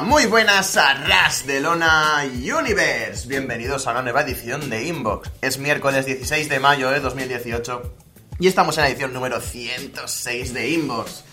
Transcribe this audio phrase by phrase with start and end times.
[0.00, 3.28] Muy buenas a Ras de Lona Universe.
[3.28, 5.30] Bienvenidos a una nueva edición de Inbox.
[5.42, 7.94] Es miércoles 16 de mayo de 2018
[8.38, 11.24] y estamos en la edición número 106 de Inbox.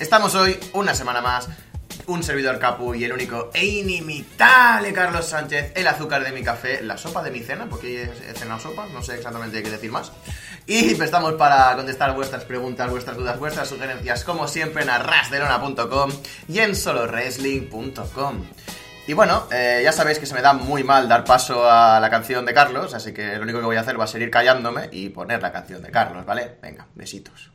[0.00, 1.48] Estamos hoy, una semana más,
[2.08, 6.82] un servidor Capu y el único e inimitable Carlos Sánchez, el azúcar de mi café,
[6.82, 10.10] la sopa de mi cena, porque he cenado sopa, no sé exactamente qué decir más.
[10.66, 16.10] Y estamos para contestar vuestras preguntas, vuestras dudas, vuestras sugerencias, como siempre, en arrasdelona.com
[16.48, 18.44] y en solowrestling.com.
[19.06, 22.10] Y bueno, eh, ya sabéis que se me da muy mal dar paso a la
[22.10, 24.30] canción de Carlos, así que lo único que voy a hacer va a ser ir
[24.30, 26.56] callándome y poner la canción de Carlos, ¿vale?
[26.60, 27.50] Venga, besitos.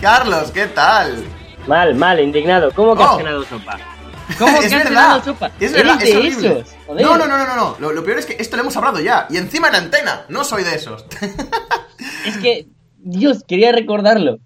[0.00, 1.24] Carlos, ¿qué tal?
[1.66, 2.70] Mal, mal, indignado.
[2.72, 3.16] ¿Cómo que has Oh.
[3.18, 3.78] cenado sopa?
[4.38, 4.88] ¿Cómo que es has verdad.
[4.88, 5.50] cenado sopa?
[5.60, 6.60] Es verdad, es horrible.
[6.60, 6.76] esos.
[6.88, 7.76] No, no, no, no, no.
[7.78, 9.26] Lo, lo peor es que esto lo hemos hablado ya.
[9.30, 10.24] Y encima en antena.
[10.28, 11.04] No soy de esos.
[12.24, 14.38] Es que, Dios, quería recordarlo.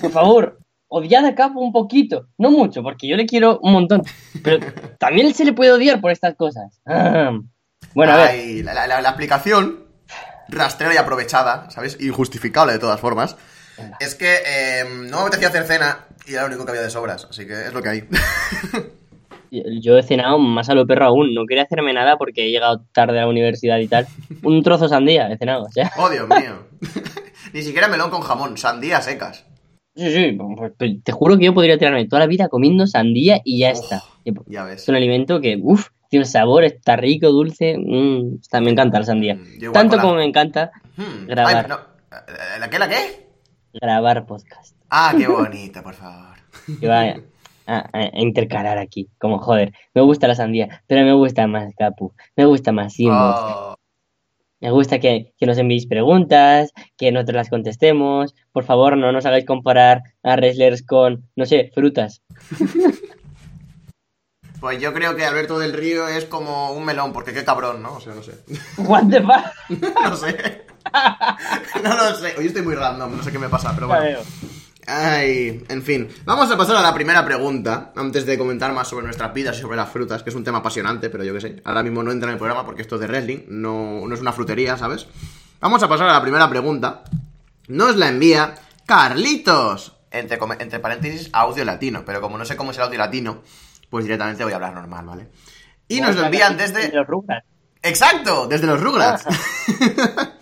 [0.00, 2.26] Por favor, odiad a Capo un poquito.
[2.38, 4.02] No mucho, porque yo le quiero un montón.
[4.42, 4.64] Pero
[4.98, 6.80] también se le puede odiar por estas cosas.
[6.86, 7.32] Ah.
[7.94, 8.28] Bueno, a ver.
[8.30, 9.84] Ay, la, la- la aplicación
[10.48, 11.98] rastrera y aprovechada, ¿sabes?
[12.00, 13.36] Injustificable de todas formas.
[14.00, 16.90] Es que eh, no me apetecía hacer cena y era lo único que había de
[16.90, 17.26] sobras.
[17.30, 18.04] Así que es lo que hay.
[19.50, 21.32] Yo he cenado más a lo perro aún.
[21.34, 24.06] No quería hacerme nada porque he llegado tarde a la universidad y tal.
[24.42, 25.90] Un trozo de sandía he cenado, o sea.
[25.98, 26.66] oh, Dios mío.
[27.54, 29.46] Ni siquiera melón con jamón, sandías secas.
[29.96, 33.40] Sí, sí, pues, pues, te juro que yo podría tirarme toda la vida comiendo sandía
[33.42, 34.02] y ya está.
[34.22, 34.82] Pues, Ya ves.
[34.82, 37.76] Es un alimento que, uff, tiene un sabor, está rico, dulce.
[37.78, 39.34] mm, está, me encanta la sandía.
[39.34, 41.26] Mm, Tanto la- como me encanta Hmm.
[41.26, 41.56] Grabar.
[41.56, 41.78] Ay, no.
[42.60, 43.27] ¿La qué, la qué?
[43.80, 44.76] Grabar podcast.
[44.90, 46.36] Ah, qué bonito, por favor.
[46.80, 47.14] Que va a,
[47.66, 49.08] a- a intercalar aquí.
[49.18, 52.12] Como joder, me gusta la sandía, pero me gusta más Capu.
[52.36, 53.34] Me gusta más Simos.
[53.38, 53.74] Oh.
[54.60, 58.34] Me gusta que, que nos enviéis preguntas, que nosotros las contestemos.
[58.50, 62.22] Por favor, no nos hagáis comparar a wrestlers con, no sé, frutas.
[64.60, 67.94] Pues yo creo que Alberto del Río es como un melón, porque qué cabrón, ¿no?
[67.94, 68.32] O sea, no sé.
[68.78, 69.94] What the fuck?
[70.02, 70.62] no sé.
[71.82, 72.34] No lo sé.
[72.38, 74.18] Hoy estoy muy random, no sé qué me pasa, pero bueno.
[74.86, 76.08] Ay, en fin.
[76.24, 79.60] Vamos a pasar a la primera pregunta, antes de comentar más sobre nuestras vidas y
[79.60, 81.62] sobre las frutas, que es un tema apasionante, pero yo qué sé.
[81.64, 84.20] Ahora mismo no entra en el programa porque esto es de wrestling, no, no es
[84.22, 85.06] una frutería, ¿sabes?
[85.60, 87.02] Vamos a pasar a la primera pregunta.
[87.68, 88.54] Nos la envía
[88.86, 89.94] Carlitos.
[90.10, 93.42] Entre, entre paréntesis, audio latino, pero como no sé cómo es el audio latino,
[93.90, 95.28] pues directamente voy a hablar normal, ¿vale?
[95.86, 96.90] Y nos lo envían desde...
[96.92, 97.46] Los Rugrats.
[97.82, 99.26] Exacto, desde los Rugrats.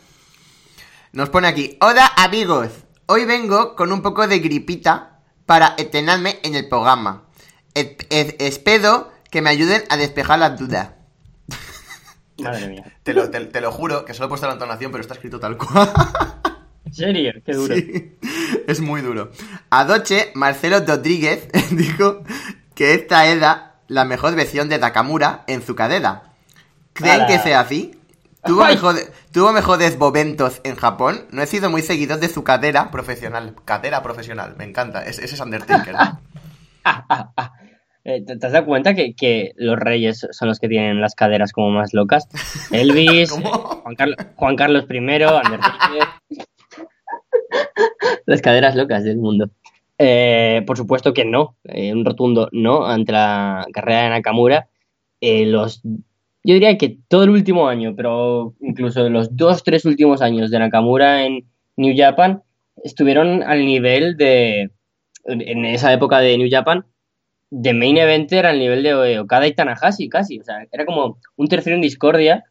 [1.17, 2.69] Nos pone aquí, hola amigos,
[3.07, 7.25] hoy vengo con un poco de gripita para entrenarme en el programa.
[7.75, 10.91] E- e- espero que me ayuden a despejar las dudas.
[12.39, 12.99] Madre mía.
[13.03, 15.41] Te lo, te- te lo juro, que solo he puesto la entonación, pero está escrito
[15.41, 15.91] tal cual.
[16.85, 17.33] ¿En serio?
[17.47, 17.75] Qué duro.
[17.75, 18.19] Sí,
[18.67, 19.31] es muy duro.
[19.71, 22.25] Anoche, Marcelo Rodríguez dijo
[22.75, 26.35] que esta era la mejor versión de Nakamura en su cadera.
[26.93, 27.99] ¿Creen que sea así?
[28.47, 28.97] ¿Tuvo, mejor-
[29.33, 31.27] tuvo mejores momentos en Japón?
[31.31, 33.55] No he sido muy seguidor de su cadera profesional.
[33.65, 35.05] Cadera profesional, me encanta.
[35.05, 35.95] Es- Ese es Undertaker.
[38.09, 41.17] Eh, ¿Te, te has dado cuenta que, que los reyes son los que tienen las
[41.17, 42.29] caderas como más locas?
[42.71, 43.41] Elvis, eh,
[43.83, 46.09] Juan, Carlos, Juan Carlos I, Undertaker.
[48.27, 49.51] las caderas locas del mundo.
[49.99, 54.69] Eh, por supuesto que no, eh, un rotundo no ante la carrera de Nakamura.
[55.21, 55.83] Eh, los,
[56.47, 60.61] yo diría que todo el último año, pero incluso los dos, tres últimos años de
[60.61, 61.45] Nakamura en
[61.77, 62.45] New Japan
[62.85, 64.71] estuvieron al nivel de,
[65.25, 66.87] en esa época de New Japan,
[67.51, 70.39] de main eventer al nivel de Okada y Tanahashi casi.
[70.39, 72.45] O sea, era como un tercero en discordia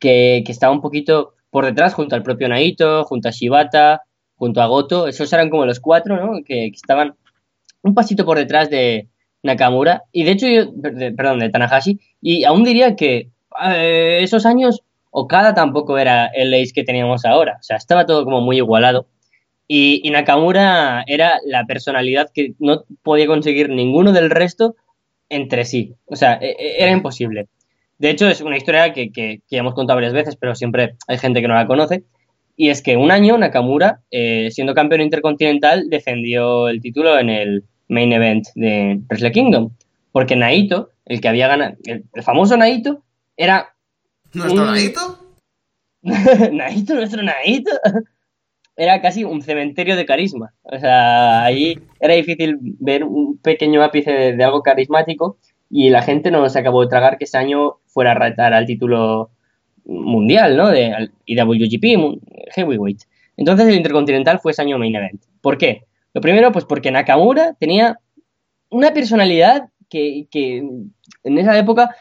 [0.00, 4.00] que, que estaba un poquito por detrás junto al propio Naito, junto a Shibata,
[4.36, 5.08] junto a Goto.
[5.08, 6.42] Esos eran como los cuatro, ¿no?
[6.42, 7.16] Que, que estaban
[7.82, 9.08] un pasito por detrás de
[9.42, 10.04] Nakamura.
[10.10, 10.72] Y de hecho, yo,
[11.14, 12.00] perdón, de Tanahashi.
[12.22, 13.28] Y aún diría que
[13.64, 14.82] eh, esos años
[15.14, 17.58] Okada tampoco era el ace que teníamos ahora.
[17.60, 19.06] O sea, estaba todo como muy igualado.
[19.68, 24.74] Y, Nakamura era la personalidad que no podía conseguir ninguno del resto
[25.28, 25.94] entre sí.
[26.06, 27.48] O sea, e- e- era imposible.
[27.98, 31.18] De hecho, es una historia que, que- que hemos contado varias veces, pero siempre hay
[31.18, 32.04] gente que no la conoce.
[32.56, 37.64] Y es que un año Nakamura, eh, siendo campeón intercontinental, defendió el título en el
[37.88, 39.70] main event de Wrestle Kingdom.
[40.10, 43.02] Porque Naito, el que había ganado, el famoso Naito,
[43.36, 43.74] era
[44.34, 45.18] ¿Nuestro un- Naito?
[46.52, 47.70] Naito, nuestro Naito.
[48.76, 50.54] Era casi un cementerio de carisma.
[50.62, 55.38] O sea, ahí era difícil ver un pequeño ápice de, de algo carismático.
[55.70, 58.66] y la gente no se acabó de tragar que ese año fuera a retar al
[58.66, 59.30] título
[59.84, 60.68] mundial, ¿no?
[60.68, 62.20] De IWGP
[62.54, 63.02] Heavyweight.
[63.36, 65.22] Entonces el Intercontinental fue ese año main event.
[65.40, 65.84] ¿Por qué?
[66.14, 67.98] Lo primero, pues porque Nakamura tenía
[68.70, 71.94] una personalidad que, que en esa época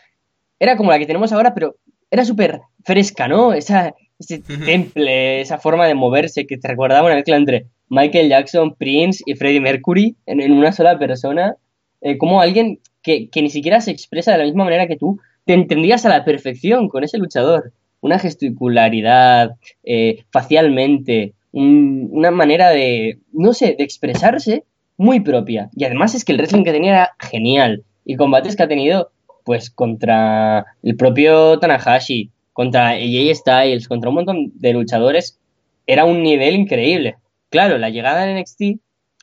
[0.62, 1.76] era como la que tenemos ahora, pero
[2.12, 3.52] era súper fresca, ¿no?
[3.52, 8.76] Esa, ese temple, esa forma de moverse que te recordaba una mezcla entre Michael Jackson,
[8.76, 11.56] Prince y Freddie Mercury en, una sola persona.
[12.02, 15.56] Eh, como alguien que, ni siquiera se expresa de la misma manera que tú, te
[15.56, 17.74] entendías a la perfección con ese luchador.
[18.00, 24.64] Una gesticularidad, eh, facialmente, una manera de, no sé, de expresarse
[24.96, 25.72] muy propia.
[25.76, 27.84] Y además es que el wrestling que tenía era genial.
[28.06, 29.12] Y combates que ha tenido,
[29.44, 35.40] pues, contra el propio Tanahashi, contra AJ Styles, contra un montón de luchadores,
[35.88, 37.18] era un nivel increíble.
[37.50, 38.62] Claro, la llegada de NXT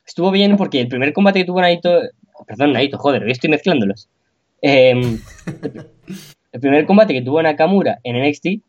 [0.06, 2.00] estuvo bien porque el primer combate que tuvo Naito,
[2.46, 4.08] perdón, Naito, joder, hoy estoy mezclándolos.
[4.60, 5.20] Em,
[6.52, 8.62] el primer combate que tuvo Nakamura en NXT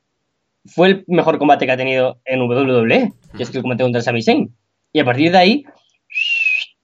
[0.65, 4.01] fue el mejor combate que ha tenido en WWE, que es que el combate contra
[4.01, 4.53] Sami Zayn.
[4.93, 5.63] Y a partir de ahí,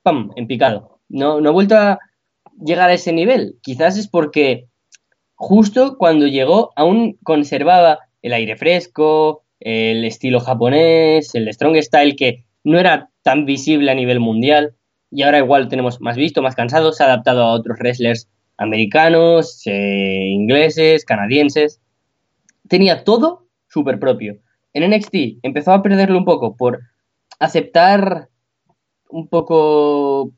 [0.04, 1.00] ¡pam!, en picado.
[1.10, 2.00] No, no ha vuelto a
[2.64, 3.58] llegar a ese nivel.
[3.62, 4.68] Quizás es porque
[5.36, 12.46] justo cuando llegó aún conservaba el aire fresco, el estilo japonés, el strong style que
[12.64, 14.76] no era tan visible a nivel mundial
[15.12, 18.28] y ahora igual tenemos más visto, más cansado, se ha adaptado a otros wrestlers
[18.58, 21.82] americanos, eh, ingleses, canadienses.
[22.68, 24.38] Tenía todo súper propio.
[24.74, 26.82] En NXT empezó a perderlo un poco por
[27.40, 28.30] aceptar
[29.10, 30.32] un poco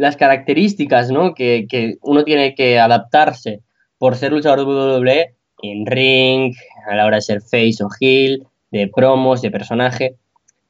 [0.00, 1.34] las características ¿no?
[1.34, 3.60] que, que uno tiene que adaptarse
[3.98, 6.54] por ser luchador de WWE en ring,
[6.90, 10.16] a la hora de ser face o heel, de promos, de personaje.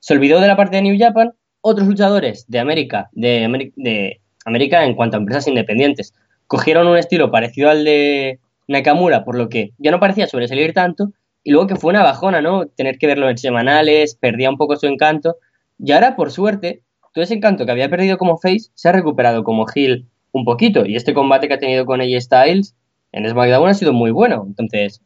[0.01, 1.33] Se olvidó de la parte de New Japan.
[1.61, 6.13] Otros luchadores de América, de, de América en cuanto a empresas independientes,
[6.49, 11.13] cogieron un estilo parecido al de Nakamura, por lo que ya no parecía sobresalir tanto,
[11.45, 12.67] y luego que fue una bajona, ¿no?
[12.67, 15.37] Tener que verlo en semanales, perdía un poco su encanto,
[15.79, 16.83] y ahora, por suerte,
[17.13, 20.87] todo ese encanto que había perdido como face se ha recuperado como heel un poquito,
[20.87, 22.75] y este combate que ha tenido con AJ Styles
[23.13, 24.45] en SmackDown ha sido muy bueno.
[24.47, 25.03] Entonces,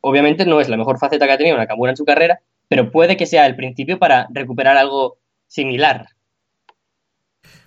[0.00, 3.16] obviamente no es la mejor faceta que ha tenido Nakamura en su carrera, pero puede
[3.16, 6.06] que sea el principio para recuperar algo similar.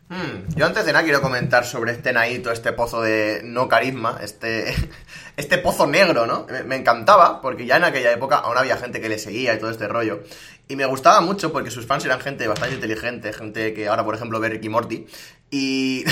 [0.07, 4.19] Hmm, yo antes de nada quiero comentar sobre este Naito, este pozo de no carisma,
[4.21, 4.73] este,
[5.37, 6.45] este pozo negro, ¿no?
[6.65, 9.71] Me, encantaba, porque ya en aquella época aún había gente que le seguía y todo
[9.71, 10.21] este rollo.
[10.67, 14.15] Y me gustaba mucho porque sus fans eran gente bastante inteligente, gente que ahora, por
[14.15, 15.05] ejemplo, ve Ricky Morty.
[15.51, 16.03] Y,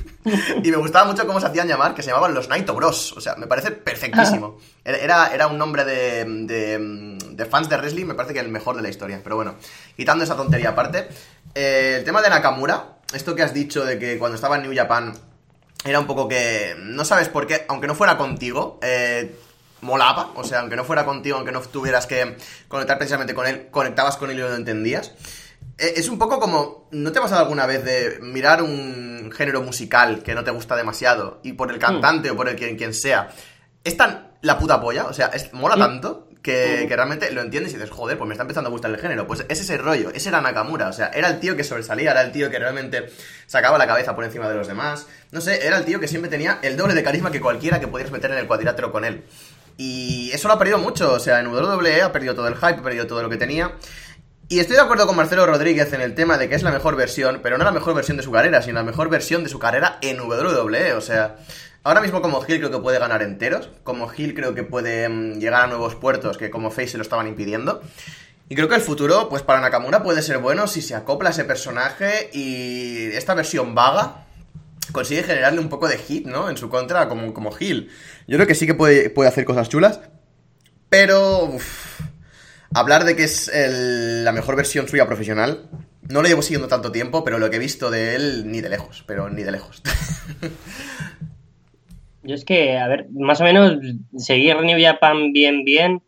[0.64, 3.12] y me gustaba mucho cómo se hacían llamar, que se llamaban los Naito Bros.
[3.12, 4.58] O sea, me parece perfectísimo.
[4.84, 8.74] Era, era un nombre de, de, de, fans de wrestling, me parece que el mejor
[8.74, 9.20] de la historia.
[9.22, 9.56] Pero bueno,
[9.96, 11.08] quitando esa tontería aparte,
[11.54, 14.74] eh, el tema de Nakamura, esto que has dicho de que cuando estaba en New
[14.74, 15.12] Japan
[15.84, 19.34] era un poco que no sabes por qué, aunque no fuera contigo, eh,
[19.80, 22.36] molaba, o sea, aunque no fuera contigo, aunque no tuvieras que
[22.68, 25.12] conectar precisamente con él, conectabas con él y lo entendías.
[25.78, 29.62] Eh, es un poco como, ¿no te ha pasado alguna vez de mirar un género
[29.62, 32.94] musical que no te gusta demasiado y por el cantante o por el quien, quien
[32.94, 33.30] sea,
[33.84, 35.06] es tan la puta polla?
[35.06, 38.42] O sea, es, mola tanto que, realmente lo entiendes y dices, joder, pues me está
[38.42, 39.26] empezando a gustar el género.
[39.26, 42.22] Pues es ese rollo, ese era Nakamura, o sea, era el tío que sobresalía, era
[42.22, 43.10] el tío que realmente
[43.46, 45.06] sacaba la cabeza por encima de los demás.
[45.32, 47.88] No sé, era el tío que siempre tenía el doble de carisma que cualquiera que
[47.88, 49.24] pudieras meter en el cuadrilátero con él.
[49.82, 52.66] Y eso lo ha perdido mucho, o sea, en WWE ha perdido todo el hype,
[52.66, 53.76] ha perdido todo lo que tenía.
[54.46, 56.96] Y estoy de acuerdo con Marcelo Rodríguez en el tema de que es la mejor
[56.96, 59.58] versión, pero no la mejor versión de su carrera, sino la mejor versión de su
[59.58, 60.92] carrera en WWE.
[60.92, 61.36] O sea,
[61.82, 65.38] ahora mismo como Hill creo que puede ganar enteros, como Hill creo que puede mm,
[65.38, 67.80] llegar a nuevos puertos que como Face se lo estaban impidiendo.
[68.50, 71.32] Y creo que el futuro, pues para Nakamura puede ser bueno si se acopla a
[71.32, 74.26] ese personaje y esta versión vaga
[74.92, 76.50] consigue generarle un poco de hit, ¿no?
[76.50, 77.90] En su contra como, como Hill.
[78.26, 80.00] Yo creo que sí que puede, puede hacer cosas chulas,
[80.88, 81.50] pero
[82.74, 85.68] hablar de que es la mejor versión suya profesional,
[86.08, 88.68] no lo llevo siguiendo tanto tiempo, pero lo que he visto de él, ni de
[88.68, 89.82] lejos, pero ni de lejos.
[92.22, 93.78] Yo es que, a ver, más o menos
[94.16, 96.02] seguir New Japan bien, bien,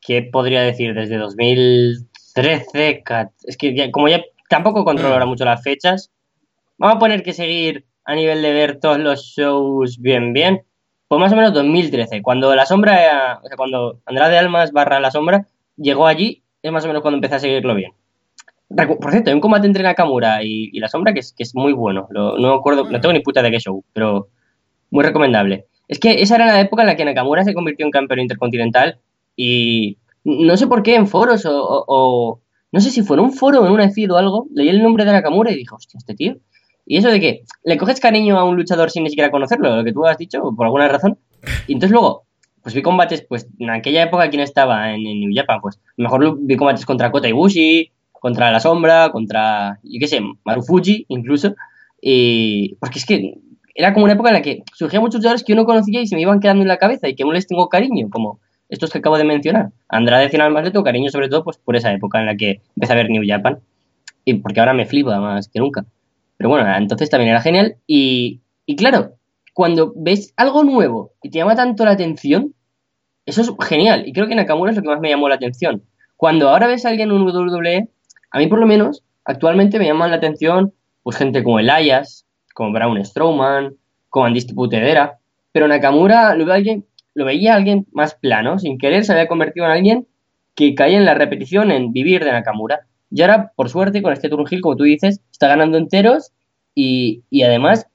[0.00, 0.94] ¿qué podría decir?
[0.94, 3.02] Desde 2013,
[3.44, 6.12] es que como ya tampoco controlo ahora mucho las fechas,
[6.78, 10.62] vamos a poner que seguir a nivel de ver todos los shows bien, bien,
[11.08, 15.10] pues más o menos 2013, cuando la sombra, o sea, cuando Andrade Almas barra la
[15.10, 17.92] sombra llegó allí, es más o menos cuando empecé a seguirlo bien.
[18.68, 21.54] Por cierto, hay un combate entre Nakamura y, y la sombra que es, que es
[21.56, 22.06] muy bueno.
[22.12, 24.28] no acuerdo, no tengo ni puta de qué show, pero
[24.90, 25.66] muy recomendable.
[25.88, 29.00] Es que esa era la época en la que Nakamura se convirtió en campeón intercontinental
[29.34, 32.40] y no sé por qué en foros o,
[32.70, 34.80] no sé si fue en un foro o en un feed o algo, leí el
[34.80, 36.36] nombre de Nakamura y dije, hostia, este tío
[36.86, 39.84] Y eso de que le coges cariño a un luchador sin ni siquiera conocerlo, lo
[39.84, 41.18] que tú has dicho, por alguna razón.
[41.66, 42.24] Y entonces luego,
[42.62, 45.60] pues vi combates, pues en aquella época, ¿quién estaba en, New Japan?
[45.60, 51.06] Pues mejor vi combates contra Kota Ibushi, contra La Sombra, contra, yo qué sé, Marufuji
[51.08, 51.54] incluso.
[52.00, 53.34] Y porque es que
[53.74, 56.06] era como una época en la que surgían muchos luchadores que yo no conocía y
[56.06, 58.90] se me iban quedando en la cabeza y que aún les tengo cariño, como estos
[58.90, 59.70] que acabo de mencionar.
[59.88, 62.60] Andrade final más le tengo cariño sobre todo pues por esa época en la que
[62.76, 63.58] empecé a ver New Japan
[64.24, 65.84] y porque ahora me flipa más que nunca.
[66.40, 67.76] Pero bueno, entonces también era genial.
[67.86, 68.40] Y,
[68.78, 69.16] claro,
[69.52, 72.54] cuando ves algo nuevo y te llama tanto la atención,
[73.26, 74.08] eso es genial.
[74.08, 75.82] Y creo que Nakamura es lo que más me llamó la atención.
[76.16, 77.90] Cuando ahora ves a alguien en WWE,
[78.30, 82.72] a mí por lo menos, actualmente me llaman la atención pues gente como Elias, como
[82.72, 83.74] Braun Strowman,
[84.08, 85.18] como Andy Putedera.
[85.52, 89.72] Pero Nakamura lo, alguien, lo veía alguien más plano, sin querer se había convertido en
[89.72, 90.06] alguien
[90.54, 92.86] que caía en la repetición, en vivir de Nakamura.
[93.10, 96.32] Y ahora, por suerte, con este turn como tú dices, está ganando enteros
[96.74, 97.86] y, además,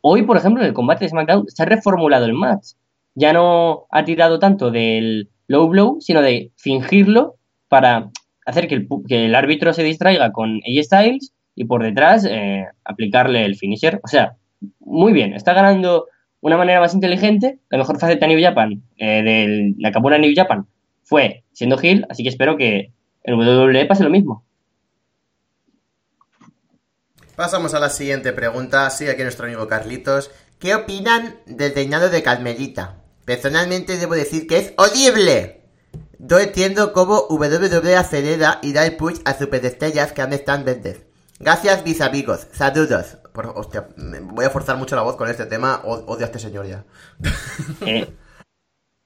[0.00, 2.72] hoy, por ejemplo, en el combate de SmackDown se ha reformulado el match.
[3.14, 7.36] Ya no ha tirado tanto del low blow, sino de fingirlo
[7.68, 8.10] para
[8.44, 12.66] hacer que el, que el árbitro se distraiga con AJ Styles y por detrás eh,
[12.84, 14.00] aplicarle el finisher.
[14.02, 14.36] O sea,
[14.80, 16.06] muy bien, está ganando
[16.40, 17.58] una manera más inteligente.
[17.70, 20.66] La mejor faceta New Japan eh, del Nakamura New Japan
[21.02, 22.90] fue siendo Hill, así que espero que
[23.24, 24.44] en WWE pase lo mismo.
[27.36, 28.88] Pasamos a la siguiente pregunta.
[28.90, 30.30] Sigue aquí nuestro amigo Carlitos.
[30.60, 33.02] ¿Qué opinan del reinado de Carmelita?
[33.24, 35.62] Personalmente debo decir que es horrible.
[36.18, 41.02] No entiendo cómo WWE acelera y da el push a superestrellas que aún están verdes.
[41.40, 42.46] Gracias, mis amigos.
[42.52, 43.18] Saludos.
[43.54, 43.88] hostia,
[44.22, 45.80] voy a forzar mucho la voz con este tema.
[45.84, 46.84] Odio a este señor ya.
[47.86, 48.08] Eh,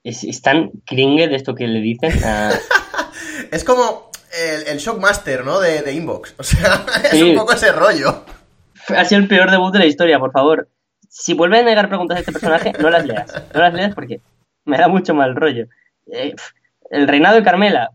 [0.03, 2.11] es, tan cringe de esto que le dicen.
[3.51, 4.08] es como
[4.67, 5.59] el, Shockmaster, ¿no?
[5.59, 6.35] De, Inbox.
[6.39, 8.23] O sea, es un poco ese rollo.
[8.95, 10.69] Ha sido el peor debut de la historia, por favor.
[11.07, 13.33] Si vuelve a negar preguntas a este personaje, no las leas.
[13.53, 14.21] No las leas porque
[14.65, 15.67] me da mucho mal rollo.
[16.11, 16.35] Eh,
[16.91, 17.91] el reinado de Carmela.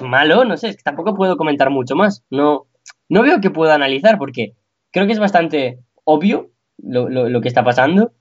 [0.00, 2.24] malo, no sé, es que tampoco puedo comentar mucho más.
[2.30, 2.66] No,
[3.08, 4.54] no veo que pueda analizar porque
[4.92, 8.12] creo que es bastante obvio lo, lo que está pasando.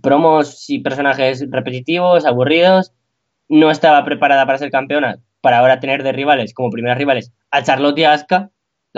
[0.00, 2.92] Promos y personajes repetitivos, aburridos.
[3.48, 7.62] No estaba preparada para ser campeona para ahora tener de rivales, como primeras rivales, a
[7.62, 8.50] Charlotte y a Asuka.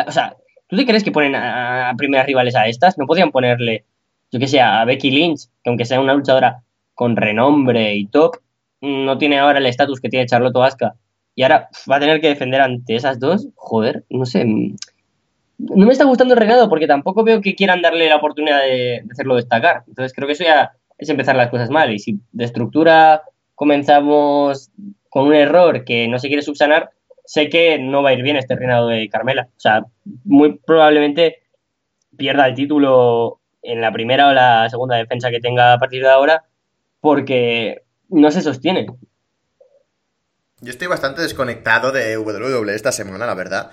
[0.07, 0.37] o sea,
[0.69, 2.97] ¿tú te crees que ponen a, primeras rivales a estas?
[2.99, 3.85] No podían ponerle,
[4.31, 6.63] yo que sé, a Becky Lynch, que aunque sea una luchadora
[6.95, 8.37] con renombre y top,
[8.81, 10.95] no tiene ahora el estatus que tiene Charlotte o Asuka.
[11.35, 13.49] Y ahora va a tener que defender ante esas dos.
[13.57, 14.45] Joder, no sé.
[14.45, 19.03] No me está gustando el regalo porque tampoco veo que quieran darle la oportunidad de,
[19.03, 19.83] de hacerlo destacar.
[19.89, 21.93] Entonces creo que eso ya es empezar las cosas mal.
[21.93, 23.23] Y si de estructura
[23.55, 24.71] comenzamos
[25.15, 26.91] con un error que no se quiere subsanar,
[27.25, 29.47] sé que no va a ir bien este reinado de Carmela.
[29.57, 29.85] O sea,
[30.25, 31.45] muy probablemente
[32.17, 36.11] pierda el título en la primera o la segunda defensa que tenga a partir de
[36.11, 36.43] ahora,
[37.01, 38.87] porque no se sostiene.
[40.61, 43.71] Yo estoy bastante desconectado de WWE esta semana, la verdad.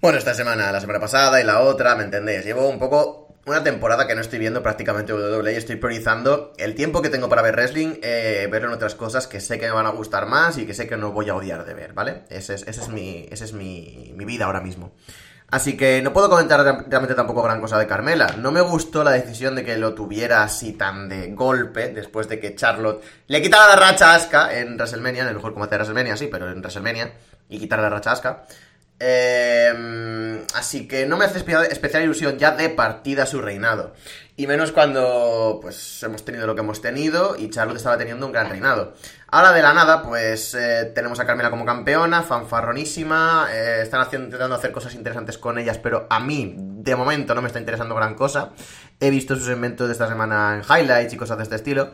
[0.00, 2.44] Bueno, esta semana, la semana pasada y la otra, ¿me entendéis?
[2.44, 7.00] Llevo un poco una temporada que no estoy viendo prácticamente WWE estoy priorizando el tiempo
[7.00, 9.86] que tengo para ver wrestling, eh, ver en otras cosas que sé que me van
[9.86, 12.24] a gustar más y que sé que no voy a odiar de ver, ¿vale?
[12.28, 14.92] Ese es, ese es, mi, ese es mi, mi vida ahora mismo.
[15.48, 18.34] Así que no puedo comentar realmente tampoco gran cosa de Carmela.
[18.36, 22.40] No me gustó la decisión de que lo tuviera así tan de golpe, después de
[22.40, 26.26] que Charlotte le quitara la racha en WrestleMania, en el mejor combate de WrestleMania, sí,
[26.26, 27.12] pero en WrestleMania,
[27.48, 28.42] y quitar la racha.
[28.98, 33.92] Em, así que no me hace especial, ilusión ya de partida su reinado.
[34.38, 38.32] Y menos cuando pues hemos tenido lo que hemos tenido y Charlotte estaba teniendo un
[38.32, 38.94] gran reinado.
[39.28, 44.26] Ahora de la nada, pues eh, tenemos a Carmela como campeona, fanfarronísima, eh, están haciendo,
[44.26, 47.94] intentando hacer cosas interesantes con ellas, pero a mí de momento no me está interesando
[47.94, 48.52] gran cosa.
[49.00, 51.92] He visto sus inventos de esta semana en highlights y cosas de este estilo.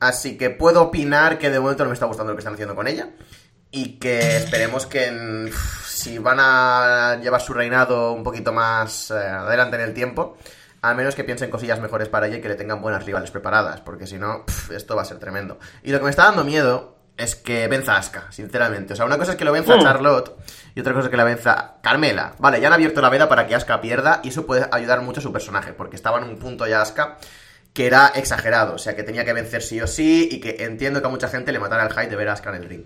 [0.00, 2.74] Así que puedo opinar que de momento no me está gustando lo que están haciendo
[2.74, 3.10] con ella.
[3.70, 5.50] Y que esperemos que
[5.86, 10.36] si van a llevar su reinado un poquito más eh, adelante en el tiempo,
[10.82, 13.80] a menos que piensen cosillas mejores para ella y que le tengan buenas rivales preparadas,
[13.80, 15.58] porque si no, esto va a ser tremendo.
[15.82, 18.94] Y lo que me está dando miedo es que venza a Asuka, sinceramente.
[18.94, 19.82] O sea, una cosa es que lo venza hmm.
[19.82, 20.36] Charlotte
[20.74, 22.34] y otra cosa es que la venza Carmela.
[22.38, 25.20] Vale, ya han abierto la veda para que Asuka pierda y eso puede ayudar mucho
[25.20, 27.18] a su personaje, porque estaba en un punto ya Asuka
[27.72, 31.00] que era exagerado, o sea, que tenía que vencer sí o sí y que entiendo
[31.00, 32.84] que a mucha gente le matara el hype de ver a Asuka en el ring.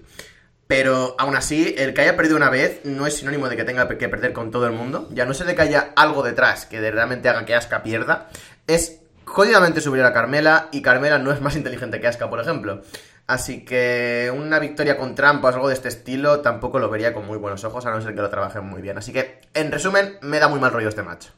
[0.67, 3.87] Pero aún así, el que haya perdido una vez no es sinónimo de que tenga
[3.87, 5.09] que perder con todo el mundo.
[5.13, 8.29] Ya no sé de que haya algo detrás que realmente haga que Asuka pierda.
[8.67, 12.83] Es jodidamente superior a Carmela y Carmela no es más inteligente que Asuka, por ejemplo.
[13.27, 17.27] Así que una victoria con trampas o algo de este estilo tampoco lo vería con
[17.27, 18.99] muy buenos ojos, a no ser que lo trabajen muy bien.
[18.99, 21.29] Así que, en resumen, me da muy mal rollo este match.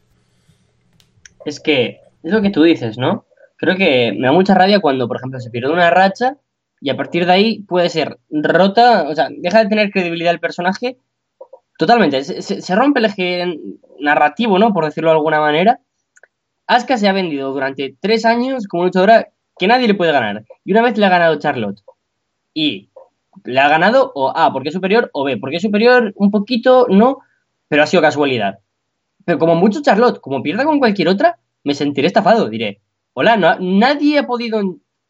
[1.45, 3.27] es que es lo que tú dices, ¿no?
[3.57, 6.39] Creo que me da mucha rabia cuando, por ejemplo, se pierde una racha
[6.81, 10.41] y a partir de ahí puede ser rota, o sea, deja de tener credibilidad el
[10.41, 10.99] personaje
[11.79, 12.23] totalmente.
[12.25, 13.59] Se, rompe el eje
[14.01, 14.73] narrativo, ¿no?
[14.73, 15.81] Por decirlo de alguna manera.
[16.67, 19.29] Asuka se ha vendido durante tres años como luchadora
[19.59, 20.45] que nadie le puede ganar.
[20.65, 21.81] Y una vez le ha ganado Charlotte.
[22.53, 22.91] Y
[23.45, 26.87] le ha ganado o A, porque es superior, o B, porque es superior un poquito,
[26.89, 27.19] no,
[27.69, 28.59] pero ha sido casualidad.
[29.25, 32.49] Pero como mucho Charlotte, como pierda con cualquier otra, me sentiré estafado.
[32.49, 32.81] Diré,
[33.13, 34.61] hola, nadie ha podido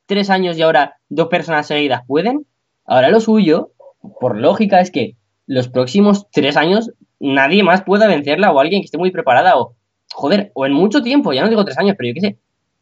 [0.06, 2.46] tres años y ahora dos personas seguidas pueden.
[2.84, 3.72] Ahora lo suyo,
[4.20, 8.86] por lógica, es que los próximos tres años nadie más pueda vencerla o alguien que
[8.86, 9.74] esté muy preparada o,
[10.12, 12.38] joder, o en mucho tiempo, ya no digo tres años, pero yo qué sé,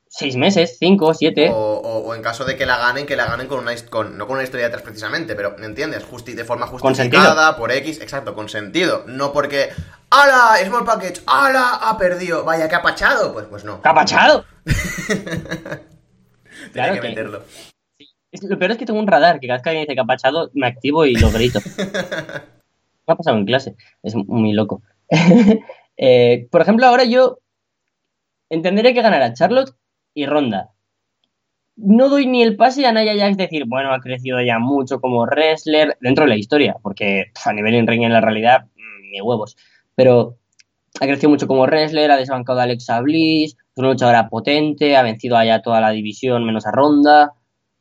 [0.08, 1.50] seis meses, cinco, siete.
[1.52, 4.36] O, en caso de que la ganen, que la ganen con una con, no con
[4.36, 6.04] una historia de atrás precisamente, pero ¿me entiendes?
[6.04, 9.04] Justi de forma justificada, por X, exacto, con sentido.
[9.06, 9.70] No porque,
[10.10, 10.56] ¡Hala!
[10.64, 11.80] Small Package, ¡Hala!
[11.82, 13.32] Ha perdido, vaya, que ha pachado.
[13.32, 13.80] Pues, pues no.
[13.82, 13.88] ¿Que
[16.72, 16.72] pachado?
[16.72, 17.42] claro que, meterlo.
[18.42, 20.04] Lo peor es que tengo un radar, que cada vez que alguien dice que ha
[20.04, 21.60] pachado, me activo y lo grito.
[23.06, 24.82] me ha pasado en clase, es muy loco.
[25.96, 27.38] Eh, por ejemplo, ahora yo
[28.50, 29.76] entenderé que ganará Charlotte
[30.12, 30.70] y Ronda.
[31.76, 35.24] No doy ni el pase a Naya Jax decir, bueno, ha crecido ya mucho como
[35.24, 39.20] wrestler dentro de la historia, porque a nivel en ring en la realidad, mm, ni
[39.20, 39.56] huevos.
[39.94, 40.36] Pero
[41.00, 45.02] ha crecido mucho como wrestler, ha desbancado a Alexa Bliss, es una luchadora potente, ha
[45.02, 47.32] vencido allá toda la división menos a Ronda,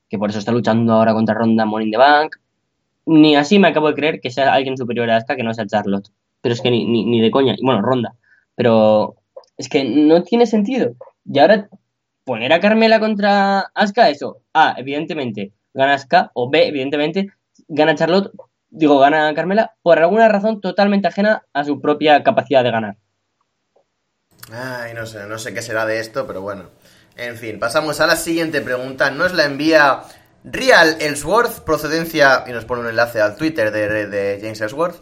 [0.10, 2.36] que por eso está luchando ahora contra Ronda in the Bank.
[3.06, 5.68] Ni así me acabo de creer que sea alguien superior a esta que no sea
[5.68, 6.10] Charlotte.
[6.42, 7.56] Pero es que ni, ni, ni de coña.
[7.62, 8.16] Bueno, Ronda.
[8.56, 9.16] Pero
[9.58, 10.94] es que no tiene sentido.
[11.26, 11.70] Y ahora
[12.24, 14.38] poner a Carmela contra Asuka, eso.
[14.54, 16.32] A, evidentemente, gana Asuka.
[16.34, 17.30] O B, evidentemente,
[17.68, 18.32] gana Charlotte.
[18.70, 22.98] Digo, gana Carmela por alguna razón totalmente ajena a su propia capacidad de ganar.
[24.54, 26.70] Ay, no sé, no sé qué será de esto, pero bueno.
[27.16, 29.10] En fin, pasamos a la siguiente pregunta.
[29.10, 30.04] Nos la envía
[30.44, 35.02] Real Ellsworth, procedencia, y nos pone un enlace al Twitter de, de James Ellsworth.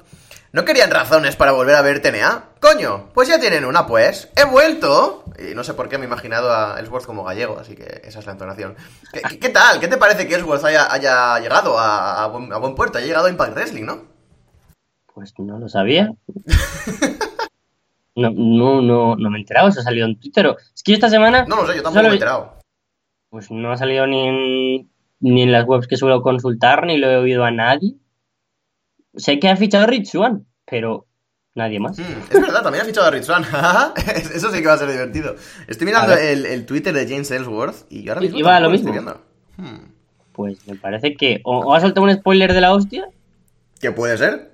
[0.53, 2.43] ¿No querían razones para volver a ver TNA?
[2.59, 4.29] Coño, pues ya tienen una, pues.
[4.35, 5.23] ¡He vuelto!
[5.39, 8.19] Y no sé por qué me he imaginado a Ellsworth como gallego, así que esa
[8.19, 8.75] es la entonación.
[9.39, 9.79] ¿Qué, tal?
[9.79, 12.97] ¿Qué te parece que Ellsworth haya, haya llegado a, buen, puerto?
[12.97, 14.03] Ha llegado a Impact Wrestling, ¿no?
[15.13, 16.13] Pues no lo sabía.
[18.15, 20.55] no, no, no, no me he enterado, eso ha salido en Twitter.
[20.75, 21.45] Es que esta semana...
[21.47, 22.59] No lo sé, yo tampoco me he enterado.
[23.29, 27.09] Pues no ha salido ni en, ni en las webs que suelo consultar, ni lo
[27.09, 27.95] he oído a nadie.
[29.15, 31.07] Sé que ha fichado a Rich Swan, pero
[31.55, 31.97] nadie más.
[31.97, 33.45] Mm, es verdad, también ha fichado a Rich Swan.
[34.33, 35.35] Eso sí que va a ser divertido.
[35.67, 38.37] Estoy mirando el, Twitter de James Ellsworth y ahora mismo.
[38.37, 38.93] Iba lo mismo.
[39.57, 39.91] Hmm.
[40.33, 41.41] Pues me parece que.
[41.43, 43.07] O, ha saltado un spoiler de la hostia.
[43.79, 44.50] ¿Qué puede ser?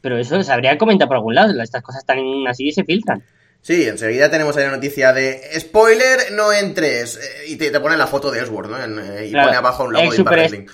[0.00, 1.60] Pero eso se habría comentado por algún lado.
[1.62, 3.22] Estas cosas están así y se filtran.
[3.62, 7.16] Sí, enseguida tenemos ahí la noticia de spoiler, no entres.
[7.16, 8.78] Eh, y te, te pone la foto de Ellsworth, ¿no?
[8.78, 10.66] Eh, y pone abajo un logo de Impact Wrestling.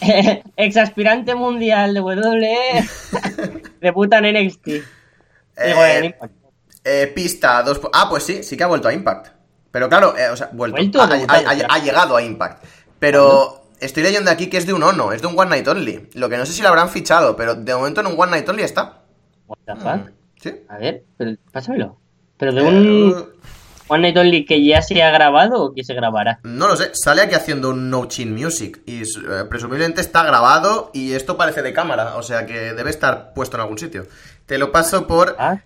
[0.56, 2.88] Ex aspirante mundial de WWE.
[3.80, 4.68] Debuta en NXT.
[6.84, 7.80] Eh, pista dos.
[7.94, 9.28] Ah, pues sí, sí que ha vuelto a Impact.
[9.70, 11.00] Pero claro, o sea, vuelto.
[11.00, 12.62] Ha, ha, llegado a Impact.
[12.98, 16.08] Pero estoy leyendo aquí que es de un Ono, es de un One Night Only.
[16.14, 18.48] Lo que no sé si lo habrán fichado, pero de momento en un One Night
[18.48, 19.02] Only está.
[19.46, 20.12] What the fuck?
[20.68, 21.98] A ver, pero, pásamelo.
[22.36, 23.48] ¿Pero de un eh,
[23.88, 26.40] One Night Only que ya se ha grabado o que se grabará?
[26.42, 30.90] No lo sé, sale aquí haciendo un No Chin Music y eh, presumiblemente está grabado
[30.94, 34.06] y esto parece de cámara, o sea que debe estar puesto en algún sitio.
[34.46, 35.58] Te lo paso por ah.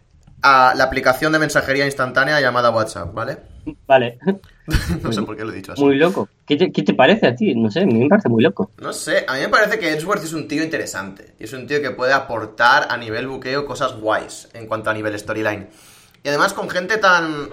[0.42, 3.38] a la aplicación de mensajería instantánea llamada WhatsApp, ¿vale?
[3.86, 4.18] Vale.
[5.02, 5.82] no sé por qué lo he dicho así.
[5.82, 6.28] Muy loco.
[6.46, 7.54] ¿Qué te, parece a ti?
[7.54, 8.70] No sé, a mí me parece muy loco.
[8.78, 11.34] No sé, a mí me parece que Edgeworth es un tío interesante.
[11.38, 14.94] Y es un tío que puede aportar a nivel buqueo cosas guays en cuanto a
[14.94, 15.68] nivel storyline.
[16.22, 17.50] Y además con gente tan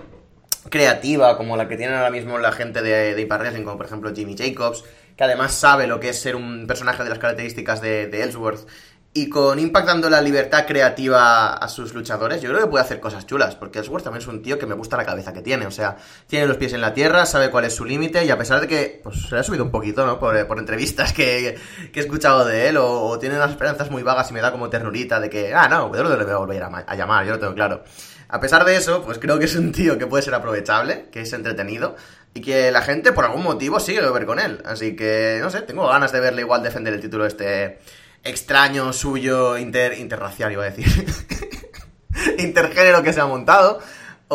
[0.70, 3.86] creativa como la que tienen ahora mismo la gente de, de Impact Wrestling, como por
[3.86, 4.84] ejemplo Jimmy Jacobs,
[5.16, 8.68] que además sabe lo que es ser un personaje de las características de, de Ellsworth
[9.16, 13.00] y con Impact dando la libertad creativa a sus luchadores, yo creo que puede hacer
[13.00, 15.68] cosas chulas, porque Ellsworth también es un tío que me gusta la cabeza que tiene,
[15.68, 18.38] o sea, tiene los pies en la tierra, sabe cuál es su límite, y a
[18.40, 20.20] pesar de que pues, se ha subido un poquito, ¿no?
[20.20, 21.60] Por, entrevistas que,
[21.94, 25.20] he escuchado de él, o, tiene unas esperanzas muy vagas y me da como ternurita
[25.20, 27.84] de que, ah, no, yo le voy a volver a, llamar, yo lo tengo claro.
[28.30, 31.22] A pesar de eso, pues creo que es un tío que puede ser aprovechable, que
[31.22, 31.96] es entretenido,
[32.34, 34.60] y que la gente por algún motivo sigue a ver con él.
[34.66, 37.78] Así que, no sé, tengo ganas de verle igual defender el título este
[38.24, 40.86] extraño suyo inter, interracial, iba a decir.
[42.38, 43.80] intergénero que se ha montado.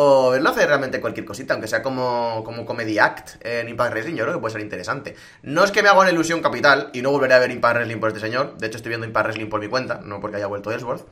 [0.01, 4.15] O verlo hacer realmente cualquier cosita, aunque sea como, como comedy act en Impact Wrestling,
[4.15, 5.15] yo creo que puede ser interesante.
[5.41, 7.99] No es que me haga una ilusión capital y no volveré a ver Impact Wrestling
[7.99, 8.55] por este señor.
[8.57, 11.05] De hecho, estoy viendo Impact Wrestling por mi cuenta, no porque haya vuelto Ellsworth.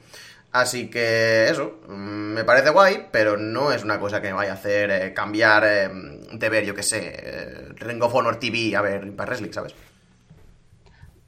[0.53, 4.51] Así que eso, mm, me parece guay, pero no es una cosa que me vaya
[4.51, 5.89] a hacer eh, cambiar eh,
[6.31, 8.01] de ver, yo qué sé, eh, Ring
[8.39, 9.75] TV a ver Impact Wrestling, ¿sabes?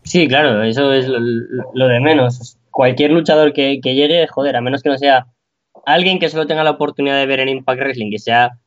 [0.10, 2.58] Sí, claro, eso es lo, de menos.
[2.72, 5.28] Cualquier luchador que, que llegue, joder, a menos que no sea
[5.86, 8.58] alguien que solo tenga la oportunidad de ver en Impact Wrestling, que sea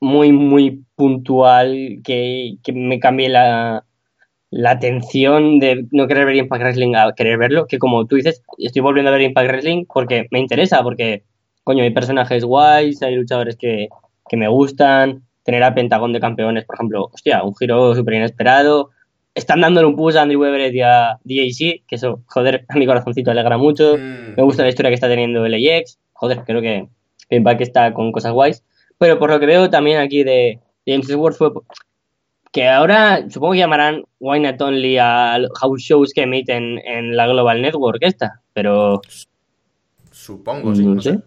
[0.00, 3.84] muy, muy puntual, que, que me cambie la,
[4.48, 8.42] la atención de no querer ver Impact Wrestling a querer verlo, que como tú dices,
[8.56, 11.24] estoy volviendo a ver Impact Wrestling porque me interesa, porque,
[11.62, 13.90] coño, hay personajes guays, hay luchadores que,
[14.30, 18.92] que me gustan, tener a Pentagón de campeones, por ejemplo, hostia, un giro súper inesperado,
[19.34, 22.86] están dándole un push a Andrew Weber y a DAC, que eso, joder, a mi
[22.86, 24.34] corazoncito alegra mucho, Mm.
[24.36, 26.88] me gusta la historia que está teniendo LAX, joder, creo que
[27.30, 28.64] Impact está con cosas guays,
[28.98, 31.52] pero por lo que veo también aquí de James Ellsworth fue
[32.52, 37.28] que ahora supongo que llamarán Why Not Only a house shows que emiten en la
[37.28, 39.00] Global Network esta, pero
[40.10, 41.12] Supongo, sí, no sé.
[41.12, 41.20] sé.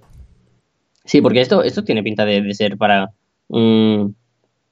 [1.06, 3.12] Sí, porque esto, esto tiene pinta de, de ser para
[3.48, 4.16] un,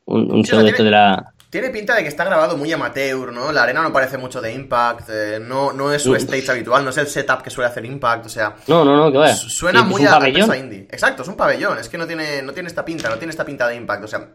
[0.05, 1.33] un, show de esto de la...
[1.51, 3.51] Tiene pinta de que está grabado muy amateur, ¿no?
[3.51, 6.91] La arena no parece mucho de Impact, eh, no, no es su stage habitual, no
[6.91, 9.35] es el setup que suele hacer Impact, o sea, No, no, no, que vaya.
[9.35, 10.87] su- suena muy un a, a indie.
[10.89, 13.43] Exacto, es un pabellón, es que no tiene, no tiene esta pinta, no tiene esta
[13.43, 14.29] pinta de Impact, o sea,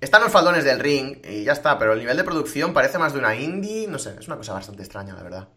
[0.00, 3.12] están los faldones del ring y ya está, pero el nivel de producción parece más
[3.12, 5.48] de una indie, no sé, es una cosa bastante extraña, la verdad.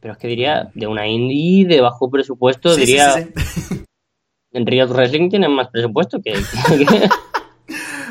[0.00, 3.84] Pero es que diría, de una indie de bajo presupuesto, Sí, diría, sí, sí.
[4.52, 6.32] en Riot Wrestling tienen más presupuesto que...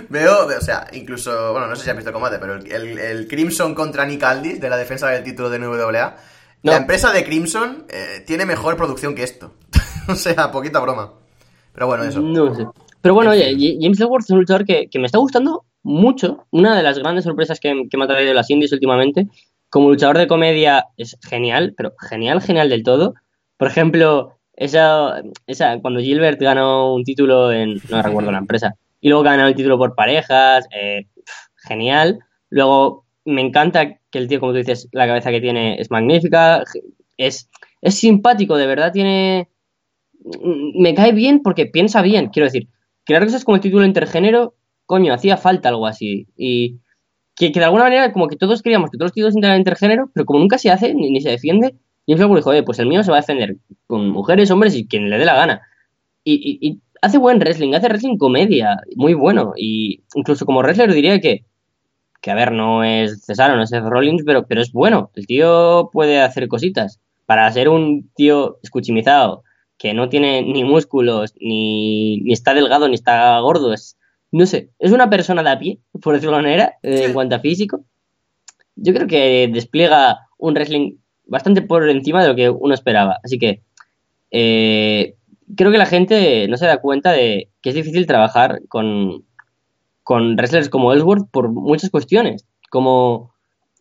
[0.09, 2.97] Veo, o sea, incluso, bueno, no sé si has visto el combate, pero el, el-
[2.97, 6.15] el Crimson contra Nick Aldis de la defensa del título de NWA,
[6.63, 6.71] No.
[6.71, 9.53] la empresa de Crimson eh, tiene mejor producción que esto.
[10.07, 11.13] o sea, poquita broma.
[11.73, 12.19] Pero bueno, eso.
[12.21, 12.65] No sé.
[13.01, 16.45] Pero bueno, oye, James Ellsworth es un luchador que, que me está gustando mucho.
[16.51, 19.27] Una de las grandes sorpresas que, que me ha traído las indies últimamente.
[19.69, 23.13] Como luchador de comedia es genial, pero genial, genial del todo.
[23.57, 29.09] Por ejemplo, esa, esa cuando Gilbert ganó un título en, no recuerdo la empresa, y
[29.09, 31.07] luego ganó el título por parejas, eh,
[31.55, 32.19] genial.
[32.49, 36.63] Luego me encanta que el tío, como tú dices, la cabeza que tiene es magnífica,
[37.17, 37.49] es,
[37.81, 39.49] es simpático, de verdad tiene
[40.75, 42.27] me cae bien porque piensa bien.
[42.27, 42.67] Quiero decir,
[43.05, 46.27] crear cosas como el título intergénero, coño, hacía falta algo así.
[46.35, 46.79] Y
[47.35, 50.09] que, que de alguna manera, como que todos queríamos que todos los títulos eran intergénero,
[50.13, 51.75] pero como nunca se hace ni, ni se defiende,
[52.07, 53.57] James Ellsworth dijo, "Eh, pues el mío se va a defender
[53.87, 55.61] con mujeres, hombres y quien le dé la gana.
[56.23, 59.53] Y hace buen wrestling, hace wrestling comedia, muy bueno.
[59.55, 61.45] Y incluso como wrestler diría que,
[62.21, 65.11] que a ver, no es Cesaro, no es Seth Rollins, pero, pero es bueno.
[65.15, 66.99] El tío puede hacer cositas.
[67.25, 69.43] Para ser un tío escuchimizado,
[69.77, 73.73] que no tiene ni músculos, ni, ni está delgado, ni está gordo.
[73.73, 73.97] Es,
[74.31, 77.35] no sé, es una persona de a pie, por decirlo de manera, eh, en cuanto
[77.35, 77.85] a físico.
[78.75, 83.19] Yo creo que despliega un wrestling bastante por encima de lo que uno esperaba.
[83.23, 83.61] Así que
[84.31, 85.15] eh,
[85.55, 89.25] creo que la gente no se da cuenta de que es difícil trabajar con,
[90.03, 92.45] con wrestlers como Ellsworth por muchas cuestiones.
[92.69, 93.33] Como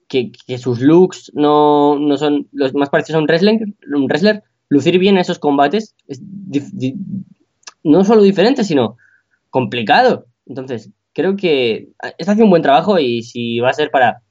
[0.08, 3.58] que, que sus looks no, no son los más parecidos a un wrestler,
[3.94, 6.22] un wrestler lucir bien esos combates es
[7.82, 8.96] no solo diferente, sino
[9.50, 10.26] complicado.
[10.46, 14.22] Entonces, creo que está haciendo un buen trabajo y si va a ser para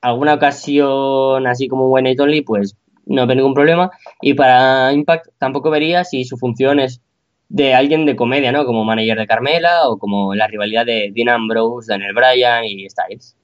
[0.00, 2.76] alguna ocasión así como Night Only, pues
[3.08, 3.90] no veo ningún problema.
[4.22, 7.00] Y para Impact tampoco vería si su función es
[7.48, 8.64] de alguien de comedia, ¿no?
[8.64, 13.34] Como manager de Carmela o como la rivalidad de Dean Ambrose, Daniel Bryan y Styles.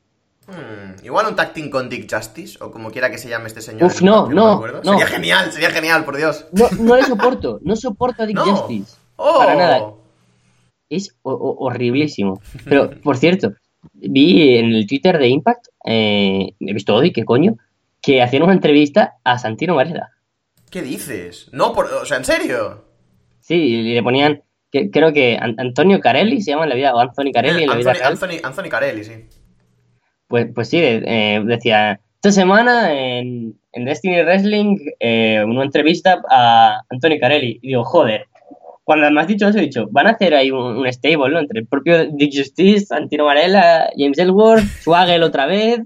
[0.47, 3.63] Hmm, igual un tag team con Dick Justice, o como quiera que se llame este
[3.63, 3.85] señor.
[3.85, 4.83] Uf, no, no, no.
[4.93, 6.47] Sería genial, sería genial, por Dios.
[6.53, 8.45] No, no le soporto, no soporto a Dick No.
[8.45, 8.95] Justice.
[9.17, 9.39] ¡Oh!
[9.39, 9.91] Para nada.
[10.91, 12.43] Es ho- ho- horriblísimo.
[12.67, 13.55] Pero, por cierto,
[13.95, 17.57] vi en el Twitter de Impact, eh, he visto hoy, ¿qué coño?
[18.05, 20.11] Que hacían una entrevista a Santino Marella.
[20.71, 21.49] ¿Qué dices?
[21.53, 22.85] No, por, o sea, ¿en serio?
[23.41, 26.95] Sí, y le ponían, que, creo que An- Antonio Carelli se llama en la vida,
[26.95, 28.13] o Anthony Carelli en la vida Anthony, real.
[28.13, 29.13] Anthony, Anthony Carelli, sí.
[30.27, 36.81] Pues, pues sí, eh, decía, esta semana en, en Destiny Wrestling, eh, una entrevista a
[36.89, 37.59] Anthony Carelli.
[37.63, 38.27] Y digo, joder,
[38.83, 41.39] cuando me has dicho eso, he dicho, van a hacer ahí un, un stable, ¿no?
[41.41, 45.81] Entre el propio Dick Justice, Santino Marella, James Ellsworth, Swaggle otra vez.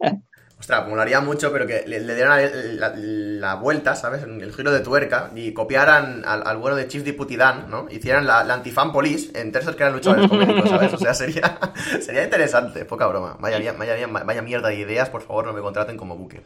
[0.64, 2.40] Ostras, molaría mucho, pero que le, le dieran
[2.80, 4.22] la, la- la vuelta, ¿sabes?
[4.22, 7.86] El giro de tuerca y copiaran al, al bueno de Chief Deputy Dan, ¿no?
[7.90, 10.94] Hicieran la, la antifan police en terceros que eran luchadores comédicos, ¿sabes?
[10.94, 11.58] O sea, sería,
[12.00, 13.36] sería interesante, poca broma.
[13.38, 16.44] Vaya, vaya, vaya, vaya mierda de ideas, por favor, no me contraten como Booker.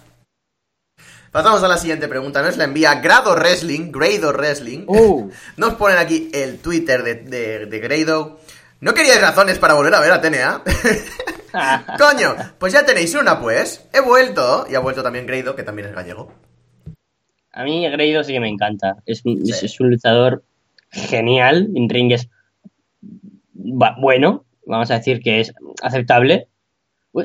[1.32, 2.42] Pasamos a la siguiente pregunta.
[2.42, 4.86] Nos la envía Grado Wrestling, Grado Wrestling.
[4.88, 5.30] Uh.
[5.58, 8.40] Nos ponen aquí el Twitter de, de, de Grado.
[8.80, 10.64] ¿No queríais razones para volver a ver a TNA?
[11.98, 13.88] Coño, pues ya tenéis una, pues.
[13.94, 14.66] He vuelto.
[14.70, 16.32] Y ha vuelto también Grado, que también es gallego.
[17.54, 18.98] A mí Grado sí que me encanta.
[19.06, 19.66] Es, un- es- Sí.
[19.66, 20.44] es un luchador
[20.92, 21.70] genial.
[21.76, 22.30] En ring es
[23.54, 24.46] bueno.
[24.66, 26.48] Vamos a decir que es aceptable.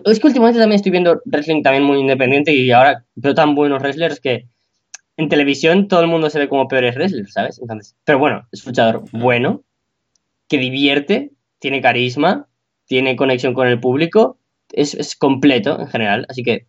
[0.04, 3.82] Es que últimamente también estoy viendo wrestling también muy independiente y ahora veo tan buenos
[3.82, 4.46] wrestlers que
[5.16, 7.58] en televisión todo el mundo se ve como peores wrestlers, ¿sabes?
[7.60, 9.62] Entonces, pero bueno, es un luchador bueno,
[10.48, 12.46] que divierte, tiene carisma,
[12.86, 14.38] tiene conexión con el público,
[14.72, 16.66] es, es completo en general, así que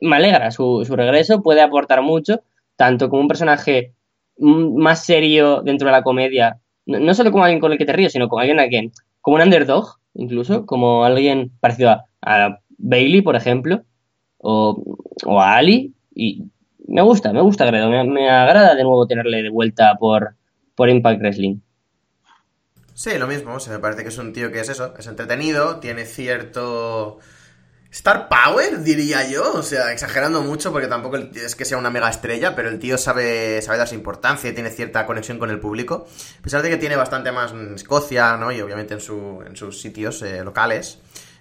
[0.00, 2.42] me alegra su, su regreso, puede aportar mucho,
[2.76, 3.94] tanto como un personaje
[4.38, 8.12] más serio dentro de la comedia, no, solo como alguien con el que te ríes,
[8.12, 13.36] sino como alguien a quien, como un underdog, incluso, como alguien parecido a, Bailey, por
[13.36, 13.82] ejemplo,
[14.38, 14.82] o,
[15.26, 16.44] o a Ali, y
[16.88, 20.36] me gusta, me gusta me agrada de nuevo tenerle de vuelta por,
[20.74, 21.60] por Impact Wrestling.
[23.00, 23.54] Sí, lo mismo.
[23.54, 27.18] O sea, me parece que es un tío que es eso, es entretenido, tiene cierto
[27.90, 29.54] star power, diría yo.
[29.54, 32.98] O sea, exagerando mucho porque tampoco es que sea una mega estrella, pero el tío
[32.98, 36.06] sabe, sabe darse importancia y tiene cierta conexión con el público.
[36.40, 38.52] A pesar de que tiene bastante más en Escocia, ¿no?
[38.52, 40.98] Y obviamente en, su, en sus sitios eh, locales.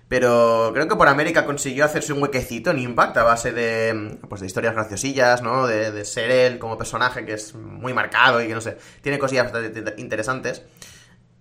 [0.08, 4.39] Pero creo que por América consiguió hacerse un huequecito en Impact a base de, pues,
[4.39, 5.67] de historias graciosillas, ¿no?
[5.67, 9.19] De, de ser él como personaje que es muy marcado y que no sé, tiene
[9.19, 10.63] cosillas bastante interesantes.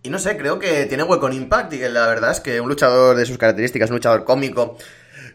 [0.09, 2.63] Y no sé, creo que tiene hueco en Impact y que la verdad es que
[2.63, 4.79] un luchador de sus características, un luchador cómico,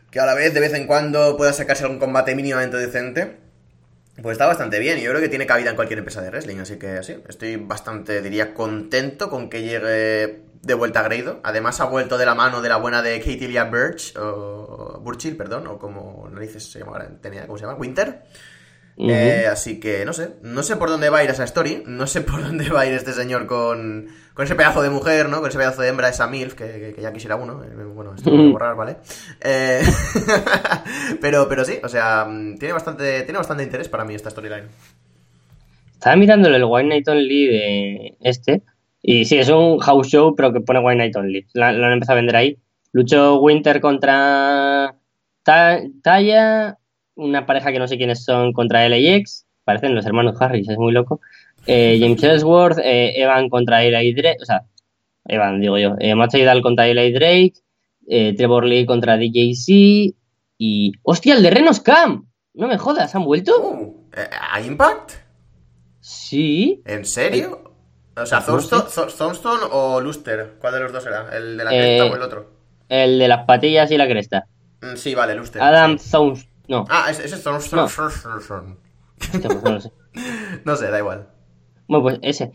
[0.10, 3.38] que a la vez de vez en cuando pueda sacarse algún combate mínimamente decente,
[4.20, 4.98] pues está bastante bien.
[4.98, 6.58] Y yo creo que tiene cabida en cualquier empresa de wrestling.
[6.58, 11.40] Así que sí, estoy bastante, diría, contento con que llegue de vuelta a Grado.
[11.44, 15.38] Además ha vuelto de la mano de la buena de Katie Lia Birch, o Burchill,
[15.38, 17.78] perdón, o como narices se llama, tenía, ¿cómo se llama?
[17.78, 18.24] Winter.
[18.98, 22.08] Eh, así que no sé, no sé por dónde va a ir esa story, no
[22.08, 25.40] sé por dónde va a ir este señor con, con ese pedazo de mujer, ¿no?
[25.42, 27.64] Con ese pedazo de hembra, esa MILF, que, que- que ya quisiera uno.
[27.64, 28.98] Eh, Bueno, esto lo voy a borrar, ¿vale?
[29.42, 29.82] Eh,
[31.22, 34.68] pero, pero sí, o sea, mm, tiene bastante, tiene bastante interés para mí esta storyline.
[35.94, 38.62] Estaba mirándolo el White Night Only de este.
[39.02, 41.46] Y sí, es un house show, pero que pone White Night Only.
[41.54, 42.58] Lo, han empezado a vender ahí.
[42.92, 44.96] Luchó Winter contra
[45.44, 46.78] Ta- Taya,
[47.16, 49.46] una pareja que no sé quiénes son contra LAX.
[49.66, 51.22] Parecen los hermanos Harris, es muy loco.
[51.66, 54.40] Eh, James Ellsworth, eh, Evan contra Eli Drake.
[54.42, 54.64] O sea,
[55.26, 55.96] Evan, digo yo.
[56.00, 57.54] Eh, Matt contra Eli Drake.
[58.08, 60.14] eh, Trevor Lee contra DJC.
[60.58, 60.92] Y.
[61.04, 62.28] ¡Hostia, el de Renos Cam!
[62.54, 63.60] No me jodas, ¿han vuelto?
[63.60, 65.12] Uh, eh, ¿A Impact?
[66.00, 66.82] Sí.
[66.86, 67.74] ¿En serio?
[68.16, 68.84] O sea, No Thornstone,
[69.18, 71.36] Thornstone o Luster, ¿cuál de los dos era?
[71.36, 72.50] ¿El de la cresta o el otro?
[72.90, 74.46] El de las patillas y la cresta.
[74.82, 75.62] Mm, Sí, vale, Luster.
[75.62, 76.10] Adam sí.
[76.68, 77.46] No, Ah, ese es.
[77.46, 77.86] No.
[77.86, 79.90] Hostia, pues.
[80.66, 81.28] No sé, da igual.
[82.02, 82.52] Bueno, pues ese.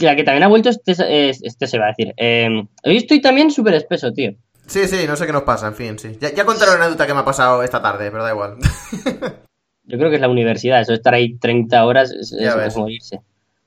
[0.00, 2.12] La que también ha vuelto este, es- este se va a decir.
[2.16, 2.48] Eh,
[2.84, 4.32] hoy estoy también súper espeso, tío.
[4.66, 6.16] Sí, sí, no sé qué nos pasa, en fin, sí.
[6.20, 8.56] Ya, ya contaré una anécdota que me ha pasado esta tarde, pero da igual.
[9.84, 13.20] Yo creo que es la universidad, eso estar ahí 30 horas es, es- morirse.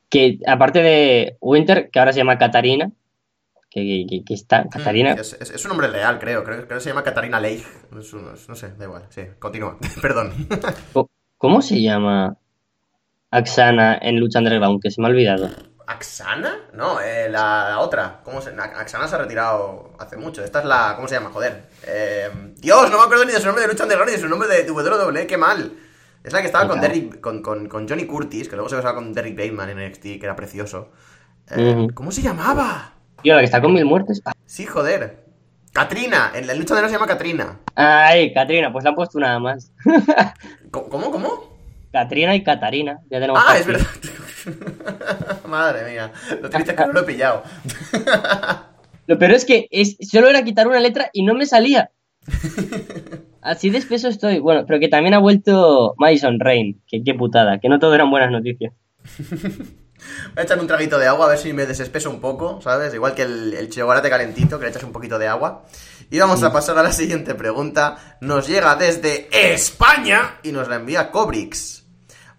[0.09, 2.91] Que aparte de Winter, que ahora se llama Katarina,
[3.69, 6.43] que, que- que está, Mm, Es, es- es un nombre real, creo.
[6.43, 7.63] Creo, que se llama Katarina Leigh.
[7.91, 9.03] No sé, da igual.
[9.09, 9.77] Sí, continúa.
[10.01, 10.31] Perdón.
[11.37, 12.37] ¿cómo se llama
[13.37, 14.81] Aksana en Lucha Underground?
[14.81, 15.49] Que se me ha olvidado.
[15.85, 16.55] ¿Axana?
[16.73, 18.21] No, eh, la, la otra.
[18.23, 20.43] ¿Cómo se, na- Axana se ha retirado hace mucho.
[20.43, 20.93] Esta es la.
[20.95, 21.29] ¿Cómo se llama?
[21.31, 21.63] Joder.
[21.85, 24.29] Eh, Dios, no me acuerdo ni de su nombre de lucha underground ni de su
[24.29, 25.27] nombre de WWE.
[25.27, 25.73] Qué mal.
[26.23, 26.79] Es la que estaba con.
[26.79, 30.01] Derrick, con, con, con Johnny Curtis, que luego se besaba con Derrick Bateman en NXT,
[30.03, 30.91] que era precioso.
[31.51, 31.87] Eh.
[31.93, 32.93] ¿Cómo se llamaba?
[33.21, 34.21] Tío, la que está con mil muertes.
[34.45, 35.23] Sí, joder.
[35.73, 36.31] Katrina.
[36.33, 37.59] En la lucha underground se llama Katrina.
[37.75, 39.71] Ay, Katrina, pues la han puesto nada más.
[40.71, 41.11] ¿Cómo?
[41.11, 41.52] ¿Cómo?
[41.93, 42.03] Cómo?
[42.03, 43.41] Katrina y Katarina, ya tenemos.
[43.45, 43.87] Ah, es verdad.
[45.47, 46.11] Madre mía.
[46.41, 47.43] Lo triste es que no lo he pillado.
[49.07, 51.91] Lo peor es que es, solo era quitar una letra y no me salía.
[53.41, 54.39] Así de espeso estoy.
[54.39, 56.81] Bueno, pero que también ha vuelto Madison Rain.
[56.87, 58.73] Que qué putada, que no todo eran buenas noticias.
[59.17, 62.93] Voy a echar un traguito de agua a ver si me desespeso un poco, ¿sabes?
[62.93, 65.65] Igual que el, el chocolate calentito, que le echas un poquito de agua.
[66.09, 68.17] Y vamos a pasar a la siguiente pregunta.
[68.21, 71.82] Nos llega desde España y nos la envía Cobrix.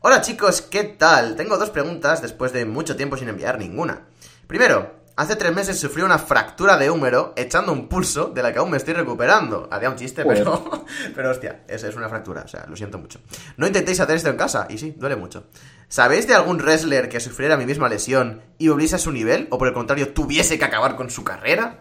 [0.07, 1.35] Hola chicos, ¿qué tal?
[1.35, 4.03] Tengo dos preguntas después de mucho tiempo sin enviar ninguna.
[4.47, 8.59] Primero, hace tres meses sufrí una fractura de húmero echando un pulso de la que
[8.59, 9.67] aún me estoy recuperando.
[9.73, 10.41] Haría un chiste, Joder.
[10.45, 13.19] pero, pero hostia, es, es una fractura, o sea, lo siento mucho.
[13.57, 15.45] No intentéis hacer esto en casa, y sí, duele mucho.
[15.89, 19.57] ¿Sabéis de algún wrestler que sufriera mi misma lesión y volviese a su nivel, o
[19.57, 21.79] por el contrario, tuviese que acabar con su carrera?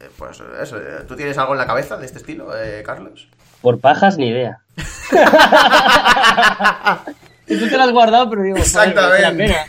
[0.00, 3.28] Eh, Pues eso, eh, ¿tú tienes algo en la cabeza de este estilo, eh, Carlos?
[3.60, 4.62] Por pajas, ni idea.
[7.46, 9.56] y tú te lo has guardado, pero digo, la Exactamente.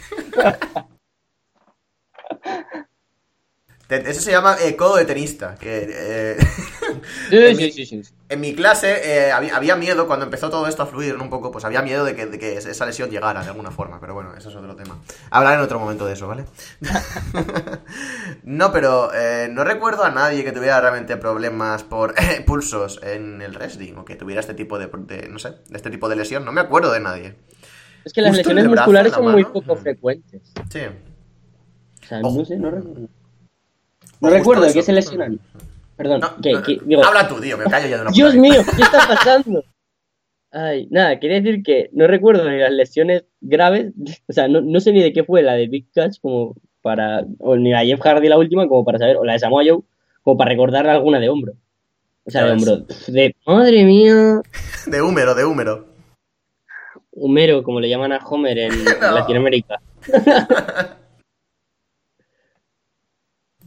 [3.90, 5.56] Eso se llama eh, codo de tenista.
[5.56, 6.38] Que, eh,
[7.30, 8.02] Sí, en, sí, mi, sí, sí.
[8.30, 11.24] en mi clase eh, había, había miedo cuando empezó todo esto a fluir ¿no?
[11.24, 14.00] un poco, pues había miedo de que, de que esa lesión llegara de alguna forma,
[14.00, 15.00] pero bueno, eso es otro tema.
[15.30, 16.46] Hablaré en otro momento de eso, ¿vale?
[18.44, 23.54] no, pero eh, no recuerdo a nadie que tuviera realmente problemas por pulsos en el
[23.54, 26.46] wrestling o que tuviera este tipo de, de, no sé, de este tipo de lesión.
[26.46, 27.36] No me acuerdo de nadie.
[28.06, 30.42] Es que las Justo lesiones brazo, musculares la son muy poco frecuentes.
[30.70, 30.80] Sí.
[32.02, 33.08] O sea, no sé, no recuerdo.
[34.20, 34.80] No recuerdo de eso.
[34.80, 35.40] qué se lesionan.
[35.96, 38.36] Perdón, No, que, no, que- digo, Habla tú, tío, me callo ya de una Dios
[38.36, 39.64] mío, ¿qué está pasando?
[40.52, 43.94] Ay, nada, quería decir que no recuerdo de las lesiones graves,
[44.28, 47.26] o sea, no, no sé ni de qué fue la de Big Catch como para,
[47.40, 49.64] o ni la de Jeff Hardy la última como para saber, o la de Samoa
[49.66, 49.80] Joe
[50.24, 51.54] como para recordar alguna de hombro.
[52.26, 52.78] O sea, de hombro.
[53.08, 54.42] De, madre mía,
[54.88, 55.93] De húmero, de húmero.
[57.16, 59.12] Homero, como le llaman a Homer en No.
[59.12, 59.80] Latinoamérica.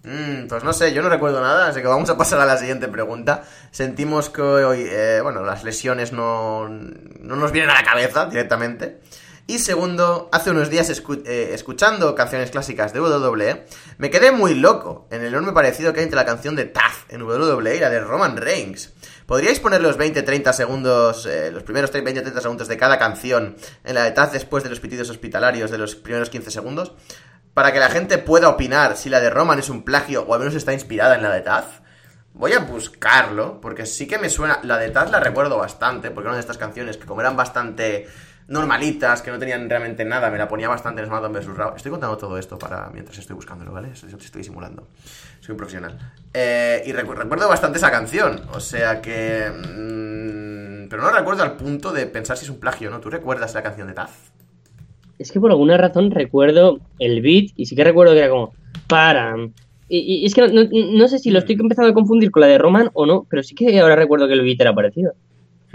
[0.02, 2.56] Mm, pues no sé, yo no recuerdo nada, así que vamos a pasar a la
[2.58, 3.42] siguiente pregunta.
[3.72, 9.00] Sentimos que hoy, eh, bueno, las lesiones no, no nos vienen a la cabeza directamente.
[9.48, 13.64] Y segundo, hace unos días escu- eh, escuchando canciones clásicas de WWE,
[13.98, 17.04] me quedé muy loco en el enorme parecido que hay entre la canción de Taz
[17.08, 18.92] en WWE y la de Roman Reigns.
[19.26, 24.14] ¿Podríais poner los 20-30 segundos, eh, los primeros 20-30 segundos de cada canción en la
[24.14, 26.92] Taz después de los pitidos hospitalarios de los primeros 15 segundos?
[27.52, 30.38] Para que la gente pueda opinar si la de Roman es un plagio o al
[30.38, 31.82] menos está inspirada en la de Taz.
[32.34, 34.60] Voy a buscarlo, porque sí que me suena.
[34.62, 37.34] La de Taz la recuerdo bastante, porque era una de estas canciones que, como eran
[37.34, 38.06] bastante
[38.48, 41.46] normalitas, que no tenían realmente nada, me la ponía bastante en SmackDown vs.
[41.56, 41.74] Raw.
[41.76, 43.88] Estoy contando todo esto para mientras estoy buscándolo, ¿vale?
[43.92, 44.86] Eso yo te estoy simulando.
[45.40, 45.98] Soy un profesional.
[46.32, 49.46] Eh, y recu- recuerdo bastante esa canción, o sea que.
[49.50, 53.00] mm, pero no recuerdo al punto de pensar si es un plagio, ¿no?
[53.00, 54.30] ¿Tú recuerdas la canción de Taz?
[55.18, 58.52] Es que por alguna razón recuerdo el beat y sí que recuerdo que era como
[58.86, 59.52] param.
[59.88, 62.40] Y, y es que no, no- no sé si lo estoy empezando a confundir con
[62.42, 65.14] la de Roman o no, pero sí que ahora recuerdo que el beat era parecido.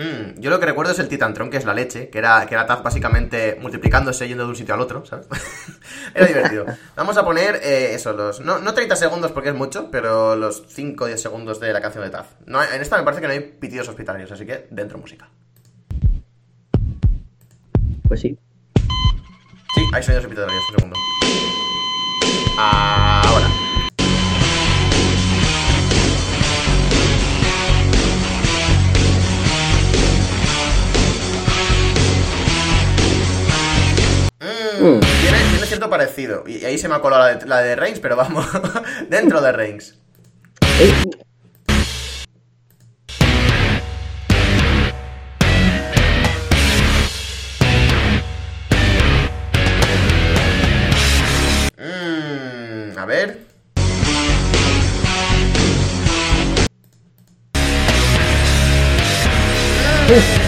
[0.02, 2.56] Hmm, yo lo que recuerdo es el Titantron, que es la leche, que era, que
[2.56, 5.28] era Taz básicamente multiplicándose yendo de un sitio al otro, ¿sabes?
[6.16, 6.66] era divertido.
[6.96, 8.42] Vamos a poner eh, eso, los.
[8.42, 11.82] No, no 30 segundos porque es mucho, pero los 5 o 10 segundos de la
[11.82, 12.28] canción de Taz.
[12.48, 15.30] No, en esta me parece que no hay pitidos hospitalarios, así que dentro música.
[18.08, 18.38] Pues sí.
[19.76, 21.00] Sí, hay sonidos hospitalarios, un segundo.
[22.58, 23.61] Ahora.
[34.82, 36.44] Tiene, cierto parecido.
[36.48, 38.48] Y ahí se me ha colado la de, Reigns, pero vamos,
[39.10, 39.96] dentro de Reigns.
[51.78, 53.38] Mm, a ver.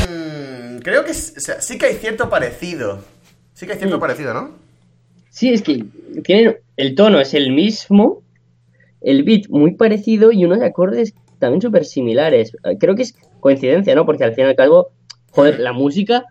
[0.10, 3.13] Mm, creo que sí que hay cierto parecido.
[3.64, 4.02] Sí que hay cierto Mm.
[4.02, 4.52] parecido, ¿no?
[5.30, 5.86] Sí, es que
[6.26, 8.22] tienen, el tono es el mismo,
[9.00, 12.52] el beat muy parecido y unos acordes también súper similares.
[12.66, 14.06] Eh, Creo que es coincidencia, ¿no?
[14.06, 14.90] Porque al fin y al cabo,
[15.32, 16.26] joder, la música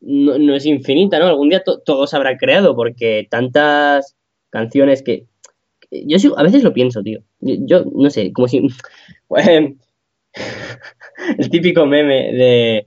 [0.00, 1.26] no, no es infinita, ¿no?
[1.26, 4.16] Algún día to- todo se habrá creado porque tantas
[4.50, 5.26] canciones que...
[5.92, 7.20] Yo sí- a veces lo pienso, tío.
[7.40, 8.66] Yo, yo no sé, como si...
[11.38, 12.86] el típico meme de...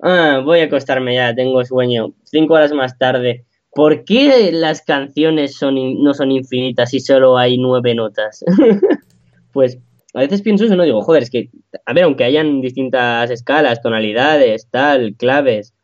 [0.00, 2.12] Ah, voy a acostarme ya, tengo sueño.
[2.24, 3.44] Cinco horas más tarde.
[3.72, 8.44] ¿Por qué las canciones son in- no son infinitas y solo hay nueve notas?
[9.52, 9.78] pues
[10.14, 11.50] a veces pienso eso, no digo, joder, es que,
[11.84, 15.74] a ver, aunque hayan distintas escalas, tonalidades, tal, claves,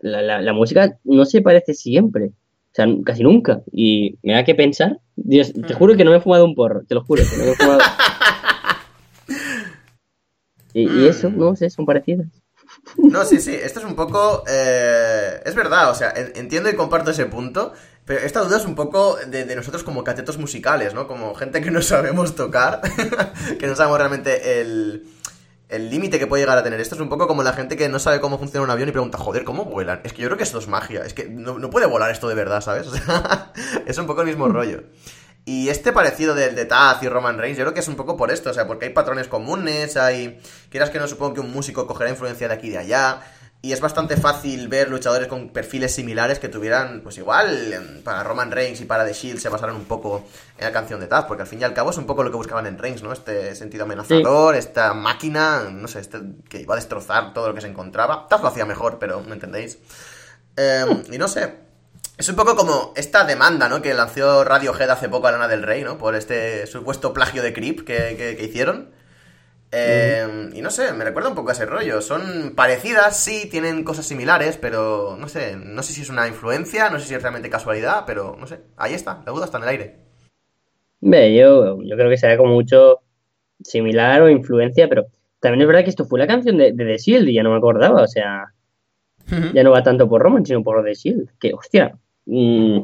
[0.00, 2.26] la, la- la música no se parece siempre.
[2.26, 3.62] O sea, casi nunca.
[3.72, 4.98] Y me da que pensar.
[5.16, 7.22] Dios, te juro que no me he fumado un porro, te lo juro.
[7.28, 7.80] Que no me he fumado.
[10.72, 12.28] Y, y eso, no sé, son parecidas.
[12.96, 14.44] No, sí, sí, esto es un poco...
[14.48, 17.72] eh, es verdad, o sea, en- entiendo y comparto ese punto,
[18.04, 21.06] pero esta duda es un poco de, de nosotros como catetos musicales, ¿no?
[21.06, 22.80] Como gente que no sabemos tocar,
[23.58, 25.06] que no sabemos realmente el...
[25.68, 27.88] El límite que puede llegar a tener esto es un poco como la gente que
[27.88, 30.00] no sabe cómo funciona un avión y pregunta, joder, ¿cómo vuelan?
[30.02, 32.28] Es que yo creo que esto es magia, es que no, no puede volar esto
[32.28, 32.86] de verdad, ¿sabes?
[32.88, 33.52] O sea,
[33.86, 34.82] es un poco el mismo rollo.
[35.44, 38.16] Y este parecido del de Taz y Roman Reigns, yo creo que es un poco
[38.16, 40.40] por esto, o sea, porque hay patrones comunes, hay...
[40.68, 43.20] Quieras que no, supongo que un músico cogerá influencia de aquí y de allá,
[43.62, 48.50] y es bastante fácil ver luchadores con perfiles similares que tuvieran, pues igual, para Roman
[48.50, 50.24] Reigns y para The Shield se basaron un poco
[50.56, 52.30] en la canción de Taz, porque al fin y al cabo es un poco lo
[52.30, 53.12] que buscaban en Reigns, ¿no?
[53.12, 57.60] Este sentido amenazador, esta máquina, no sé, este que iba a destrozar todo lo que
[57.60, 58.26] se encontraba.
[58.28, 59.78] Taz lo hacía mejor, pero ¿me entendéis?
[60.56, 61.54] Em, y no sé,
[62.20, 63.80] es un poco como esta demanda, ¿no?
[63.82, 65.96] Que lanzó Radiohead hace poco a Lana del Rey, ¿no?
[65.98, 68.90] Por este supuesto plagio de Creep que, que- que hicieron.
[69.72, 72.00] Eh, y no sé, me recuerda un poco a ese rollo.
[72.02, 76.90] Son parecidas, sí, tienen cosas similares, pero no sé, no sé si es una influencia,
[76.90, 79.62] no sé si es realmente casualidad, pero no sé, ahí está, la duda está en
[79.64, 79.96] el aire.
[81.00, 83.00] Ve, yo, yo creo que será como mucho
[83.62, 85.06] similar o influencia, pero
[85.38, 87.50] también es verdad que esto fue la canción de, de The Shield y ya no
[87.52, 88.52] me acordaba, o sea,
[89.54, 91.30] ya no va tanto por Roman, sino por The Shield.
[91.38, 91.96] Que, hostia,
[92.26, 92.78] mm,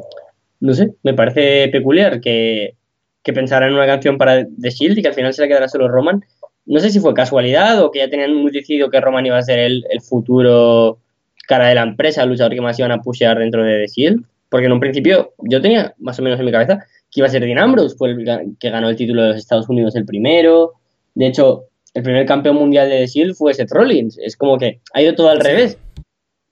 [0.61, 2.75] no sé, me parece peculiar que,
[3.23, 5.69] que pensaran en una canción para The Shield y que al final se la quedara
[5.69, 6.25] solo Roman.
[6.65, 9.43] No sé si fue casualidad o que ya tenían muy decidido que Roman iba a
[9.43, 10.99] ser el, el futuro
[11.47, 14.25] cara de la empresa, el luchador que más iban a pushear dentro de The Shield.
[14.49, 17.31] Porque en un principio yo tenía más o menos en mi cabeza que iba a
[17.31, 20.73] ser Dean Ambrose, fue el que ganó el título de los Estados Unidos el primero.
[21.15, 21.65] De hecho,
[21.95, 24.19] el primer campeón mundial de The Shield fue Seth Rollins.
[24.19, 25.79] Es como que ha ido todo al revés.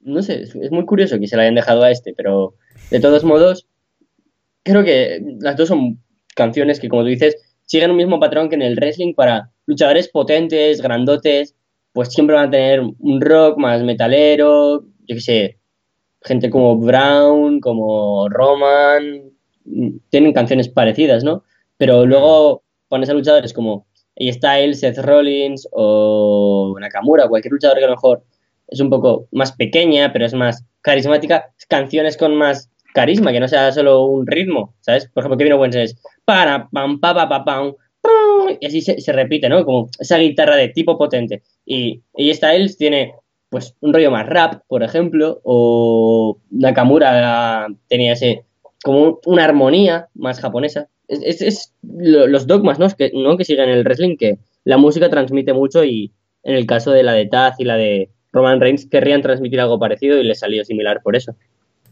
[0.01, 2.55] No sé, es, es muy curioso que se la hayan dejado a este, pero
[2.91, 3.66] de todos modos,
[4.62, 6.03] creo que las dos son
[6.35, 10.09] canciones que, como tú dices, siguen un mismo patrón que en el wrestling para luchadores
[10.09, 11.55] potentes, grandotes,
[11.93, 15.59] pues siempre van a tener un rock más metalero, yo qué sé,
[16.22, 19.31] gente como Brown, como Roman,
[20.11, 21.45] tienen canciones parecidas, ¿no?
[21.77, 23.87] Pero luego pones a luchadores como
[24.18, 28.25] A-Styles, Seth Rollins o Nakamura, cualquier luchador que a lo mejor
[28.75, 33.49] es un poco más pequeña, pero es más carismática, canciones con más carisma, que no
[33.49, 35.09] sea solo un ritmo, ¿sabes?
[35.12, 37.75] Por ejemplo, Kevin Owens es para pam pa pa pa pam
[38.61, 39.64] y así se, se, repite, ¿no?
[39.64, 41.43] Como esa guitarra de tipo potente.
[41.64, 43.14] Y, y Styles tiene
[43.49, 48.45] pues un rollo más rap, por ejemplo, o Nakamura tenía ese
[48.83, 50.89] como una armonía más japonesa.
[51.09, 52.89] Es, es, los dogmas, ¿no?
[52.91, 53.37] Que, ¿no?
[53.37, 56.12] Que siguen el wrestling, que la música transmite mucho y
[56.43, 59.78] en el caso de la de Taz y la de Roman Reigns querrían transmitir algo
[59.78, 61.35] parecido y les salió similar por eso.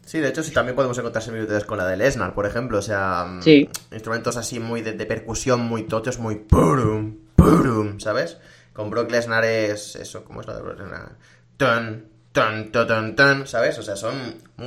[0.05, 2.77] Sí, de hecho, sí, también podemos encontrar similitudes con la de Lesnar, por ejemplo.
[2.77, 3.69] O sea, sí.
[3.91, 8.37] instrumentos así muy de, de, percusión, muy tochos, muy purum, purum, ¿sabes?
[8.73, 11.15] Con Brock Lesnar es eso, ¿cómo es la de Brock Lesnar?
[11.55, 13.79] Ton, ton, ton, ton, ton, ¿sabes?
[13.79, 14.13] O sea, son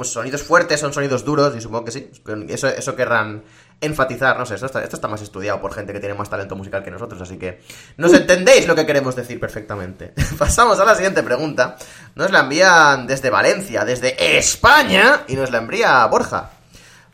[0.03, 2.11] sonidos fuertes, son sonidos duros y supongo que sí.
[2.49, 3.43] Eso, eso querrán
[3.81, 6.57] enfatizar, no sé, esto está, esto está, más estudiado por gente que tiene más talento
[6.57, 7.61] musical que nosotros, así que
[7.97, 10.15] nos entendéis lo que queremos decir perfectamente.
[10.39, 11.77] Pasamos a la siguiente pregunta.
[12.15, 16.51] Nos la envían desde Valencia, desde España, y nos la envía Borja.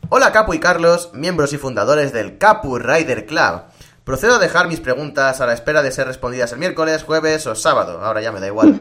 [0.09, 3.63] Hola Capu y Carlos, miembros y fundadores del Capu Rider Club.
[4.03, 7.55] Procedo a dejar mis preguntas a la espera de ser respondidas el miércoles, jueves o
[7.55, 8.77] sábado, ahora ya me da igual.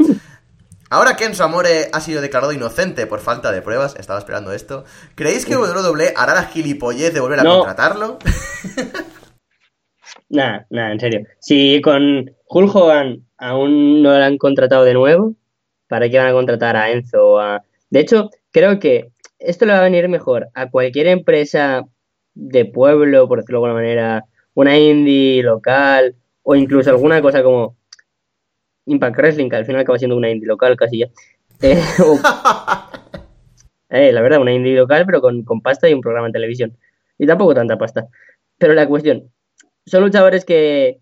[0.92, 4.84] Ahora que Enzo Amore ha sido declarado inocente por falta de pruebas, estaba esperando esto,
[5.14, 7.60] ¿creéis que WWE hará la gilipollez de volver a no.
[7.60, 8.18] contratarlo?
[10.28, 11.26] Nada, nada, en serio.
[11.38, 15.34] Si con Hulk Hogan aún no lo han contratado de nuevo,
[15.88, 17.40] ¿para qué van a contratar a Enzo?
[17.40, 17.62] A...
[17.88, 21.86] De hecho, creo que esto le va a venir mejor a cualquier empresa
[22.34, 27.78] de pueblo, por decirlo de alguna manera, una indie local, o incluso alguna cosa como
[28.86, 31.08] Impact Wrestling, que al final acaba siendo una indie local casi ya.
[31.64, 32.18] Eh, o,
[33.90, 36.76] eh, la verdad, una indie local, pero con, con, pasta y un programa en televisión.
[37.18, 38.08] Y tampoco tanta pasta.
[38.58, 39.30] Pero la cuestión,
[39.86, 40.98] son luchadores que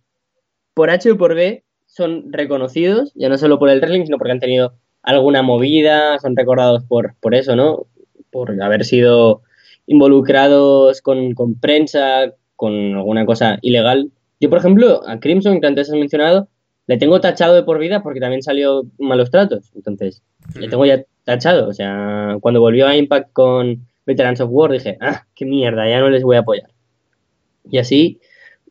[0.75, 4.33] por H o por B son reconocidos, ya no solo por el wrestling, sino porque
[4.33, 7.87] han tenido alguna movida, son recordados por, por eso, ¿no?
[8.31, 9.43] Por haber sido
[9.87, 14.11] involucrados con, con prensa, con alguna cosa ilegal.
[14.39, 16.49] Yo, por ejemplo, a Crimson, que antes has mencionado,
[16.91, 19.71] le tengo tachado de por vida porque también salió malos tratos.
[19.77, 20.25] Entonces,
[20.59, 21.69] le tengo ya tachado.
[21.69, 26.01] O sea, cuando volvió a Impact con Veterans of War dije, ah, qué mierda, ya
[26.01, 26.69] no les voy a apoyar.
[27.71, 28.19] Y así,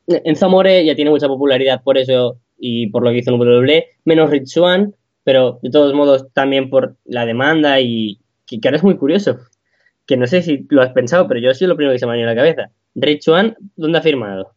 [0.05, 3.85] en Zamore ya tiene mucha popularidad por eso y por lo que hizo en WWE,
[4.03, 4.93] menos Rich Swan,
[5.23, 9.39] pero de todos modos también por la demanda y que, que ahora es muy curioso.
[10.05, 12.11] Que no sé si lo has pensado, pero yo sí lo primero que se me
[12.11, 12.69] ha venido a la cabeza.
[12.95, 14.51] Rich Swan, ¿dónde ha firmado?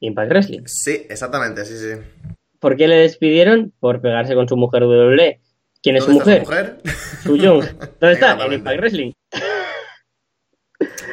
[0.00, 0.62] Impact Wrestling.
[0.66, 2.00] Sí, exactamente, sí, sí.
[2.64, 3.74] ¿Por qué le despidieron?
[3.78, 5.38] Por pegarse con su mujer WWE.
[5.82, 6.46] ¿Quién es su mujer?
[6.46, 6.80] Su mujer?
[7.22, 7.62] Su Young.
[8.00, 8.42] ¿Dónde está?
[8.42, 9.12] En Impact Wrestling.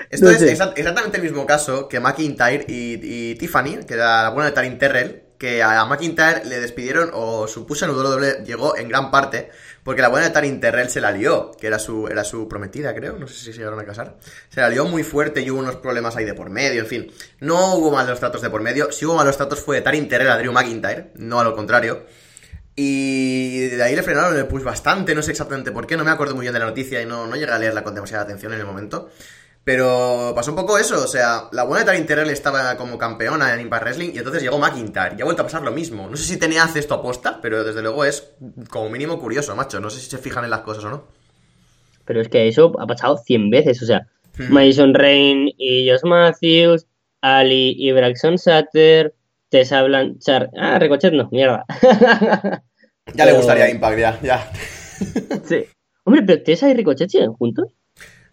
[0.10, 4.30] Esto no es exactamente el mismo caso que McIntyre y, y Tiffany, que era la
[4.30, 8.78] buena de Tarin Terrell, que a McIntyre le despidieron o su push en WWE llegó
[8.78, 9.50] en gran parte
[9.84, 12.94] porque la buena de Tarin Terrell se la lió, que era su, era su prometida,
[12.94, 14.18] creo, no sé si se llegaron a casar.
[14.50, 17.12] Se la lió muy fuerte y hubo unos problemas ahí de por medio, en fin.
[17.40, 20.30] No hubo malos tratos de por medio, si hubo malos tratos fue de Tarin Terrell
[20.30, 22.06] a Drew McIntyre, no a lo contrario.
[22.76, 26.12] Y de ahí le frenaron el push bastante, no sé exactamente por qué, no me
[26.12, 28.54] acuerdo muy bien de la noticia y no, no llegué a leerla con demasiada atención
[28.54, 29.10] en el momento.
[29.64, 33.54] Pero pasó un poco eso, o sea, la buena de Tarin Terrell estaba como campeona
[33.54, 36.10] en Impact Wrestling y entonces llegó McIntyre y ha vuelto a pasar lo mismo.
[36.10, 38.34] No sé si tenía hace esto aposta, pero desde luego es
[38.70, 39.80] como mínimo curioso, macho.
[39.80, 41.04] No sé si se fijan en las cosas o no.
[42.06, 44.08] Pero es que eso ha pasado 100 veces, o sea,
[44.40, 44.52] hmm.
[44.52, 46.88] Mason Rain y Josh Matthews,
[47.22, 49.14] Ali y Braxton Sutter,
[49.50, 50.50] Tessa Blanchard.
[50.58, 51.66] Ah, Ricochet no, mierda.
[53.14, 54.52] ya le gustaría Impact, ya, ya.
[55.46, 55.66] sí.
[56.04, 57.72] Hombre, pero Tessa y Ricochet siguen juntos.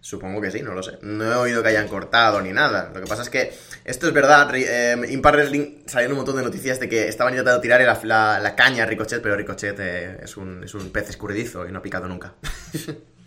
[0.09, 0.93] Supongo que sí, no lo sé.
[1.03, 2.91] No he oído que hayan cortado ni nada.
[2.95, 3.51] Lo que pasa es que
[3.85, 4.51] esto es verdad.
[4.57, 8.57] Eh, Impact Wrestling salieron un montón de noticias de que estaban intentando tirar la, la,
[8.57, 11.83] caña a Ricochet, pero Ricochet eh, es, un, es un pez escurridizo y no ha
[11.83, 12.33] picado nunca.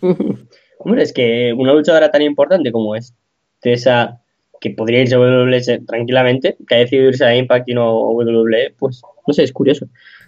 [0.78, 3.14] Hombre, es que una luchadora tan importante como es
[3.60, 4.20] Tessa,
[4.60, 8.10] que podría irse a WWE tranquilamente, que ha decidido irse a Impact y no a
[8.10, 9.86] WWE, pues no sé, es curioso.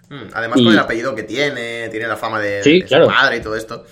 [0.09, 3.57] Hmm, además, con el apellido que tiene, tiene la fama de, su padre y todo
[3.57, 3.85] esto.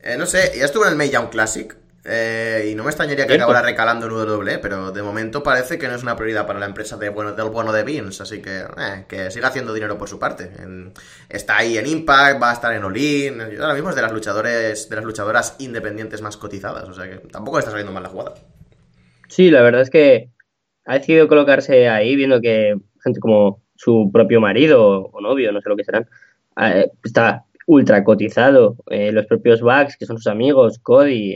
[0.00, 1.74] Eh, no sé, ya estuvo en el May Young Classic,
[2.06, 5.88] eh, y no me extrañaría que acabara recalando en WWE, pero de momento parece que
[5.88, 8.58] no es una prioridad para la empresa de bueno, del bueno de Vince, así que
[8.58, 10.50] eh, que siga haciendo dinero por su parte.
[11.30, 14.90] está ahí en Impact, va a estar en Olin, ahora mismo es de las luchadores,
[14.90, 18.34] de las luchadoras independientes más cotizadas, o sea que tampoco está saliendo mal la jugada.
[19.28, 20.28] Sí, la verdad es que
[20.84, 25.70] ha decidido colocarse ahí, viendo que gente como su propio marido o novio, no sé
[25.70, 26.06] lo que serán,
[26.60, 28.76] eh, está ultra cotizado.
[28.88, 31.34] los propios Bugs, que son sus amigos, Cody,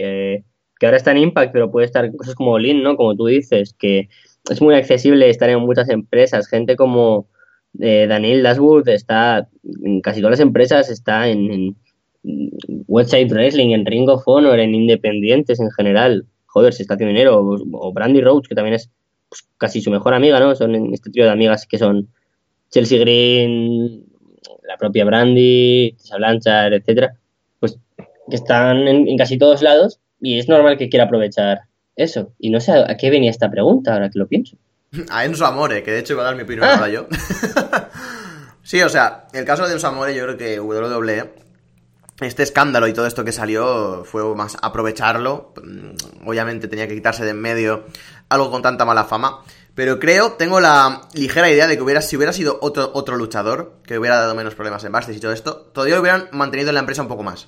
[0.78, 2.96] que ahora está en Impact, pero puede estar cosas como Lean, ¿no?
[2.96, 4.08] Como tú dices, que
[4.48, 6.48] es muy accesible estar en muchas empresas.
[6.48, 7.26] Gente como
[7.80, 9.48] eh, Daniel Dashwood está
[9.84, 11.76] en casi todas las empresas, está en,
[12.86, 16.26] Website Wrestling, en Ring of Honor, en Independientes en general.
[16.46, 17.40] Joder, se está haciendo dinero.
[17.72, 18.90] O, Brandy Rhodes, que también es
[19.28, 20.54] pues, casi su mejor amiga, ¿no?
[20.54, 22.08] Son este trío de amigas que son
[22.70, 24.04] Chelsea Green,
[24.66, 27.14] la propia Brandy, Tessa Blanchard, etcétera,
[27.60, 27.78] pues
[28.28, 31.62] que están en casi todos lados y es normal que quiera aprovechar
[31.96, 32.32] eso.
[32.38, 34.56] Y no sé a qué venía esta pregunta, ahora que lo pienso.
[35.10, 36.88] A Enzo Amore, que de hecho iba a dar mi opinión ah.
[36.88, 37.06] yo.
[38.62, 41.30] sí, o sea, el caso de Enzo Amore, yo creo que WWE,
[42.20, 45.52] este escándalo y todo esto que salió fue más aprovecharlo.
[45.62, 47.86] Mm, obviamente tenía que quitarse de en medio
[48.28, 49.42] algo con tanta mala fama.
[49.74, 53.76] Pero creo, tengo la ligera idea de que hubiera, si hubiera sido otro, otro luchador,
[53.84, 56.80] que hubiera dado menos problemas en backstage y todo esto, todavía hubieran mantenido en la
[56.80, 57.46] empresa un poco más.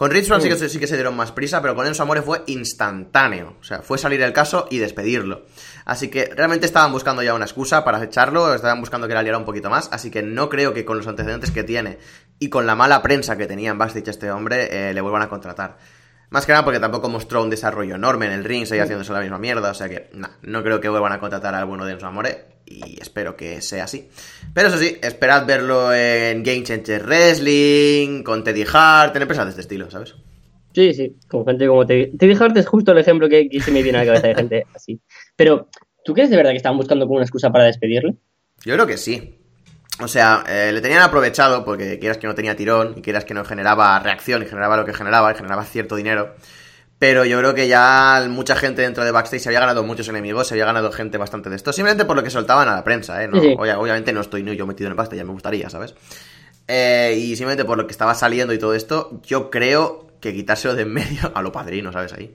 [0.00, 2.42] Con Richmond sí, que, sí que se dieron más prisa, pero con Enzo Amore fue
[2.46, 3.56] instantáneo.
[3.60, 5.44] O sea, fue salir el caso y despedirlo.
[5.84, 9.36] Así que realmente estaban buscando ya una excusa para echarlo, estaban buscando que la liara
[9.36, 9.90] un poquito más.
[9.92, 11.98] Así que no creo que con los antecedentes que tiene
[12.38, 15.28] y con la mala prensa que tenía en Backstage este hombre, eh, le vuelvan a
[15.28, 15.76] contratar.
[16.30, 19.20] Más que nada porque tampoco mostró un desarrollo enorme en el ring, seguía haciéndose la
[19.20, 22.06] misma mierda, o sea que no creo que vuelvan a contratar al bueno de Enzo
[22.06, 24.08] Amore y espero que sea así.
[24.54, 29.50] Pero eso sí, esperad verlo en Game Changer Wrestling, con Teddy Hart, en empresas de
[29.50, 30.14] este estilo, ¿sabes?
[30.72, 32.16] Sí, sí, con gente como Teddy.
[32.16, 34.66] Teddy Hart es justo el ejemplo que, se me viene a la cabeza de gente
[34.74, 35.00] así.
[35.34, 35.68] Pero,
[36.04, 38.14] ¿tú crees de verdad que estaban buscando como una excusa para despedirle?
[38.64, 39.36] Yo creo que sí.
[40.00, 43.34] O sea, eh, le tenían aprovechado porque quieras que no tenía tirón y quieras que
[43.34, 46.34] no generaba reacción y generaba lo que generaba y generaba cierto dinero.
[47.00, 50.46] Pero yo creo que ya mucha gente dentro de backstage se había ganado muchos enemigos,
[50.46, 53.24] se había ganado gente bastante de esto, simplemente por lo que soltaban a la prensa,
[53.24, 53.26] ¿eh?
[53.26, 55.94] No, obviamente no estoy yo metido en el backstage, ya me gustaría, ¿sabes?
[56.68, 60.74] Eh, y simplemente por lo que estaba saliendo y todo esto, yo creo que quitárselo
[60.74, 62.12] de en medio, a lo padrino, ¿sabes?
[62.12, 62.34] Ahí.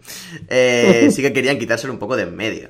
[0.49, 2.69] Eh, sí que querían quitárselo un poco de en medio.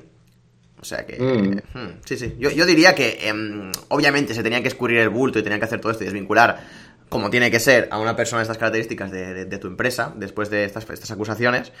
[0.78, 1.18] O sea que...
[1.18, 1.78] Mm.
[1.78, 2.34] Hmm, sí, sí.
[2.38, 5.64] Yo, yo diría que em, obviamente se tenían que escurrir el bulto y tenían que
[5.64, 6.60] hacer todo esto y desvincular
[7.08, 10.64] como tiene que ser a una persona de estas características de, tu empresa, después de
[10.64, 11.72] estas, estas, acusaciones.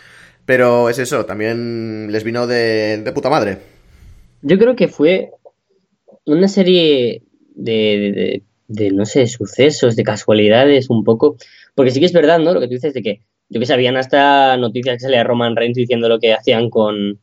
[0.44, 3.58] Pero es eso, también les vino de, de, puta madre.
[4.42, 5.30] Yo creo que fue
[6.24, 7.22] una serie
[7.54, 11.36] de, de, no sé, sucesos, de casualidades un poco.
[11.74, 12.54] Porque sí que es verdad, ¿no?
[12.54, 15.76] Lo que tú dices de que, yo que sabían hasta noticias que salía Roman Reigns
[15.76, 17.20] diciendo lo que hacían con,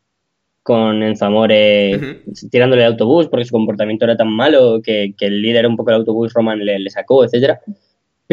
[0.61, 5.67] con Enzo Amore tirándole el autobús porque su comportamiento era tan malo que, el líder
[5.67, 7.61] un poco del autobús, Roman, le, le sacó, etcétera.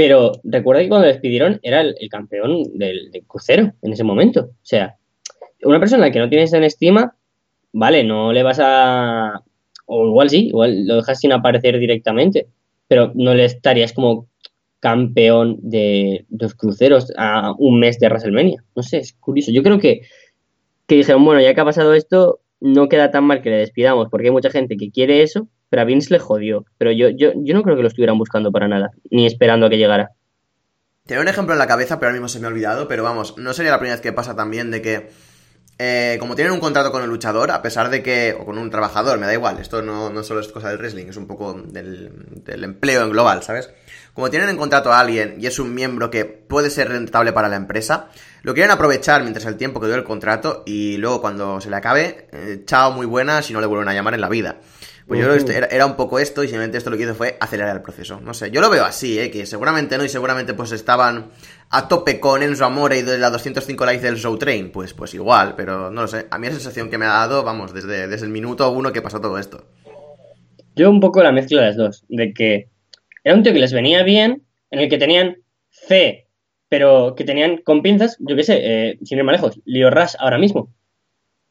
[0.02, 4.48] Pero recuerda que cuando despidieron era el, campeón del, crucero en ese momento.
[4.50, 4.96] O sea,
[5.62, 7.14] una persona que no tienes en estima,
[7.74, 9.42] vale, no le vas a.
[9.84, 12.46] O igual sí, igual lo dejas sin aparecer directamente,
[12.88, 14.26] pero no le estarías como
[14.78, 18.64] campeón de los cruceros a un mes de WrestleMania.
[18.74, 19.50] No sé, es curioso.
[19.52, 20.00] Yo creo que,
[20.86, 24.08] que dijeron, bueno, ya que ha pasado esto, no queda tan mal que le despidamos,
[24.10, 26.66] porque hay mucha gente que quiere eso pero a Vince le jodió.
[26.76, 29.70] Pero yo, yo, yo no creo que lo estuvieran buscando para nada, ni esperando a
[29.70, 30.10] que llegara.
[31.06, 32.88] Tenía un ejemplo en la cabeza, pero ahora mismo se me ha olvidado.
[32.88, 35.10] Pero vamos, no sería la primera vez que pasa también de que,
[35.78, 38.68] eh, como tienen un contrato con el luchador, a pesar de que, o con un
[38.68, 41.54] trabajador, me da igual, esto no, no solo es cosa del wrestling, es un poco
[41.54, 43.70] del, del empleo en global, ¿sabes?
[44.12, 47.48] Como tienen en contrato a alguien y es un miembro que puede ser rentable para
[47.48, 48.08] la empresa,
[48.42, 51.76] lo quieren aprovechar mientras el tiempo que dure el contrato y luego cuando se le
[51.76, 54.56] acabe, eh, chao, muy buena, si no le vuelven a llamar en la vida.
[55.10, 57.36] Pues yo creo que era, un poco esto y simplemente esto lo que hizo fue
[57.40, 58.20] acelerar el proceso.
[58.20, 59.28] No sé, yo lo veo así, ¿eh?
[59.30, 61.30] que seguramente no y seguramente pues estaban
[61.68, 64.70] a tope con Enzo Amore y de la 205 Live del Show Train.
[64.70, 66.28] Pues, pues igual, pero no lo sé.
[66.30, 69.02] A mí la sensación que me ha dado, vamos, desde, desde el minuto uno que
[69.02, 69.64] pasó todo esto.
[70.76, 72.68] Yo un poco la mezcla de las dos, de que
[73.24, 75.38] era un tío que les venía bien, en el que tenían
[75.70, 76.28] fe,
[76.68, 80.14] pero que tenían con pinzas, yo qué sé, eh, sin ir más lejos, Leo Rush
[80.20, 80.72] ahora mismo.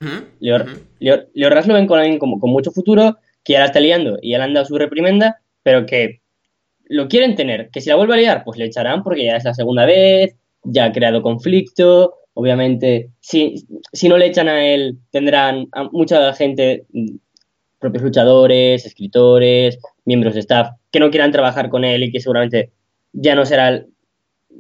[0.02, 0.66] Ujú, Leo.
[1.00, 3.18] Leo- Leo Rush lo ven con alguien como, con mucho futuro,
[3.50, 6.22] que ya la está liando y ya le han dado su reprimenda, pero que
[6.84, 7.72] lo quieren tener.
[7.72, 10.36] Que si la vuelve a liar, pues le echarán porque ya es la segunda vez,
[10.64, 12.14] ya ha creado conflicto.
[12.36, 13.56] Obviamente, si,
[13.92, 17.16] si no le echan a él, tendrán a mucha gente, mm,
[17.80, 22.72] propios luchadores, escritores, miembros de staff, que no quieran trabajar con él y que seguramente
[23.14, 23.84] ya no será,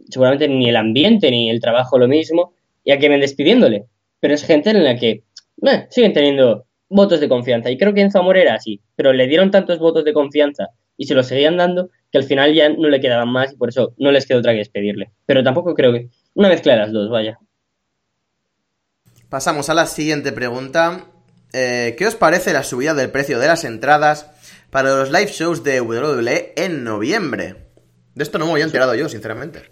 [0.09, 3.85] seguramente ni el ambiente ni el trabajo lo mismo, y acaben despidiéndole.
[4.19, 5.21] Pero es gente en la que
[5.61, 7.69] eh, siguen teniendo votos de confianza.
[7.69, 11.05] Y creo que Enzo Amor era así, pero le dieron tantos votos de confianza y
[11.05, 13.93] se los seguían dando que al final ya no le quedaban más y por eso
[13.97, 15.11] no les quedó otra que despedirle.
[15.25, 16.09] Pero tampoco creo que.
[16.33, 17.39] Una mezcla de las dos, vaya.
[19.29, 21.05] Pasamos a la siguiente pregunta.
[21.53, 24.31] Eh, ¿Qué os parece la subida del precio de las entradas
[24.69, 27.55] para los live shows de WWE en noviembre?
[28.15, 29.63] De esto no me había enterado yo, sinceramente.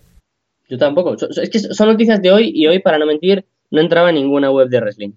[0.70, 1.16] Yo tampoco.
[1.16, 4.52] Es que son noticias de hoy y hoy, para no mentir, no entraba en ninguna
[4.52, 5.12] web de wrestling.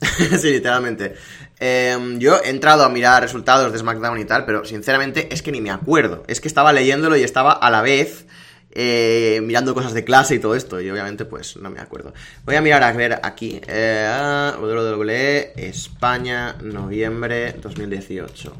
[0.38, 1.14] sí, literalmente.
[1.58, 5.52] Eh, yo he entrado a mirar resultados de SmackDown y tal, pero sinceramente es que
[5.52, 6.24] ni me acuerdo.
[6.26, 8.26] Es que estaba leyéndolo y estaba a la vez
[8.72, 10.80] eh, mirando cosas de clase y todo esto.
[10.80, 12.12] Y obviamente, pues no me acuerdo.
[12.44, 13.60] Voy a mirar a ver aquí.
[13.66, 18.54] Eh, WWE España, noviembre 2018.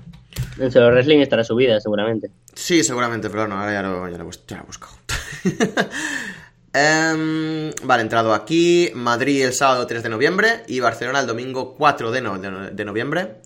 [0.58, 2.30] En Solo Wrestling estará subida, seguramente.
[2.54, 4.94] Sí, seguramente, pero no, ahora ya lo, ya lo, ya lo he buscado.
[6.74, 8.90] Em, vale, entrado aquí.
[8.94, 12.70] Madrid el sábado 3 de noviembre y Barcelona el domingo 4 de, no- de no-
[12.70, 13.36] de noviembre.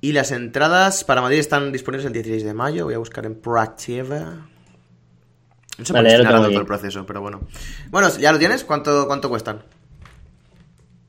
[0.00, 2.84] Y las entradas para Madrid están disponibles el 16 de mayo.
[2.84, 4.20] Voy a buscar en Proactive.
[4.20, 6.54] No sé por Vale, qué narrando aquí.
[6.54, 7.40] todo el proceso, pero bueno.
[7.90, 8.64] Bueno, ¿ya lo tienes?
[8.64, 9.62] ¿Cuánto, cuánto cuestan?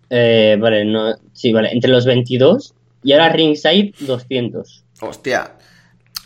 [0.10, 1.14] Eh, vale, no.
[1.34, 1.72] Sí, vale.
[1.72, 4.86] Entre los 22 y ahora Ringside 200.
[5.02, 5.56] Hostia.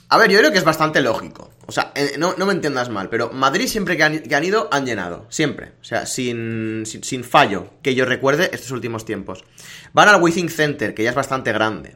[0.10, 1.50] A ver, yo creo que es bastante lógico.
[1.66, 4.68] O sea, eh, no, no me entiendas mal, pero Madrid siempre que han, han ido
[4.72, 5.26] han llenado.
[5.30, 5.74] Siempre.
[5.82, 9.44] O sea, sin, sin, sin fallo, que yo recuerde estos últimos tiempos.
[9.94, 11.96] Van al Withing Center, que ya es bastante grande.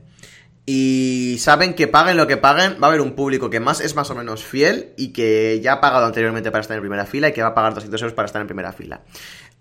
[0.70, 3.96] Y saben que paguen lo que paguen, va a haber un público que más es
[3.96, 7.30] más o menos fiel y que ya ha pagado anteriormente para estar en primera fila
[7.30, 9.02] y que va a pagar 200 euros para estar en primera fila.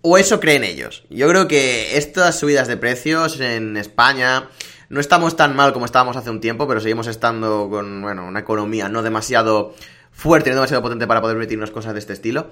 [0.01, 1.05] O eso creen ellos.
[1.09, 4.49] Yo creo que estas subidas de precios en España
[4.89, 8.41] no estamos tan mal como estábamos hace un tiempo, pero seguimos estando con, bueno, una
[8.41, 9.75] economía no demasiado
[10.17, 12.49] fuerte, no demasiado potente para poder permitirnos cosas de este estilo.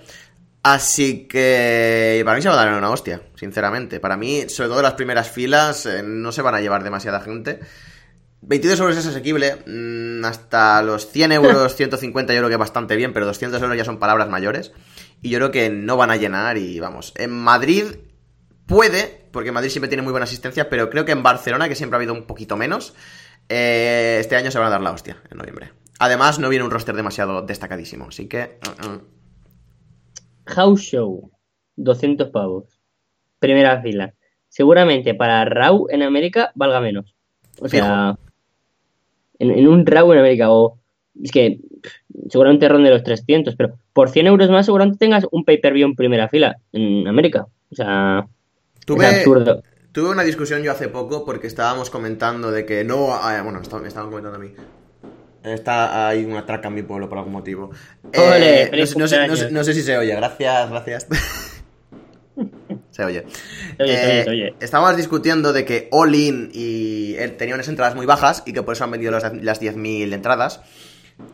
[0.62, 4.00] Así que para mí se va a dar una hostia, sinceramente.
[4.00, 7.60] Para mí, sobre todo las primeras filas, eh, no se van a llevar demasiada gente.
[8.42, 13.14] 22 euros es asequible, mm, hasta los 100 euros, 150 yo creo que bastante bien,
[13.14, 14.72] pero 200 euros ya son palabras mayores.
[15.24, 17.14] Y yo creo que no van a llenar y vamos.
[17.16, 17.86] En Madrid
[18.68, 21.96] puede, porque Madrid siempre tiene muy buena asistencia, pero creo que en Barcelona, que siempre
[21.96, 22.94] ha habido un poquito menos,
[23.50, 25.72] eh, este año se van a dar la hostia en noviembre.
[26.00, 28.60] Además, no viene un roster demasiado destacadísimo, así que...
[28.66, 29.02] uh, uh.
[30.48, 31.32] House Show,
[31.78, 32.80] 200 pavos.
[33.40, 34.14] Primera fila.
[34.50, 37.16] Seguramente para Raw en América valga menos.
[37.60, 38.18] O sea,
[39.40, 40.80] en, en un Raw en América o...
[41.22, 41.60] Es que
[42.30, 46.28] seguramente ronde los 300, pero por 100 euros más seguramente tengas un pay-per-view en primera
[46.28, 47.48] fila en América.
[47.72, 48.28] O sea,
[48.86, 49.64] Tuve, es absurdo.
[49.92, 53.14] tuve una discusión yo hace poco porque estábamos comentando de que no...
[53.14, 54.54] ah, bueno, me estaban comentando a mí.
[55.46, 57.72] Está hay una traca en mi pueblo por algún motivo.
[58.16, 59.52] Ole, Eh, no, feliz sé- no sé, no sé- cumpleaños.
[59.52, 61.08] no sé si se oye, gracias, gracias.
[62.92, 63.26] se oye.
[63.78, 64.56] Se oye, se oye, Eh, se oye.
[64.60, 68.64] Estábamos discutiendo de que All In y él tenían unas entradas muy bajas y que
[68.64, 70.62] por eso han vendido las, las 10.000 entradas.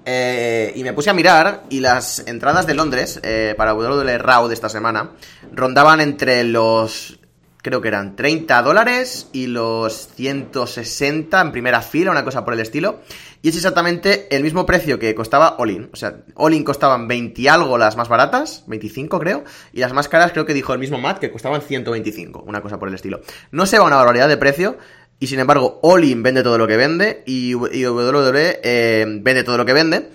[0.06, 4.48] Eh, y me puse a mirar y las entradas de Londres eh, para WWE Raw
[4.48, 5.12] de esta semana
[5.52, 7.20] rondaban entre los,
[7.64, 12.60] creo que eran 30 dólares y los 160 en primera fila, una cosa por el
[12.60, 13.00] estilo.
[13.42, 15.90] Y es exactamente el mismo precio que costaba All In.
[15.92, 19.94] O sea, All In costaban 20 y algo las más baratas, 25 creo, y las
[19.94, 22.94] más caras creo que dijo el mismo Matt que costaban 125, una cosa por el
[22.94, 23.22] estilo.
[23.52, 24.78] No se va una barbaridad de precio,
[25.22, 29.56] y sin embargo, All In vende todo lo que vende y, WWE eh, vende todo
[29.56, 30.10] lo que vende.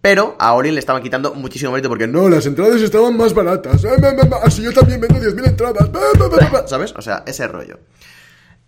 [0.00, 3.34] Pero a All In le estaban quitando muchísimo mérito porque no, las entradas estaban más
[3.34, 3.82] baratas.
[3.82, 5.90] Eh, me, me, me, Así yo también vendo 10.000 entradas.
[5.90, 6.66] Ba.
[6.68, 6.94] ¿Sabes?
[6.96, 7.80] O sea, ese rollo.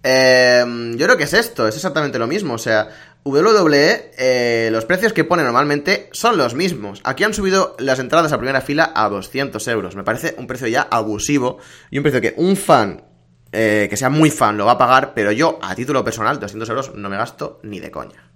[0.03, 2.55] Eh, yo creo que es esto, es exactamente lo mismo.
[2.55, 2.89] O sea,
[3.25, 7.01] WWE, eh, los precios que pone normalmente son los mismos.
[7.05, 9.97] Aquí han subido las entradas a primera fila a 200 euros.
[9.97, 11.59] Me parece un precio ya abusivo
[11.91, 13.03] y un precio que un fan
[13.53, 16.68] eh, que sea muy fan lo va a pagar, pero yo, a título personal, 200
[16.68, 18.31] euros no me gasto ni de coña.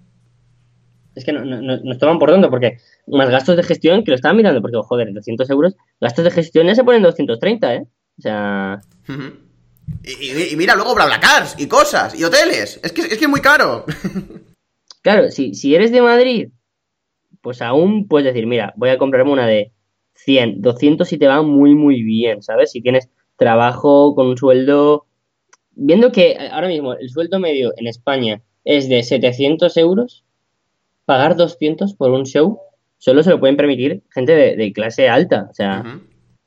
[1.17, 2.79] Es que no, no- no- nos toman por tonto porque
[3.09, 6.67] más gastos de gestión que lo estaban mirando porque, joder, 200 euros, gastos de gestión
[6.69, 7.87] ya se ponen 230, ¿eh?
[8.19, 8.81] O sea,
[10.05, 12.79] y- y mira luego BlaBlaCars y cosas y hoteles.
[12.83, 13.85] Es que es, que es muy caro.
[15.09, 16.49] claro, si, si eres de Madrid,
[17.41, 19.73] pues aún puedes decir, mira, voy a comprarme una de
[20.17, 22.73] 100, 200 si te va muy, muy bien, ¿sabes?
[22.73, 25.07] Si tienes trabajo con un sueldo...
[25.71, 30.27] Viendo que ahora mismo el sueldo medio en España es de 700 euros,
[31.07, 32.59] pagar 200 por un show
[32.99, 36.03] solo se lo pueden permitir gente de, clase alta, o sea,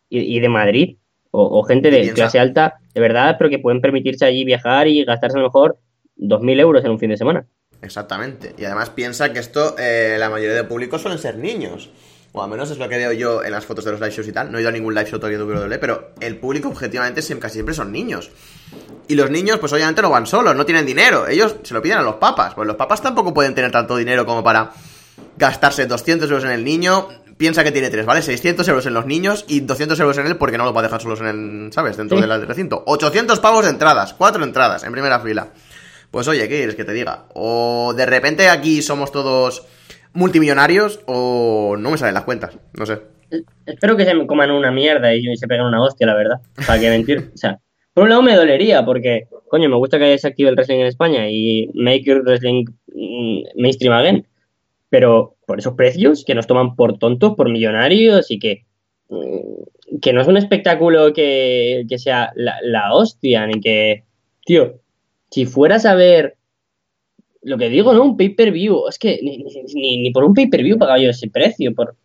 [0.08, 0.98] y, de Madrid,
[1.32, 5.38] o, gente de clase alta, de verdad, pero que pueden permitirse allí viajar y gastarse
[5.38, 5.80] a lo mejor
[6.18, 7.48] 2.000 euros en un fin de semana.
[7.82, 8.56] Exactamente.
[8.58, 11.90] Y además piensa que esto, eh, la mayoría de público suelen ser niños.
[12.34, 14.28] O al menos es lo que veo yo en las fotos de los live shows
[14.28, 14.52] y tal.
[14.52, 17.54] No he ido a ningún live show todavía de WWE, pero el público objetivamente casi
[17.56, 18.32] siempre son niños.
[19.08, 21.28] Y los niños, pues obviamente no van solos, no tienen dinero.
[21.28, 22.54] Ellos se lo piden a los papas.
[22.54, 24.72] Pues los papas tampoco pueden tener tanto dinero como para
[25.38, 27.10] gastarse 200 euros en el niño.
[27.36, 28.22] Piensa que tiene tres, ¿vale?
[28.22, 30.84] 600 euros en los niños y 200 euros en él porque no lo va a
[30.84, 31.98] dejar solos en el, ¿sabes?
[31.98, 32.84] Dentro del recinto.
[32.86, 35.50] 800 pavos de entradas, cuatro entradas en primera fila.
[36.12, 37.26] Pues oye, ¿qué quieres que te diga?
[37.34, 39.66] O de repente aquí somos todos
[40.14, 43.00] multimillonarios o no me salen las cuentas, no sé.
[43.66, 46.42] Espero que se me coman una mierda y se peguen una hostia, la verdad.
[46.68, 47.32] Para qué mentir.
[47.34, 47.60] O sea,
[47.94, 50.88] por un lado me dolería porque, coño, me gusta que se active el wrestling en
[50.88, 54.28] España y make your wrestling mm, mainstream again.
[54.90, 58.66] Pero por esos precios que nos toman por tontos, por millonarios y que,
[59.08, 64.04] mm, que no es un espectáculo que, sea la, la hostia, ni que,
[64.46, 64.81] tío,
[65.32, 66.36] si fueras a ver
[67.42, 68.04] lo que digo, ¿no?
[68.04, 68.88] Un pay-per-view.
[68.88, 71.74] Es que ni, por un pay-per-view pagaba yo ese precio.
[71.74, 71.96] Por...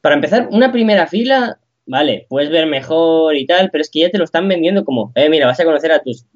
[0.00, 4.10] Para empezar, una primera fila, vale, puedes ver mejor y tal, pero es que ya
[4.10, 6.26] te lo están vendiendo como, eh, mira, vas a conocer a tus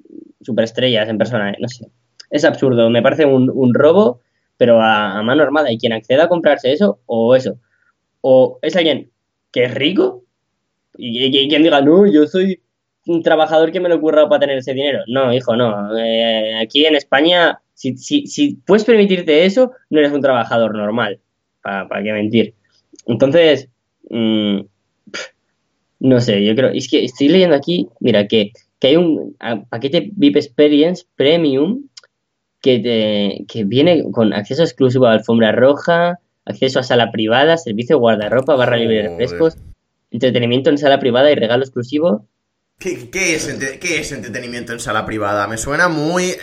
[0.41, 1.53] superestrellas en persona.
[1.59, 1.87] No sé.
[2.29, 2.89] Es absurdo.
[2.89, 4.21] Me parece un, robo,
[4.57, 5.71] pero a, mano armada.
[5.71, 7.59] Y quien acceda a comprarse eso, o eso.
[8.21, 9.11] O es alguien
[9.51, 10.23] que es rico
[10.97, 12.62] y, y quien diga, no, yo soy un
[13.23, 15.03] trabajador que me lo ocurra para tener ese dinero.
[15.07, 15.97] No, hijo, no.
[15.97, 21.19] Eh, aquí en España, si, si, si, puedes permitirte eso, no eres un trabajador normal.
[21.61, 22.53] ¿Para, para qué mentir?
[23.05, 23.69] Entonces,
[24.09, 24.61] mm,
[25.99, 26.69] no sé, yo creo.
[26.69, 29.35] Es que estoy leyendo aquí, mira, que, que hay un
[29.69, 31.87] paquete VIP Experience Premium
[32.61, 37.97] que, te, que viene con acceso exclusivo a alfombra roja, acceso a sala privada, servicio
[37.97, 39.57] de guardarropa, barra libre de refrescos,
[40.11, 42.27] entretenimiento en sala privada y regalo exclusivo
[42.83, 45.47] ¿Qué, es, entretenimiento en sala privada?
[45.47, 46.37] Me suena muy, eh,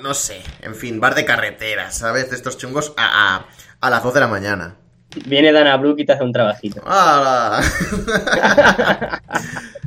[0.00, 2.30] no sé, en fin, bar de carretera, ¿sabes?
[2.30, 3.46] De estos chungos a,
[3.80, 4.76] a, las 2 de la mañana.
[5.26, 6.80] Viene Dana Brooke y te hace un trabajito.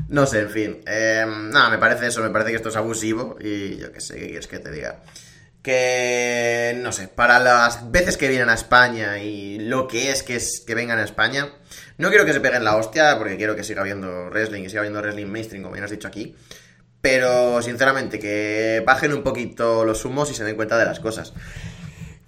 [0.09, 0.81] no sé, en fin.
[0.85, 4.15] Eh, nada, me parece eso, me parece que esto es abusivo y yo qué sé,
[4.15, 5.03] ¿qué quieres que te diga?
[5.61, 10.35] Que, no sé, para las veces que vienen a España y lo que es que,
[10.35, 11.47] es que vengan a España,
[11.97, 14.81] no quiero que se peguen la hostia, porque quiero que siga habiendo wrestling y siga
[14.81, 16.35] habiendo wrestling mainstream, como bien has dicho aquí.
[17.01, 21.33] Pero, sinceramente, que bajen un poquito los humos y se den cuenta de las cosas.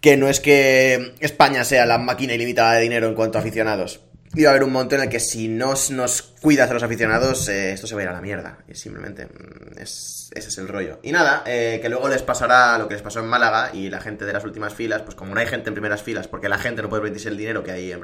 [0.01, 4.04] Que no es que España sea la máquina ilimitada de dinero en cuanto a aficionados
[4.35, 6.83] y va a haber un momento en el que si no nos cuidas a los
[6.83, 8.57] aficionados, eh, esto se va a ir a la mierda.
[8.67, 10.99] Y simplemente, mm, ese es el rollo.
[11.03, 14.01] Y nada, eh, que luego les pasará lo que les pasó en Málaga y la
[14.01, 16.57] gente de las últimas filas, pues como no hay gente en primeras filas, porque la
[16.57, 18.01] gente no puede permitirse el dinero que hay en,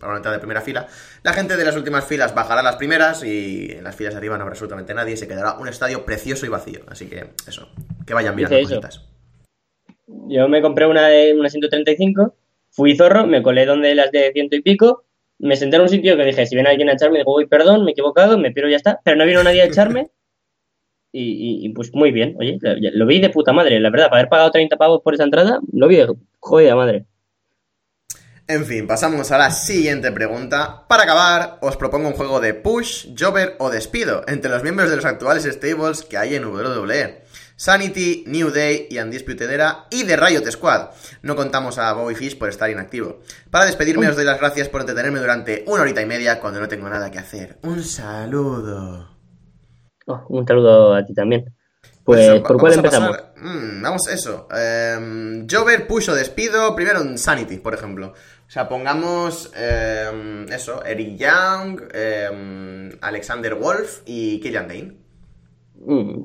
[0.00, 0.86] para una entrada de primera fila,
[1.22, 4.18] la gente de las últimas filas bajará a las primeras y en las filas de
[4.18, 6.80] arriba no habrá absolutamente nadie y se quedará un estadio precioso y vacío.
[6.88, 7.68] Así que eso,
[8.06, 9.02] que vayan las cositas.
[10.28, 12.34] Yo me compré una de una 135,
[12.70, 15.05] fui zorro, me colé donde las de ciento y pico
[15.38, 17.84] me senté en un sitio que dije, si viene alguien a echarme, digo, uy, perdón,
[17.84, 19.00] me he equivocado, me piro y ya está.
[19.04, 20.10] Pero no vino nadie a echarme.
[21.18, 24.50] Y, pues muy bien, oye, lo, vi de puta madre, la verdad, para haber pagado
[24.50, 27.06] 30 pavos por esa entrada, lo vi de jodida madre.
[28.48, 30.84] En fin, pasamos a la siguiente pregunta.
[30.86, 34.96] Para acabar, os propongo un juego de push, jobber o despido entre los miembros de
[34.96, 37.22] los actuales stables que hay en WWE.
[37.56, 40.90] Sanity, New Day y Undisputed Era y de Riot Squad.
[41.22, 43.20] No contamos a Bobby Fish por estar inactivo.
[43.50, 46.68] Para despedirme os doy las gracias por entretenerme durante una horita y media cuando no
[46.68, 47.58] tengo nada que hacer.
[47.62, 49.08] Un saludo.
[50.06, 51.52] Oh, un saludo a ti también.
[52.04, 53.18] Pues, ¿por cuál empezamos?
[53.36, 54.46] Mm, vamos, eso.
[54.54, 56.72] Eh, Jover, push o despido.
[56.76, 58.12] Primero un Sanity, por ejemplo.
[58.46, 64.96] O sea, pongamos em, eso, Eric Young, em, Alexander Wolf y Killian Dane.
[65.74, 66.22] Mm,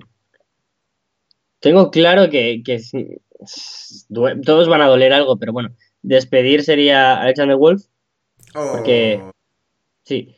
[1.61, 2.61] tengo claro que,
[4.45, 5.69] todos van a doler algo, pero bueno,
[6.01, 7.83] despedir sería Alexander Wolf.
[8.53, 9.21] Porque.
[9.23, 9.31] Oh.
[10.03, 10.35] Sí.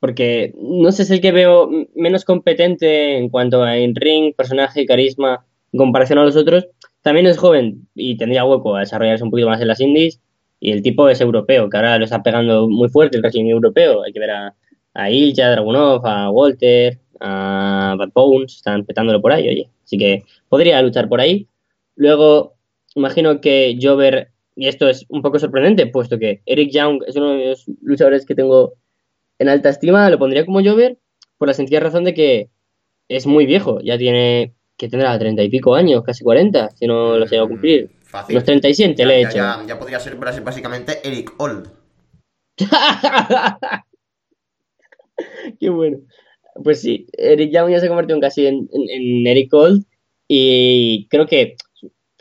[0.00, 5.44] Porque no sé, es el que veo menos competente en cuanto a in-ring, personaje, carisma,
[5.72, 6.66] en comparación a los otros.
[7.02, 10.20] También es joven y tendría hueco a desarrollarse un poquito más en las indies.
[10.58, 14.02] Y el tipo es europeo, que ahora lo está pegando muy fuerte el régimen europeo.
[14.02, 14.54] Hay que ver a,
[14.94, 19.70] a Ilja, a Dragunov, a Walter, a Bad Bones, están petándolo por ahí, oye.
[19.84, 21.46] Así que podría luchar por ahí.
[21.96, 22.54] Luego,
[22.94, 27.30] imagino que Jover, y esto es un poco sorprendente, puesto que Eric Young es uno
[27.34, 28.74] de los luchadores que tengo
[29.38, 30.98] en alta estima, lo pondría como Jover
[31.38, 32.50] por la sencilla razón de que
[33.08, 37.16] es muy viejo, ya tiene que tendrá treinta y pico años, casi cuarenta, si no
[37.18, 37.86] lo llega a cumplir.
[37.86, 38.34] Mm, Fácil.
[38.34, 39.36] Los 37 Ya- le he hecho.
[39.36, 41.68] Ya, ya podría ser básicamente Eric Old.
[45.58, 45.98] Qué bueno.
[46.62, 49.84] Pues sí, Eric Young ya se convirtió en casi en, en- Eric Gold
[50.28, 51.56] y creo que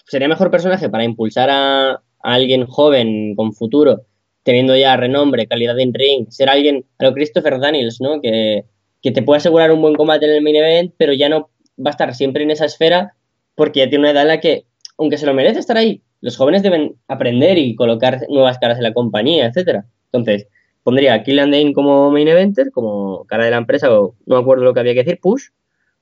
[0.08, 4.04] sería mejor personaje para impulsar a, a alguien joven con futuro,
[4.44, 8.22] teniendo ya renombre, calidad en ring, ser alguien, a lo Christopher Daniels, ¿no?
[8.22, 8.66] Que,
[9.02, 11.90] que te puede asegurar un buen combate en el main event, pero ya no va
[11.90, 13.16] a estar siempre en esa esfera
[13.56, 14.66] porque ya tiene una edad en la que,
[14.98, 18.84] aunque se lo merece estar ahí, los jóvenes deben aprender y colocar nuevas caras en
[18.84, 19.86] la compañía, etcétera.
[20.12, 20.48] Entonces,
[20.84, 24.42] pondría a Killian Dane como main eventer, como cara de la empresa, o no me
[24.42, 25.50] acuerdo lo que había que decir, push,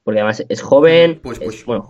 [0.04, 1.66] porque además es joven, Push, es, push.
[1.66, 1.90] bueno,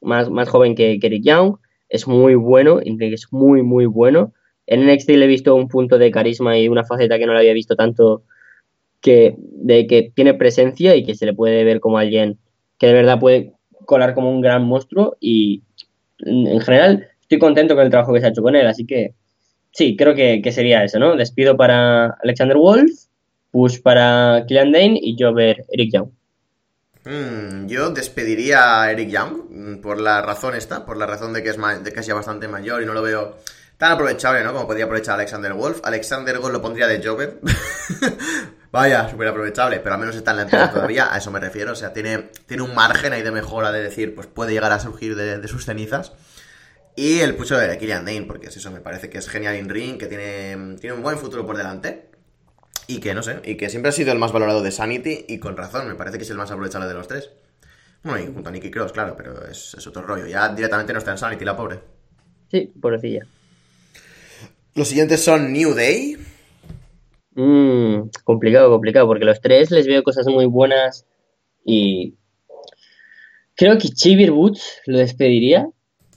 [0.00, 1.56] más, más joven que, que Eric Young,
[1.88, 4.32] es muy bueno, es muy, muy bueno.
[4.66, 7.40] En NXT le he visto un punto de carisma y una faceta que no le
[7.40, 8.22] había visto tanto,
[9.00, 12.38] que, de que tiene presencia y que se le puede ver como alguien
[12.78, 13.52] que de verdad puede
[13.84, 15.62] colar como un gran monstruo y
[16.18, 19.14] en general estoy contento con el trabajo que se ha hecho con él, así que
[19.72, 21.16] sí, creo que, que sería eso, ¿no?
[21.16, 22.90] Despido para Alexander Wolf,
[23.50, 26.10] push para Killian Dane y Jover Eric Young.
[27.04, 31.42] Mm, yo despediría a Eric Young mm, por la razón esta, por la razón de
[31.42, 33.38] que es de que es ya bastante mayor y no lo veo
[33.78, 34.52] tan aprovechable, ¿no?
[34.52, 35.80] Como podría aprovechar Alexander Wolf.
[35.84, 37.40] Alexander Wolf lo pondría de Jover.
[38.70, 41.72] Vaya, súper aprovechable, pero al menos está en la empresa todavía, a eso me refiero.
[41.72, 44.78] O sea, tiene, tiene un margen ahí de mejora de decir, pues puede llegar a
[44.78, 46.12] surgir de sus cenizas.
[46.96, 49.68] Y el pucho de Killian Dane, porque es eso, me parece que es genial in
[49.68, 52.10] ring, que tiene, tiene un buen futuro por delante.
[52.86, 55.38] Y que no sé, y que siempre ha sido el más valorado de Sanity, y
[55.38, 57.30] con razón, me parece que es el más aprovechable de los tres.
[58.02, 60.26] Bueno, y junto a Nicky Cross, claro, pero es, es otro rollo.
[60.26, 61.78] Ya directamente no está en Sanity, la pobre.
[62.50, 63.26] Sí, pobrecilla.
[64.74, 66.16] Los siguientes son New Day.
[67.34, 71.06] Mm, complicado, complicado, porque los tres les veo cosas muy buenas
[71.64, 72.14] y
[73.54, 75.68] creo que Xavier Woods lo despediría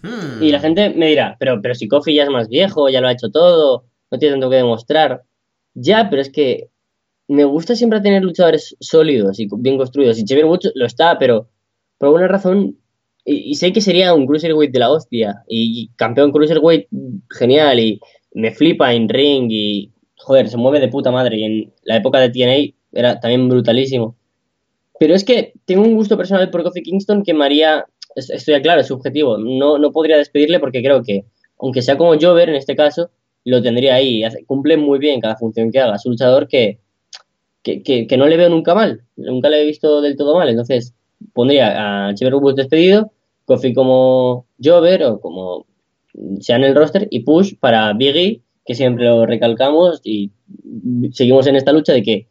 [0.04, 0.44] Hmm.
[0.44, 3.08] y la gente me dirá, pero, pero si Kofi ya es más viejo, ya lo
[3.08, 5.24] ha hecho todo, no tiene tanto que demostrar.
[5.74, 6.70] Ya, pero es que
[7.28, 11.50] me gusta siempre tener luchadores sólidos y bien construidos y Xavier Woods lo está, pero
[11.98, 12.78] por alguna razón
[13.26, 16.88] y, y sé que sería un cruiserweight de la hostia y, y campeón cruiserweight
[17.30, 18.00] genial y
[18.34, 19.94] me flipa en ring y
[20.24, 24.16] joder, se mueve de puta madre y en la época de TNA era también brutalísimo.
[25.00, 27.86] Pero es que tengo un gusto personal por Kofi Kingston que me haría,
[28.16, 31.26] estoy claro, es subjetivo, no, no podría despedirle porque creo que,
[31.60, 33.10] aunque sea como Jover en este caso,
[33.46, 36.80] lo tendría ahí, cumple muy bien cada función que haga, es un luchador que,
[37.62, 40.94] que, que, no le veo nunca mal, nunca le he visto del todo mal, entonces
[41.34, 43.12] pondría a Xavier Woods despedido,
[43.46, 45.66] Kofi como Jover o como
[46.40, 50.32] sea en el roster y Push para Biggie, que siempre lo recalcamos y
[51.12, 52.28] seguimos en esta lucha de que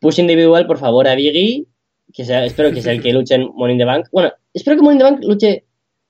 [0.00, 1.66] Push individual, por favor, a Biggie,
[2.12, 4.08] que sea, espero que sea el que luche en Money in the Bank.
[4.12, 5.64] Bueno, espero que Money in the Bank luche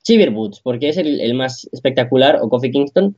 [0.07, 3.17] Xavier Woods, porque es el, el más espectacular, o Kofi Kingston,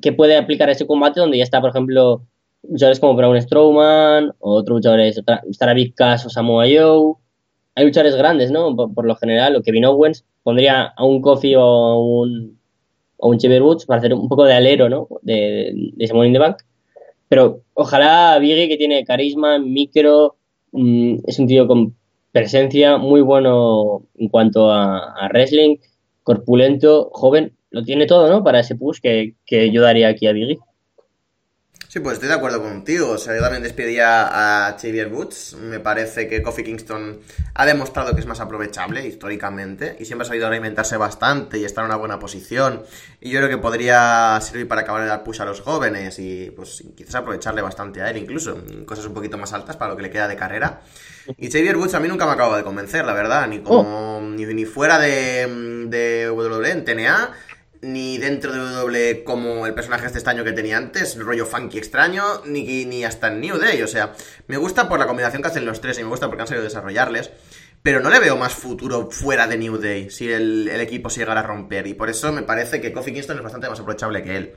[0.00, 2.22] que puede aplicar ese combate donde ya está, por ejemplo,
[2.68, 7.14] luchadores como Braun Strowman, o otros luchadores, estará Big Cass o Samoa Joe.
[7.74, 8.74] Hay luchadores grandes, ¿no?
[8.74, 12.58] Por, por lo general, o Kevin Owens, pondría a un Kofi o un,
[13.18, 15.08] o un Xavier Woods para hacer un poco de alero, ¿no?
[15.22, 16.56] De, de ese Money in the Bank.
[17.28, 20.36] Pero ojalá Biggie, que tiene carisma, micro,
[20.72, 21.96] mm, es un tío con
[22.34, 25.76] presencia, muy bueno en cuanto a, wrestling,
[26.24, 28.42] corpulento, joven, lo tiene todo, ¿no?
[28.42, 30.58] Para ese push que, que yo daría aquí a Biggie.
[31.94, 33.10] Sí, pues estoy de acuerdo contigo.
[33.10, 35.54] O sea, yo también despedía a Xavier Woods.
[35.60, 37.20] Me parece que Kofi Kingston
[37.54, 41.84] ha demostrado que es más aprovechable históricamente y siempre ha sabido reinventarse bastante y estar
[41.84, 42.82] en una buena posición.
[43.20, 46.50] Y yo creo que podría servir para acabar de dar push a los jóvenes y
[46.50, 48.60] pues quizás aprovecharle bastante a él incluso.
[48.86, 50.80] Cosas un poquito más altas para lo que le queda de carrera.
[51.38, 53.46] Y Xavier Woods a mí nunca me acaba de convencer, la verdad.
[53.46, 57.30] Ni como ni, ni fuera de, de WWE en TNA
[57.84, 62.42] ni dentro de WWE como el personaje este extraño que tenía antes, rollo funky extraño,
[62.46, 63.82] ni, ni hasta en New Day.
[63.82, 64.14] O sea,
[64.48, 66.64] me gusta por la combinación que hacen los tres y me gusta porque han sabido
[66.64, 67.30] desarrollarles.
[67.82, 71.20] Pero no le veo más futuro fuera de New Day si el, el equipo se
[71.20, 71.86] llegara a romper.
[71.86, 74.56] Y por eso me parece que Kofi Kingston es bastante más aprovechable que él.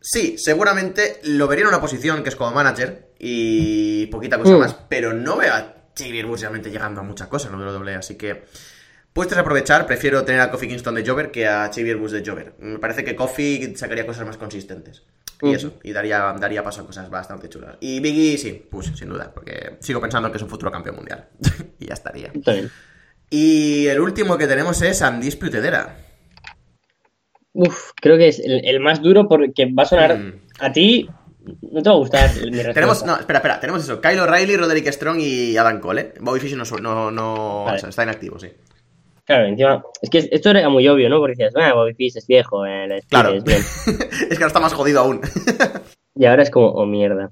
[0.00, 4.58] Sí, seguramente lo vería en una posición que es como manager y poquita cosa Mm.
[4.58, 8.16] más, pero no veo a Xavier Woods realmente llegando a muchas cosas en WWE, así
[8.16, 8.44] que
[9.12, 12.54] puedes aprovechar, prefiero tener a Kofi Kingston de Jover que a Xavier Woods de Jover.
[12.58, 15.02] Me parece que Kofi sacaría cosas más consistentes.
[15.42, 17.76] Y eso, y daría, daría paso a cosas bastante chulas.
[17.80, 21.28] Y Biggie, sí, pues sin duda, porque sigo pensando que es un futuro campeón mundial.
[21.78, 22.30] y ya estaría.
[22.34, 22.70] Está bien.
[23.30, 25.96] Y el último que tenemos es Undisputed Era.
[27.52, 30.32] Uf, creo que es el, el más duro porque va a sonar Mm.
[30.60, 31.08] a ti.
[31.72, 32.50] No te va a gustar mi.
[32.74, 33.98] Tenemos, no, espera, espera, tenemos eso.
[34.00, 36.14] Kyle O'Reilly, Roderick Strong y Adam Cole, ¿eh?
[36.20, 37.78] Bobby Fish no, su- no, no Vale.
[37.78, 38.48] o sea, está inactivo, sí.
[39.30, 39.84] Claro, encima.
[40.02, 41.18] Es que esto era muy obvio, ¿no?
[41.20, 43.30] Porque decías, bueno, Bobby Fish es viejo, eh, Claro.
[43.30, 43.60] es bien.
[44.28, 45.20] es que ahora está más jodido aún.
[46.16, 47.30] Y ahora es como, oh mierda.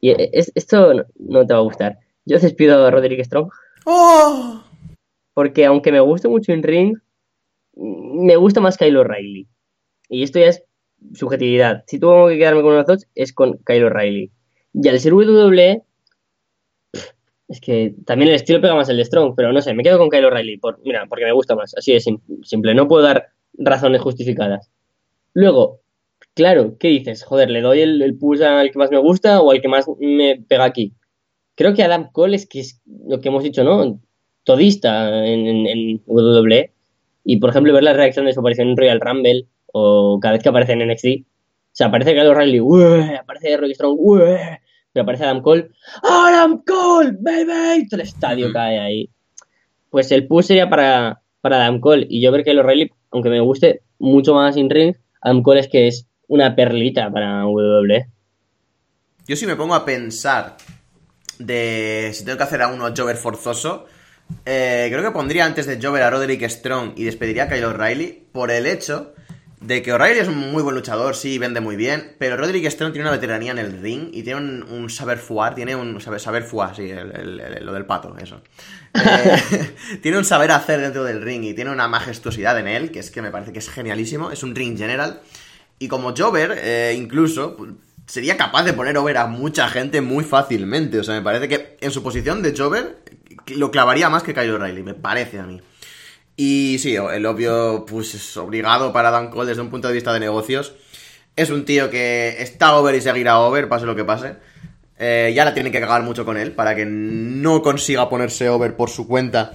[0.00, 1.98] Y eh, es- esto no, te va a gustar.
[2.24, 3.48] Yo despido a Roderick Strong
[3.84, 4.60] ¡Oh!
[5.34, 6.98] porque, aunque me guste mucho en ring,
[7.76, 9.46] me gusta más Kyle O'Reilly.
[10.08, 10.64] Y esto ya es
[11.14, 11.84] subjetividad.
[11.86, 14.32] Si tengo que quedarme con uno de los dos, es con Kyle O'Reilly.
[14.74, 15.82] Y al ser WWE,
[17.48, 19.98] es que también el estilo pega más el de Strong, pero no sé, me quedo
[19.98, 20.56] con Kyle O'Reilly.
[20.58, 21.74] Por, mira, porque me gusta más.
[21.76, 22.74] Así de sim- simple.
[22.74, 24.70] No puedo dar razones justificadas.
[25.32, 25.80] Luego,
[26.34, 27.22] claro, ¿qué dices?
[27.24, 30.42] Joder, ¿le doy el, el al que más me gusta o al que más me
[30.48, 30.92] pega aquí?
[31.54, 34.00] Creo que Adam Cole es que es lo que hemos dicho, ¿no?
[34.44, 36.70] Todista en, en, en WWE.
[37.24, 40.42] Y, por ejemplo, ver la reacción de su aparición en Royal Rumble o cada vez
[40.42, 41.06] que aparece en NXT.
[41.06, 41.24] O
[41.72, 42.60] sea, aparece Kyle O'Reilly,
[43.18, 43.98] aparece Rocky Strong.
[44.96, 45.68] Pero aparece Adam Cole,
[46.02, 47.86] ¡Adam Cole, baby!
[47.86, 49.10] Todo el estadio cae ahí.
[49.90, 52.06] Pues el push sería para, para Adam Cole.
[52.08, 55.60] Y yo ver que Kyle O'Reilly, aunque me guste mucho más in ring, Adam Cole
[55.60, 57.46] es que es una perlita para.
[57.46, 58.06] WWE.
[59.28, 60.56] Yo si me pongo a pensar
[61.38, 63.84] de si tengo que hacer a uno Jover forzoso,
[64.46, 68.28] eh, creo que pondría antes de Jover a Roderick Strong y despediría a Kyle O'Reilly
[68.32, 69.12] por el hecho
[69.66, 72.92] de que O'Reilly es un muy buen luchador, sí, vende muy bien, pero Roderick Strong
[72.92, 76.44] tiene una veteranía en el ring y tiene un, saber fuar, tiene un saber, saber
[76.44, 78.42] fuar, sí, el- lo del pato, eso.
[78.94, 83.00] Eh, tiene un saber hacer dentro del ring y tiene una majestuosidad en él, que
[83.00, 85.20] es que me parece que es genialísimo, es un ring general.
[85.78, 87.56] Y como Jover, eh, incluso,
[88.06, 91.00] sería capaz de poner over a mucha gente muy fácilmente.
[91.00, 92.98] O sea, me parece que en su posición de Jover
[93.48, 95.60] lo clavaría más que Kyle O'Reilly, me parece a mí.
[96.36, 100.12] Y sí, el obvio, pues es obligado para Dan Cole desde un punto de vista
[100.12, 100.74] de negocios.
[101.34, 104.34] Es un tío que está over y seguirá over, pase lo que pase.
[104.98, 108.76] Eh, ya la tienen que cagar mucho con él para que no consiga ponerse over
[108.76, 109.52] por su cuenta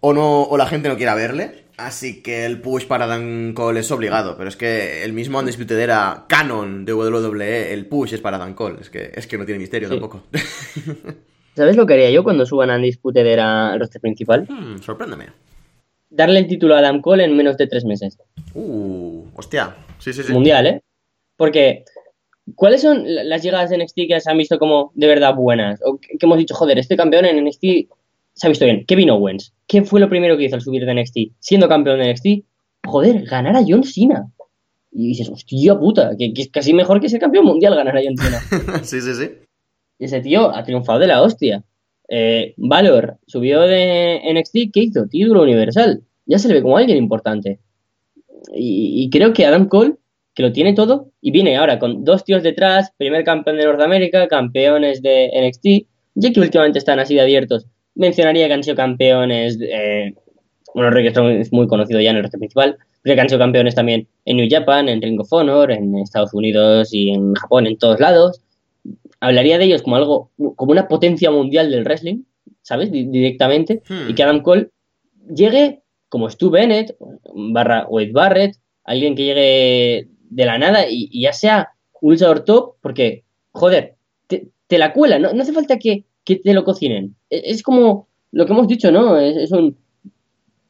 [0.00, 1.64] o no o la gente no quiera verle.
[1.76, 5.76] Así que el push para Dan Cole es obligado, pero es que el mismo Undisputed
[5.78, 9.44] era canon de WWE, el push es para Dan Cole, es que, es que no
[9.44, 9.94] tiene misterio Sí.
[9.94, 10.22] tampoco.
[11.56, 14.46] ¿Sabes lo que haría yo cuando suban a Undisputed era el roster principal?
[14.48, 15.26] Hmm, sorpréndeme.
[16.16, 18.18] Darle el título a Adam Cole en menos de tres meses.
[18.54, 19.74] Uh, hostia.
[19.98, 20.32] Sí, sí, sí.
[20.32, 20.80] Mundial, ¿eh?
[21.36, 21.84] Porque,
[22.54, 25.80] ¿cuáles son la- las llegadas de NXT que se han visto como de verdad buenas?
[25.84, 27.88] O que que hemos dicho, joder, este campeón en NXT
[28.34, 28.84] se ha visto bien.
[28.86, 29.52] Kevin Owens.
[29.66, 31.18] ¿Qué fue lo primero que hizo al subir de NXT?
[31.40, 32.26] Siendo campeón de NXT,
[32.86, 34.26] joder, ganar a John Cena.
[34.92, 38.00] Y dices, hostia puta, que, que es casi mejor que ser campeón mundial ganar a
[38.04, 38.40] John Cena.
[38.84, 39.30] sí, sí, sí.
[39.98, 41.64] Y ese tío ha triunfado de la hostia.
[42.08, 45.06] Eh, Valor subió de NXT, ¿qué hizo?
[45.08, 46.02] Título universal.
[46.26, 47.60] Ya se le ve como alguien importante.
[48.54, 49.94] Y, y creo que Adam Cole,
[50.34, 54.28] que lo tiene todo, y viene ahora con dos tíos detrás, primer campeón de Norteamérica,
[54.28, 57.66] campeones de NXT, ya que últimamente están así de abiertos.
[57.94, 60.14] Mencionaría que han sido campeones, eh,
[60.74, 63.38] bueno, Rick Strong es muy conocido ya en el roster principal, pero que han sido
[63.38, 67.66] campeones también en New Japan, en Ring of Honor, en Estados Unidos y en Japón,
[67.66, 68.44] en todos lados
[69.26, 72.22] hablaría de ellos como algo, como una potencia mundial del wrestling,
[72.62, 72.90] ¿sabes?
[72.90, 73.82] Di- directamente.
[73.88, 74.08] Hmm.
[74.10, 74.70] Y que Adam Cole
[75.34, 76.96] llegue como Stu Bennett,
[77.34, 81.70] barra Wade Barrett, alguien que llegue de la nada y, y ya sea
[82.00, 83.96] un luchador top, porque, joder,
[84.26, 87.14] te, te la cuela, no, no hace falta que, que te lo cocinen.
[87.30, 89.18] E- Es, como lo que hemos dicho, ¿no?
[89.18, 89.76] Es, es un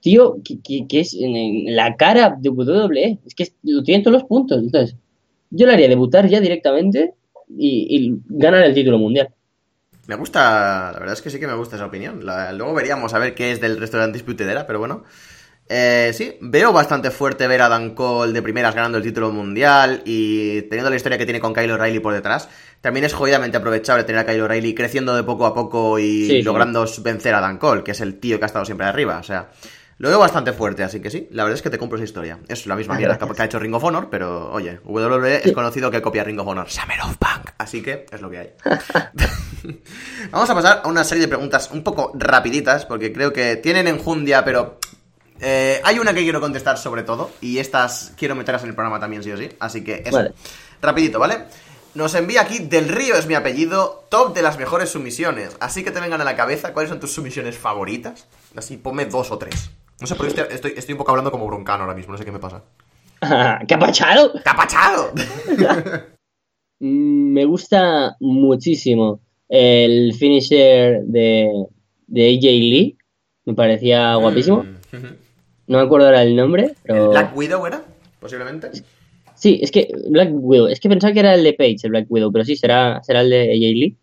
[0.01, 3.99] tío que, que- que es en- en la cara de WWE, es que lo tiene
[3.99, 4.59] en todos los puntos.
[4.63, 4.97] Entonces,
[5.51, 7.15] yo le haría debutar ya directamente
[7.49, 9.29] y, y ganar el título mundial.
[10.07, 12.25] Me gusta, la verdad es que sí que me gusta esa opinión.
[12.27, 15.05] La- luego veríamos a ver qué es del resto de la Undisputed Era, pero bueno.
[15.67, 20.03] Eh, sí, veo bastante fuerte ver a Dan Cole de primeras ganando el título mundial
[20.05, 22.51] y teniendo la historia que tiene con Kyle O'Reilly por detrás.
[22.83, 26.31] También es jodidamente aprovechable tener a Kyle O'Reilly creciendo de poco a poco y Sí,
[26.37, 26.43] sí.
[26.43, 29.17] logrando vencer a Dan Cole, que es el tío que ha estado siempre arriba.
[29.17, 29.49] O sea,
[29.99, 32.41] lo veo bastante fuerte, así que sí, la verdad es que te compro esa historia.
[32.49, 35.91] Es la misma mierda que ha hecho Ring of Honor, pero oye, WWE es conocido
[35.91, 36.69] que copia Ring of Honor.
[36.69, 37.51] Summer of Punk.
[37.59, 38.51] Así que es lo que hay.
[40.31, 43.87] Vamos a pasar a una serie de preguntas un poco rapiditas, porque creo que tienen
[43.87, 44.79] enjundia, pero
[45.41, 48.99] eh, hay una que quiero contestar sobre todo, y estas quiero meterlas en el programa
[48.99, 49.49] también, sí o sí.
[49.61, 50.17] Así que eso.
[50.17, 50.33] Vale.
[50.83, 51.45] Rapidito, ¿vale?
[51.95, 55.57] Nos envía aquí Del Río es mi apellido, top de las mejores sumisiones.
[55.61, 58.27] Así que te vengan a la cabeza cuáles son tus sumisiones favoritas.
[58.57, 59.71] Así, ponme dos o tres.
[60.01, 62.19] No sé por qué estoy, estoy, estoy un poco hablando como broncano ahora mismo, no
[62.19, 62.63] sé qué me pasa.
[63.69, 64.33] ¿Qué ha pachado?
[64.45, 65.13] ¡Capachado!
[66.81, 71.49] Mm, Me gusta muchísimo el finisher de,
[72.09, 72.99] de AJ Lee.
[73.45, 74.65] Me parecía guapísimo.
[74.65, 75.07] Mm, ujú.
[75.69, 77.09] No me acuerdo ahora el nombre, ¿El.
[77.09, 77.85] Black Widow era?
[78.21, 78.71] posiblemente.
[79.37, 82.07] Sí, es que Black Widow, es que pensaba que era el de Page, el Black
[82.09, 83.97] Widow, pero sí, será, será el de AJ Lee.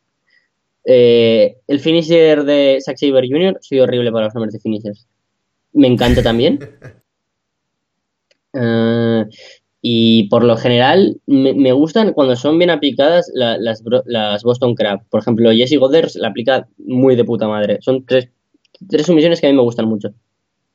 [0.85, 3.57] Eh, el finisher de Zack Saber Jr.
[3.61, 5.07] soy horrible para los nombres de finishers.
[5.73, 6.59] Me encanta también.
[8.53, 9.25] Eh,
[9.81, 14.75] y por lo general me, me gustan cuando son bien aplicadas la- las, las Boston
[14.75, 15.05] Crab.
[15.09, 17.77] Por ejemplo, Jesse Goders la aplica muy de puta madre.
[17.81, 18.29] Son tres,
[18.89, 20.09] tres sumisiones que a mí me gustan mucho.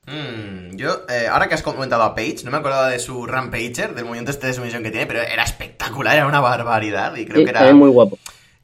[0.07, 3.95] Mm, yo, eh, ahora que has comentado a Page, no me acordaba de su Rampager,
[3.95, 7.15] del movimiento este de sumisión que tiene, pero era espectacular, era una barbaridad.
[7.17, 7.75] Y creo Sí, que era.
[7.75, 8.19] muy guapo.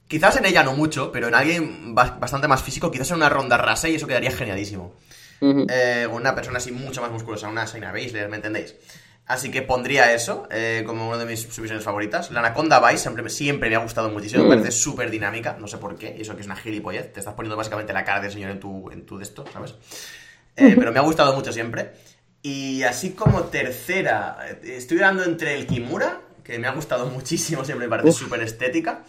[0.08, 3.28] Quizás en ella no mucho, pero en alguien ba- bastante más físico, quizás en una
[3.28, 4.94] ronda rasa y eso quedaría genialísimo.
[5.68, 8.74] Eh, una persona así mucho más musculosa, una Saina Baszler, ¿me entendéis?
[9.26, 12.30] Así que pondría eso eh, como una de mis submisiones favoritas.
[12.32, 15.68] La Anaconda Vice siempre, me- siempre me ha gustado muchísimo, me parece súper dinámica, no
[15.68, 18.20] sé por qué, y eso que es una gilipollez, te estás poniendo básicamente la cara
[18.20, 19.74] del señor en tu, en tu de esto, ¿sabes?
[20.56, 21.92] Eh, pero me ha gustado mucho siempre.
[22.42, 27.64] Y así como tercera, eh, estoy dando entre el Kimura, que me ha gustado muchísimo,
[27.64, 29.04] siempre me parece súper estética,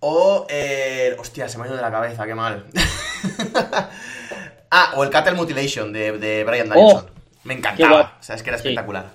[0.00, 1.16] o el...
[1.18, 2.66] Hostia, se me ha ido de la cabeza, qué mal.
[4.70, 7.06] ah, o el Cattle Mutilation de, de Brian Danielson.
[7.44, 8.68] me qué encantaba, o sea, es que era Sí.
[8.68, 9.10] espectacular.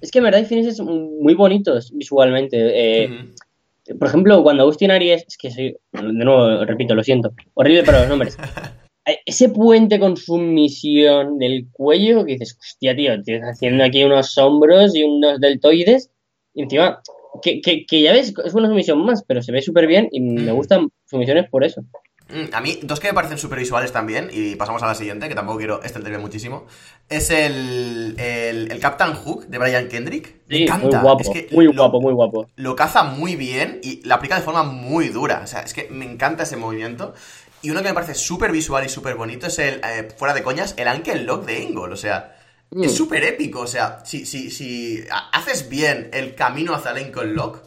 [0.00, 2.56] Es que en verdad hay finishers muy bonitos visualmente.
[3.04, 3.98] Eh, Ujú.
[3.98, 8.00] Por ejemplo, cuando Agustín Aries, es que soy, de nuevo, repito, lo siento, horrible para
[8.00, 8.36] los nombres.
[9.08, 14.36] Eh, Ese puente con sumisión del cuello, que dices, hostia, tío, tienes haciendo aquí unos
[14.36, 16.10] hombros y unos deltoides,
[16.54, 17.00] y encima,
[17.40, 20.18] que, que, que ya ves, es una sumisión más, pero se ve súper bien y
[20.20, 21.84] me gustan sumisiones por eso.
[22.28, 25.28] Mm, A mí, dos que me parecen súper visuales también, y pasamos a la siguiente,
[25.28, 26.66] que tampoco quiero extenderme muchísimo,
[27.08, 30.34] es el, el, el Captain Hook de Brian Kendrick.
[30.48, 30.86] Me encanta.
[30.88, 32.48] muy guapo, es que muy lo- guapo, muy guapo.
[32.56, 35.40] lo caza muy bien y la aplica de forma muy dura.
[35.44, 37.14] O sea, es que me encanta ese movimiento.
[37.62, 40.42] Y uno que me parece súper visual y súper bonito es el, eh, fuera de
[40.42, 41.92] coñas, el Ankle Lock de Ingol.
[41.92, 42.32] O sea,
[42.70, 42.82] Mm.
[42.82, 43.60] es súper épico.
[43.60, 47.62] O sea, si, si, si ha- haces bien el camino hacia el Ankle Lock,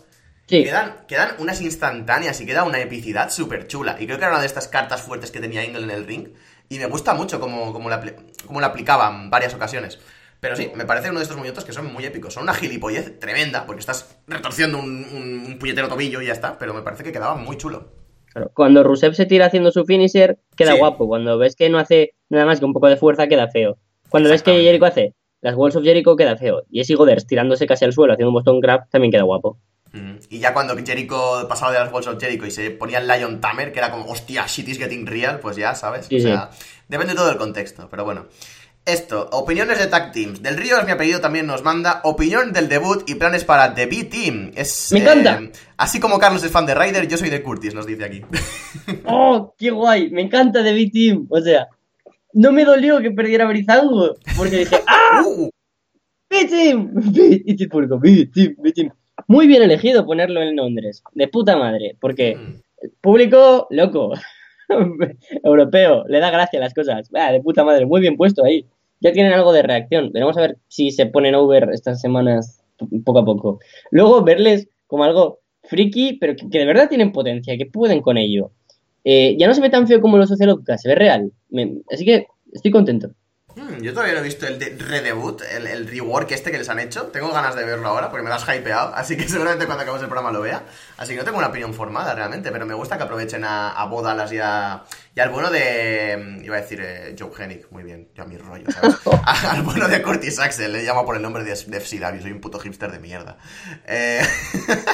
[0.50, 3.96] Sí, quedan, quedan unas instantáneas y queda una epicidad súper chula.
[4.00, 6.30] Y creo que era una de estas cartas fuertes que tenía Ingol en el ring.
[6.70, 8.02] Y me gusta mucho cómo, cómo, la,
[8.46, 10.00] cómo la aplicaba en varias ocasiones.
[10.40, 12.34] Pero sí, me parece uno de estos movimientos que son muy épicos.
[12.34, 16.58] Son una gilipollez tremenda, porque estás retorciendo un, un- un puñetero tobillo y ya está.
[16.58, 17.92] Pero me parece que quedaba muy chulo.
[18.32, 18.52] claro.
[18.54, 20.80] Cuando Rusev se tira haciendo su finisher, queda Sí.
[20.80, 21.08] guapo.
[21.08, 23.78] Cuando ves que no hace nada más que un poco de fuerza, queda feo.
[24.10, 24.52] Cuando ves que.
[24.64, 26.64] Jericho hace las Walls of Jericho, queda feo.
[26.70, 29.60] Y Jesse Goders tirándose casi al suelo haciendo un Boston Crab, también queda guapo.
[29.92, 30.16] Mm.
[30.30, 33.42] Y ya cuando Jericho pasaba de las Walls of Jericho y se ponía el Lion
[33.42, 36.06] Tamer, que era como, hostia, shit is getting real, pues ya, ¿sabes?
[36.08, 36.50] Sí, o sea,
[36.88, 38.28] depende todo del contexto, pero bueno.
[38.86, 40.42] Esto, opiniones de tag teams.
[40.42, 43.86] Del Río es mi apellido también nos manda opinión del debut y planes para The
[43.86, 44.54] B-Team.
[44.56, 45.40] Es, ¡Me encanta!
[45.40, 48.24] eh, así como Carlos es fan de Ryder, yo soy de Curtis, nos dice aquí.
[49.06, 50.10] ¡Oh, qué guay!
[50.10, 51.28] Me encanta de B-Team.
[51.30, 51.68] O sea,
[52.34, 54.16] no me dolió que perdiera Brizango.
[54.36, 55.22] Porque dije, ¡ah!
[55.24, 55.50] Uh,
[56.30, 56.94] B-Team.
[57.14, 58.92] Y el público, B-Team, B-Team.
[59.30, 61.04] Muy bien elegido ponerlo en Londres.
[61.14, 61.96] De puta madre.
[62.02, 64.12] Porque mm, el público, loco.
[65.44, 66.04] Europeo.
[66.08, 67.10] Le da gracia a las cosas.
[67.14, 67.86] Ah, de puta madre.
[67.86, 68.66] Muy bien puesto ahí.
[69.00, 70.12] Ya tienen algo de reacción.
[70.12, 72.62] Veremos a ver si se ponen over estas semanas
[73.06, 73.60] poco a poco.
[73.92, 78.18] Luego verles como algo friki, pero que, que de verdad tienen potencia, que pueden con
[78.18, 78.52] ello.
[79.04, 81.32] Eh, ya no se ve tan feo como los Sociologcast, se ve real.
[81.50, 83.12] Me- así que estoy contento.
[83.60, 86.70] Mm, yo todavía no he visto el de redebut, el, el rework este que les
[86.70, 87.08] han hecho.
[87.08, 90.10] Tengo ganas de verlo ahora porque me has hypeado, así que seguramente cuando acabemos el
[90.10, 90.64] programa lo vea.
[90.98, 93.86] Así que no tengo una opinión formada realmente, pero me gusta que aprovechen a, a
[93.86, 94.84] Bodalas y, a,
[95.20, 96.18] y al bueno de.
[96.40, 98.96] mm, Iba a decir eh, Joe Hennig, muy bien, yo a mi rollo, ¿sabes?
[99.26, 102.32] A- al bueno de Curtis Axel, le llamo por el nombre de, de FCW, soy
[102.32, 103.38] un puto hipster de mierda.
[103.86, 104.22] Eh,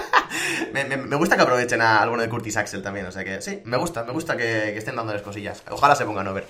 [0.73, 3.23] me, me- me gusta que aprovechen a- al bueno de Curtis Axel también, o sea
[3.23, 5.64] que sí, me gusta, me gusta que, que estén dándoles cosillas.
[5.69, 6.45] Ojalá se pongan over.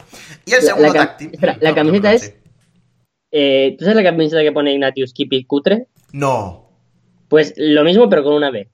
[0.45, 2.33] Y el segundo la espera, la No, camiseta es- sí.
[3.31, 5.87] Eh, ¿Tú sabes la camiseta que pone Ignatius Kipi Cutre?
[6.13, 6.69] No.
[7.27, 8.69] Pues lo mismo, pero con una B.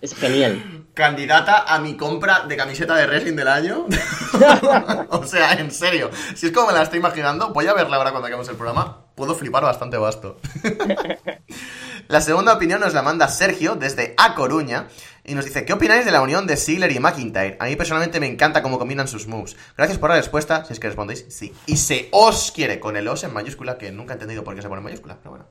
[0.00, 0.75] es genial.
[0.96, 3.84] Candidata a mi compra de camiseta de wrestling del año.
[5.10, 6.08] o sea, en serio.
[6.34, 9.04] Si es como me la estoy imaginando, voy a verla ahora cuando acabemos el programa.
[9.14, 10.38] Puedo flipar bastante basto.
[12.08, 14.88] la segunda opinión nos la manda Sergio desde A Coruña
[15.22, 17.58] y nos dice: ¿Qué opináis de la unión de Ziggler y McIntyre?
[17.60, 19.54] A mí personalmente me encanta cómo combinan sus moves.
[19.76, 20.64] Gracias por la respuesta.
[20.64, 21.52] Si es que respondéis, sí.
[21.66, 24.62] Y se os quiere con el os en mayúscula, que nunca he entendido por qué
[24.62, 25.46] se pone en mayúscula, pero bueno.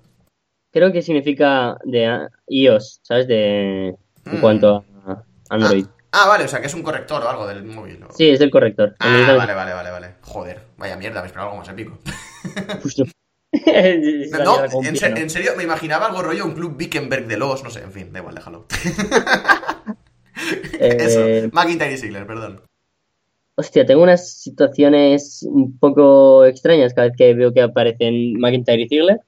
[0.74, 3.28] Creo que significa de iOS, ¿sabes?
[3.28, 4.42] De, en Mm.
[4.42, 4.95] cuanto a
[5.50, 5.86] Android.
[6.12, 8.00] Ah, vale, o sea que es un corrector o algo del móvil.
[8.00, 8.08] ¿no?
[8.16, 8.96] Sí, es del corrector.
[9.00, 10.16] Ah, vale, vale, vale, vale.
[10.22, 11.98] Joder, vaya mierda, me esperaba algo más épico.
[14.44, 17.92] No, en, serio, me imaginaba algo rollo un club Wickenberg de los, no sé, en
[17.92, 18.66] fin, da igual, déjalo.
[20.80, 22.60] Eh, Eso, McIntyre y Ziggler, perdón.
[23.56, 28.90] Hostia, tengo unas situaciones un poco extrañas cada vez que veo que aparecen McIntyre y
[28.90, 29.22] Ziggler.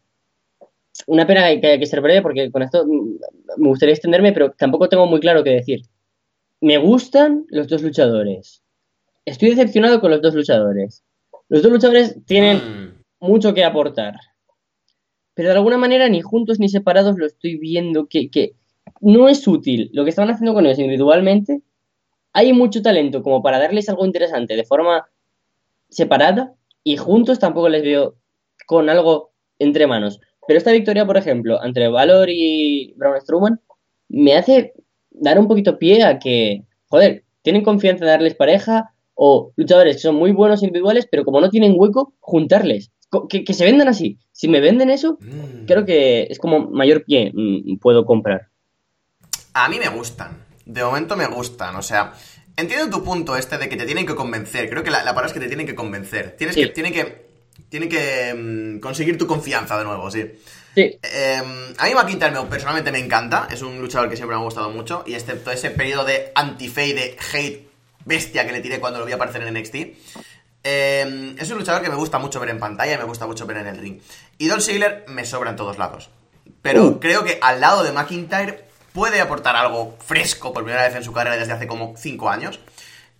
[1.05, 4.51] Una pena que haya que ser breve porque con esto mm, me gustaría extenderme, pero
[4.51, 5.83] tampoco tengo muy claro qué decir.
[6.61, 8.63] Me gustan los dos luchadores.
[9.25, 11.03] Estoy decepcionado con los dos luchadores.
[11.49, 13.03] Los dos luchadores tienen Mm.
[13.27, 14.15] mucho que aportar.
[15.33, 18.53] Pero de alguna manera, ni juntos ni separados, lo estoy viendo que, que
[19.01, 19.89] no es útil.
[19.93, 21.61] Lo que estaban haciendo con ellos individualmente,
[22.33, 25.07] hay mucho talento como para darles algo interesante de forma
[25.89, 26.53] separada
[26.83, 28.15] y juntos tampoco les veo
[28.65, 30.19] con algo entre manos.
[30.47, 33.61] Pero esta victoria, por ejemplo, entre Valor y Braun Strowman,
[34.09, 34.73] me hace
[35.19, 40.01] dar un poquito pie a que, joder, tienen confianza en darles pareja o luchadores que
[40.03, 42.91] son muy buenos individuales, pero como no tienen hueco, juntarles.
[43.29, 44.17] Que, que se vendan así.
[44.33, 45.65] Si me venden eso, Mm.
[45.65, 48.49] creo que es como mayor pie mm, puedo comprar.
[49.53, 50.37] A mí me gustan.
[50.65, 51.75] De momento me gustan.
[51.77, 52.13] O sea,
[52.57, 54.69] entiendo tu punto este de que te tienen que convencer.
[54.69, 56.35] Creo que la, la palabra es que te tienen que convencer.
[56.37, 56.63] Tienes Sí.
[56.63, 57.25] que, tienen que,
[57.69, 58.33] tienen que
[58.77, 60.25] mm, conseguir tu confianza de nuevo, sí.
[60.77, 61.41] Sí, Eh,
[61.79, 63.47] a mí McIntyre me- personalmente me encanta.
[63.49, 65.03] Es un luchador que siempre me ha gustado mucho.
[65.07, 67.67] Y excepto ese periodo de anti-fade, de hate
[68.05, 69.75] bestia que le tiré cuando lo vi aparecer en NXT.
[70.63, 73.45] eh, es un luchador que me gusta mucho ver en pantalla y me gusta mucho
[73.47, 73.99] ver en el ring.
[74.37, 76.09] Y Dolph Ziggler me sobra en todos lados.
[76.61, 76.99] Pero Uh.
[76.99, 81.11] creo que al lado de McIntyre puede aportar algo fresco por primera vez en su
[81.13, 82.59] carrera desde hace como 5 años.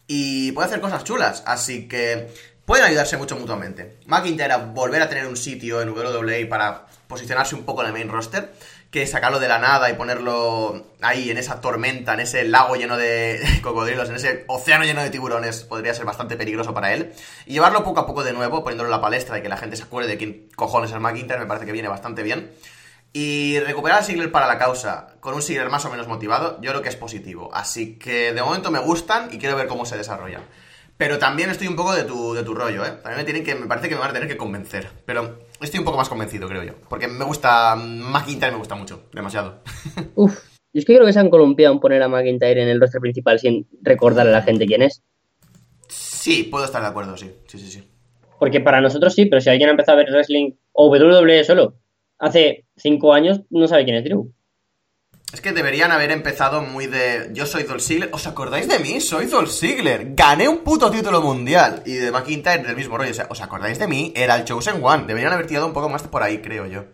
[0.07, 1.41] Y puede hacer cosas chulas.
[1.45, 2.27] Así que
[2.65, 3.97] pueden ayudarse mucho mutuamente.
[4.05, 7.93] McIntyre a volver a tener un sitio en WWE para posicionarse un poco en el
[7.93, 8.53] main roster.
[8.91, 12.97] Que sacarlo de la nada y ponerlo ahí en esa tormenta, en ese lago lleno
[12.97, 17.13] de cocodrilos, en ese océano lleno de tiburones, podría ser bastante peligroso para él.
[17.45, 19.75] Y llevarlo poco a poco de nuevo, poniéndolo en la palestra y que la gente
[19.75, 22.51] se acuerde de quién cojones es McIntyre, me parece que viene bastante bien.
[23.13, 26.71] Y recuperar a Sigler para la causa con un Sigler más o menos motivado, yo
[26.71, 27.49] creo que es positivo.
[27.53, 30.43] Así que de momento me gustan y quiero ver cómo se desarrollan.
[30.97, 32.91] Pero también estoy un poco de tu, de tu rollo, ¿eh?
[33.03, 34.91] También me, tienen que, me parece que me van a tener que convencer.
[35.05, 36.73] Pero estoy un poco más convencido, creo yo.
[36.89, 37.75] Porque me gusta.
[37.75, 39.03] McIntyre me gusta mucho.
[39.13, 39.61] Demasiado.
[40.15, 40.33] Uf,
[40.73, 43.01] yo es que creo que se han columpiado en poner a McIntyre en el roster
[43.01, 45.03] principal sin recordarle a la gente quién es.
[45.87, 47.31] Sí, puedo estar de acuerdo, sí.
[47.47, 47.83] Sí, sí, sí.
[48.39, 51.75] Porque para nosotros sí, pero si alguien ha empezado a ver wrestling o WWE solo
[52.19, 54.31] hace cinco años, no sabe quién es Drew.
[55.33, 57.29] Es que deberían haber empezado muy de.
[57.33, 58.09] Yo soy Dolph Ziggler.
[58.13, 59.01] ¿Os acordáis de mí?
[59.01, 60.13] Soy Dolph Ziggler.
[60.15, 61.83] Gané un puto título mundial.
[61.85, 63.11] Y de McIntyre del mismo rollo.
[63.11, 64.13] O sea, ¿os acordáis de mí?
[64.15, 65.03] Era el Chosen One.
[65.05, 66.85] Deberían haber tirado un poco más por ahí, creo yo.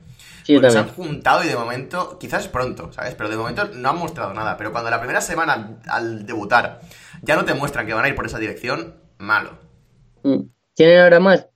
[0.44, 3.16] Sí, se han juntado y de momento, quizás es pronto, ¿sabes?
[3.16, 4.58] Pero de momento no han mostrado nada.
[4.58, 6.82] Pero cuando la primera semana al debutar
[7.22, 9.58] ya no te muestran que van a ir por esa dirección, malo.
[10.24, 10.42] Mm.
[10.74, 11.48] Tienen ahora más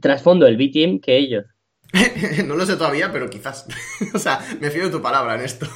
[0.00, 1.46] trasfondo el B-Team que ellos,
[2.46, 3.66] no lo sé todavía, pero quizás.
[4.14, 5.66] o sea, me fío de tu palabra en esto.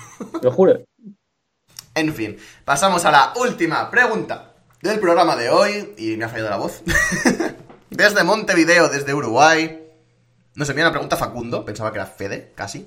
[0.43, 0.81] lo juro.
[1.95, 2.37] En fin,
[2.67, 4.53] pasamos a la última pregunta
[4.83, 5.95] del programa de hoy.
[5.97, 6.83] Y me ha fallado la voz.
[7.89, 9.83] desde Montevideo, desde Uruguay.
[10.57, 12.87] No sé, mira una pregunta Facundo, pensaba que era Fede, casi.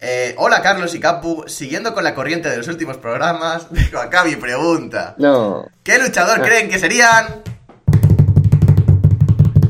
[0.00, 4.24] Eh, hola Carlos y Capu, siguiendo con la corriente de los últimos programas, dejo acá
[4.24, 5.14] mi pregunta.
[5.18, 5.66] No.
[5.82, 6.42] ¿Qué luchador Ah.
[6.42, 7.42] creen que serían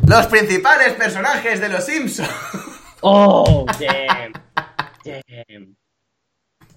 [0.06, 2.28] los principales personajes de los Simpsons?
[3.02, 4.32] Oh, damn.
[5.04, 5.76] Damn.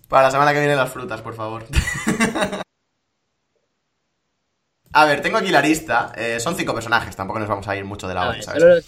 [0.08, 1.66] Para la semana que viene las frutas, por favor.
[4.96, 6.14] A ver, tengo aquí la lista.
[6.16, 8.44] Eh, son cinco personajes, tampoco nos vamos a ir mucho de la A olla, ver,
[8.44, 8.86] ¿sabes?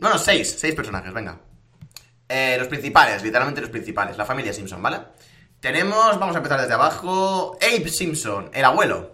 [0.00, 0.56] No, no, seis.
[0.58, 1.38] Seis personajes, venga.
[2.28, 4.16] Eh, los principales, literalmente los principales.
[4.16, 4.98] La familia Simpson, ¿vale?
[5.60, 7.56] Tenemos, vamos a empezar desde abajo.
[7.60, 9.12] Abe Simpson, el abuelo.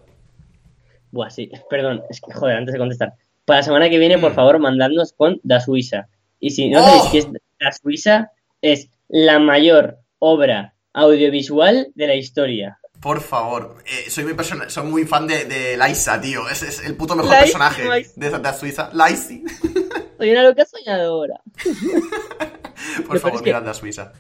[1.10, 1.50] Buah, sí.
[1.68, 3.14] Perdón, es que, joder, antes de contestar.
[3.44, 4.34] Para la semana que viene, por Mm.
[4.36, 6.06] favor, mandadnos con Da Suiza.
[6.38, 6.84] Y si no ¡Oh!
[6.84, 7.26] sabéis qué es
[7.62, 12.78] Da Suiza, es la mayor obra audiovisual de la historia.
[13.00, 16.48] Por favor, eh, soy, muy persona- soy muy fan de, de Liza, tío.
[16.48, 17.82] Es, es el puto mejor personaje
[18.16, 18.90] de, de Suiza.
[18.92, 19.42] Lacey.
[20.18, 21.40] Soy una loca soñadora.
[23.06, 24.12] Por Lo favor, mirad a Suiza.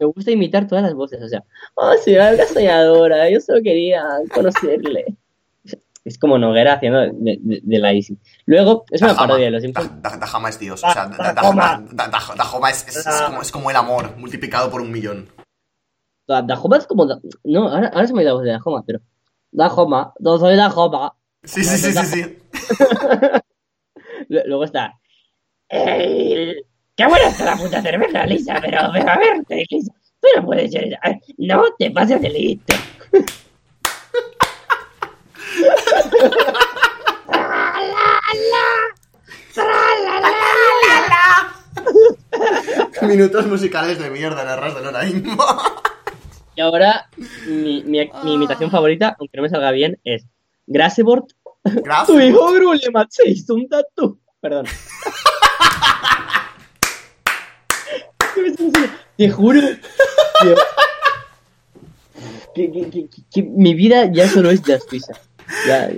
[0.00, 1.44] Me gusta imitar todas las voces, o sea,
[1.74, 4.02] oh, soy una loca soñadora, yo solo quería
[4.34, 5.04] conocerle.
[6.06, 7.10] Es como Noguera haciendo de,
[7.40, 8.16] de, de la Easy.
[8.44, 9.26] Luego, es una Dajama.
[9.26, 9.90] parodia de los Simpsons.
[10.02, 10.82] Da- Da- Dajama es Dios.
[10.84, 11.84] O sea, Da- Da- Dajoma.
[11.90, 15.28] Da- Da- Dajoma es, es- es como, es como el amor multiplicado por un millón.
[16.28, 17.06] Da- Dajoma es como.
[17.06, 19.00] Da- No, ahora, ahora se me ha ido la voz de Dajoma, pero.
[19.50, 21.12] Dajoma, no soy Dajoma.
[21.42, 22.38] Sí, sí, sí, sí, sí.
[24.28, 24.92] Lu- Luego está.
[25.68, 26.54] "Eh,
[26.94, 30.70] qué buena está la puta cerveza, Lisa, pero, pero a ver, Lisa, tú no puedes
[30.70, 32.74] ser eh, No te pases de listo.
[43.02, 45.36] Minutos musicales de mierda en Arras de Lona Inmo.
[46.54, 47.08] Y ahora,
[47.46, 50.24] mi, mi, mi imitación favorita, aunque no me salga bien, es
[50.66, 51.24] Grassebord
[51.64, 52.06] Graf.
[52.06, 54.18] Tu hijo Grulema se hizo un tatu.
[54.40, 54.66] Perdón.
[59.16, 59.60] Te juro.
[62.54, 65.12] que, que- que- que mi vida ya solo es Just Pizza.
[65.66, 65.88] Ya,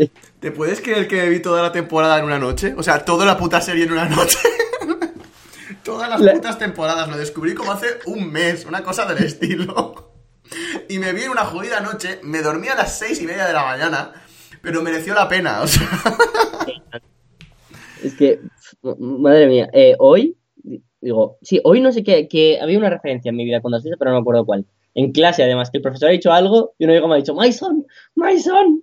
[0.41, 2.75] ¿Te puedes creer que me vi toda la temporada en una noche?
[2.77, 4.39] O sea, toda la puta serie en una noche.
[5.83, 7.09] Todas las La- putas temporadas.
[7.09, 10.13] Lo descubrí como hace un mes, una cosa del estilo.
[10.89, 13.53] Y me vi en una jodida noche, me dormí a las seis y media de
[13.55, 14.13] la mañana,
[14.63, 15.89] pero mereció la pena, o sea.
[18.03, 18.41] es que,
[18.99, 20.37] madre mía, eh, hoy,
[21.01, 23.97] digo, sí, hoy no sé qué, que había una referencia en mi vida Just Pizza,
[23.99, 24.67] pero no me acuerdo cuál.
[24.95, 27.35] En clase, además, que el profesor ha dicho algo y uno y me ha dicho,
[27.35, 28.83] my son, my son.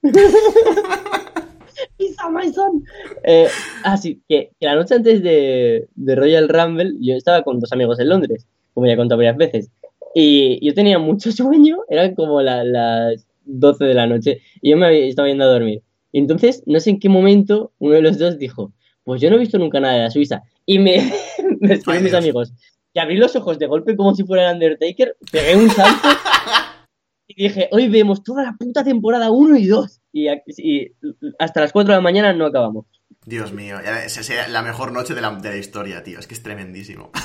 [1.97, 2.83] Pizza, my son.
[3.23, 3.47] Eh,
[3.83, 7.71] ah, sí, que, que la noche antes de, de Royal Rumble yo estaba con dos
[7.73, 9.71] amigos en Londres, como ya he contado varias veces.
[10.13, 14.77] Y yo tenía mucho sueño, eran como la- las 12 de la noche, y yo
[14.77, 15.81] me estaba yendo a dormir.
[16.13, 18.71] Y entonces, no sé en qué momento, uno de los dos dijo,
[19.03, 20.43] pues yo no he visto nunca nada de la Suiza.
[20.65, 20.95] Y me,
[21.59, 22.53] me Ay, mis amigos.
[22.93, 26.07] Y abrí los ojos de golpe como si fuera el Undertaker, pegué un salto
[27.27, 30.01] y dije, hoy vemos toda la puta temporada 1 y 2.
[30.13, 30.27] Y,
[30.57, 30.91] y
[31.39, 32.85] hasta las 4 de la mañana no acabamos.
[33.25, 36.19] Dios mío, esa sería la mejor noche de la, de la historia, tío.
[36.19, 37.11] Es que es tremendísimo.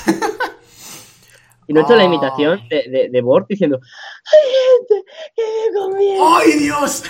[1.67, 2.05] Y no he hecho la Ah.
[2.05, 4.49] imitación de, de, de Bort diciendo, hay
[4.89, 7.03] gente que me conviene, ¡Ay, Dios!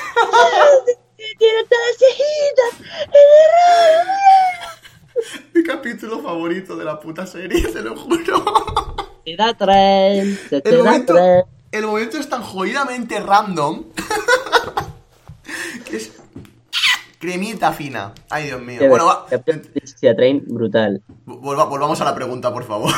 [1.40, 2.74] tiene todas cejitas
[3.08, 3.16] en
[3.88, 4.81] el
[5.54, 8.44] Mi capítulo favorito de la puta serie, te lo juro.
[9.26, 11.44] Se da tren, se te El da momento, tren.
[11.72, 13.84] el momento es tan jodidamente random
[15.86, 16.12] que es
[17.20, 18.14] cremita fina.
[18.32, 18.80] Ay, Dios mío.
[18.90, 21.04] Bueno, va, da tren brutal.
[21.26, 22.92] volva- volvamos a la pregunta, por favor.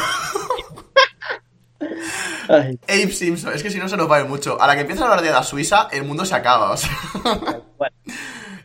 [2.47, 4.61] Ay, Abe Simpson, es que si no se nos va a ir mucho.
[4.61, 6.71] A la que empiezas a hablar de la Suiza, el mundo se acaba.
[6.71, 6.89] O sea.
[7.77, 7.95] bueno,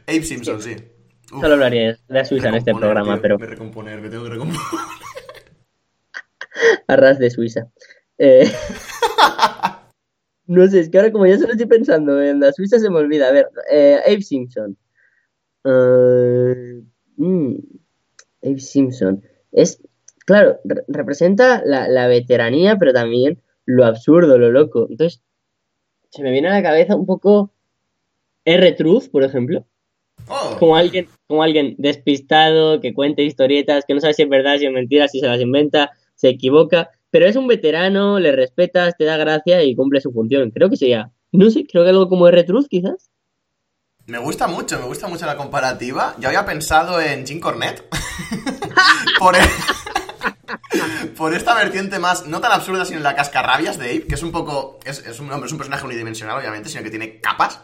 [0.06, 0.76] Abe Simpson, sí.
[1.32, 4.24] Uf, solo hablaría de la Suiza en este programa, tío, pero Me recomponer, me tengo
[4.24, 4.60] que recomponer.
[6.88, 7.68] a ras de Suiza.
[8.18, 8.50] Eh,
[10.46, 12.96] no sé, es que ahora como ya solo estoy pensando en la Suiza se me
[12.98, 13.28] olvida.
[13.28, 14.76] A ver, eh, Abe Simpson.
[17.16, 17.54] Mm,
[18.42, 19.22] Abe Simpson.
[19.52, 19.82] Es,
[20.24, 24.86] claro, re- representa la, la veteranía, pero también lo absurdo, lo loco.
[24.90, 25.22] Entonces,
[26.10, 27.52] se me viene a la cabeza un poco
[28.44, 29.66] R-Truth, por ejemplo.
[30.26, 34.58] Oh, Como alguien, como alguien despistado, que cuenta historietas, que no sabe si es verdad,
[34.58, 38.96] si es mentira, si se las inventa, se equivoca, pero es un veterano, le respetas,
[38.98, 40.50] te da gracia y cumple su función.
[40.50, 43.10] Creo que sería, no sé, creo que algo como R-Truth quizás.
[44.06, 46.14] me gusta mucho, me gusta mucho la comparativa.
[46.18, 47.84] Yo había pensado en Jim Cornette.
[49.18, 49.42] por, el-
[51.16, 54.22] por esta vertiente más, no tan absurda, sino en la cascarrabias de Abe, que es
[54.22, 54.78] un poco.
[54.84, 57.60] Es, es un, es un personaje unidimensional, obviamente, sino que tiene capas.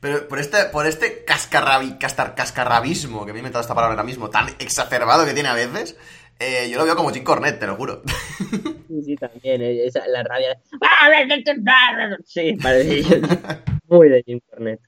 [0.00, 4.04] Pero por este, por este cascarrabi, castar, cascarrabismo, que me he inventado esta palabra ahora
[4.04, 5.96] mismo, tan exacerbado que tiene a veces,
[6.38, 8.02] eh, yo lo veo como Jim Cornette, te lo juro.
[8.90, 10.58] Sí, sí, también, eh, esa, la rabia.
[12.24, 13.20] Sí, parece
[13.86, 14.82] muy de Jim Cornette.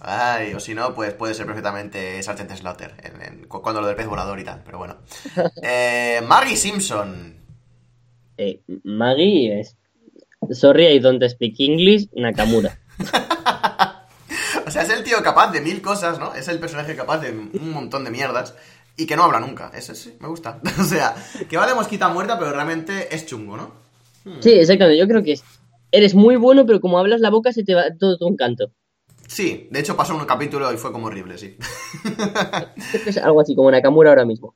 [0.00, 3.86] Ay, o si no, pues puede ser perfectamente Sargent Slaughter, en- en- cu- cuando lo
[3.86, 4.96] del pez volador y tal, pero bueno.
[5.62, 7.36] Eh, Maggie Simpson.
[8.36, 9.76] Eh, Maggie es.
[10.50, 12.78] Sorry, I don't speak English, Nakamura.
[14.70, 16.32] O sea, es el tío capaz de mil cosas, ¿no?
[16.32, 18.54] Es el personaje capaz de un montón de mierdas
[18.96, 19.72] y que no habla nunca.
[19.74, 20.60] Ese sí, me gusta.
[20.80, 21.16] O sea,
[21.48, 23.72] que va de mosquita muerta, pero realmente es chungo, ¿no?
[24.38, 25.42] Sí, exactamente, yo creo que es.
[25.90, 28.70] Eres muy bueno, pero como hablas la boca se te va todo, todo un canto.
[29.26, 31.56] Sí, de hecho pasó un capítulo y fue como horrible, sí.
[33.06, 34.54] Es algo así como Nakamura ahora mismo.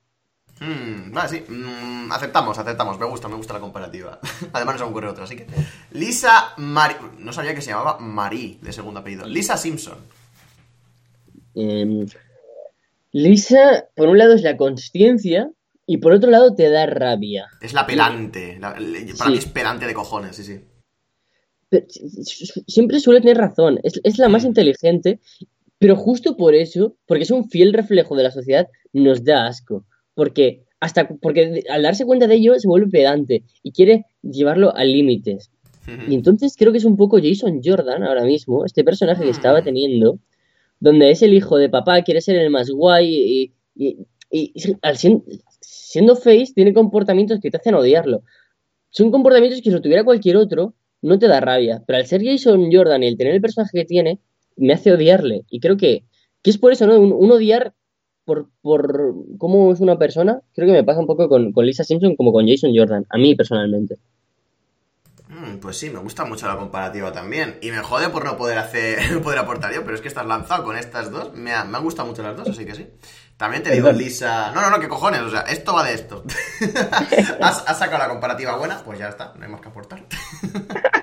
[0.60, 1.44] Mm, vale, sí.
[1.52, 2.98] Mm, aceptamos, aceptamos.
[2.98, 4.18] Me gusta, me gusta la comparativa.
[4.52, 5.46] Además, no se me ocurre otra, así que.
[5.92, 6.94] Lisa Mari.
[7.18, 9.26] No sabía que se llamaba Marie de segundo apellido.
[9.26, 9.98] Lisa Simpson.
[11.56, 12.06] Eh,
[13.12, 15.50] Lisa, por un lado es la consciencia
[15.86, 17.46] y por otro lado te da rabia.
[17.60, 18.58] Es la pelante.
[18.58, 19.30] la- para Sí.
[19.30, 20.60] mí es pelante de cojones, sí, sí.
[21.68, 21.86] Pero
[22.66, 24.48] siempre suele tener razón, es, es la más Mm.
[24.48, 25.20] inteligente,
[25.78, 29.84] pero justo por eso, porque es un fiel reflejo de la sociedad, nos da asco.
[30.14, 34.84] Porque hasta porque al darse cuenta de ello se vuelve pedante y quiere llevarlo a
[34.84, 35.50] límites.
[36.06, 39.62] Y entonces creo que es un poco Jason Jordan ahora mismo, este personaje que estaba
[39.62, 40.18] teniendo,
[40.80, 44.76] donde es el hijo de papá, quiere ser el más guay y, y- y- y
[44.82, 45.24] al sien-
[45.60, 48.22] siendo face tiene comportamientos que te hacen odiarlo.
[48.90, 52.22] Son comportamientos que si lo tuviera cualquier otro no te da rabia, pero al ser
[52.24, 54.20] Jason Jordan y el tener el personaje que tiene,
[54.56, 55.42] me hace odiarle.
[55.50, 56.04] Y creo que,
[56.42, 56.98] que es por eso, ¿no?
[57.00, 57.74] Un, un odiar
[58.24, 61.84] por, por cómo es una persona, creo que me pasa un poco con, con Lisa
[61.84, 63.96] Simpson como con Jason Jordan, a mí personalmente.
[65.28, 65.56] Mm.
[65.58, 67.58] Pues sí, me gusta mucho la comparativa también.
[67.60, 70.64] Y me jode por no poder hacer, poder aportar yo, pero es que estás lanzado
[70.64, 71.32] con estas dos.
[71.34, 72.86] Me, ha- me han gustado mucho las dos, así que sí.
[73.36, 73.90] También te digo.
[73.90, 74.52] Lisa.
[74.52, 75.22] No, no, no, ¿qué cojones?
[75.22, 76.22] O sea, esto va de esto.
[77.40, 78.78] ¿Has, has sacado la comparativa buena?
[78.84, 80.04] Pues ya está, no hay más que aportar.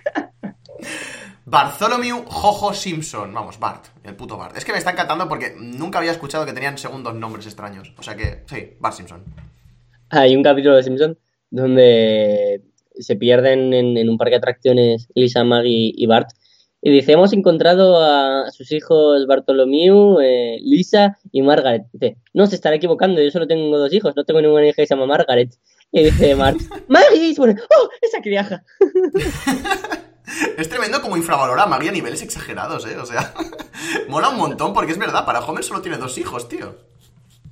[1.51, 3.33] Bartholomew Jojo Simpson.
[3.33, 4.55] Vamos, Bart, el puto Bart.
[4.55, 7.93] Es que me está encantando porque nunca había escuchado que tenían segundos nombres extraños.
[7.97, 9.21] O sea que, sí, Bart Simpson.
[10.11, 11.19] Hay un capítulo de Simpson
[11.49, 12.61] donde
[12.97, 16.29] se pierden en, en un parque de atracciones Lisa, Maggie y Bart.
[16.81, 21.83] Y dice, hemos encontrado a sus hijos Bartolomeu, eh, Lisa y Margaret.
[21.91, 24.87] Dice, no, se estará equivocando, yo solo tengo dos hijos, no tengo ninguna hija que
[24.87, 25.53] se llama Margaret.
[25.91, 28.63] Y dice Mark, Maggie, y se pone, oh, esa criaja.
[30.57, 32.97] Es tremendo como infravalora a Maggie a niveles exagerados, ¿eh?
[32.97, 33.33] O sea,
[34.09, 36.75] mola un montón porque es verdad, para Homer solo tiene dos hijos, tío.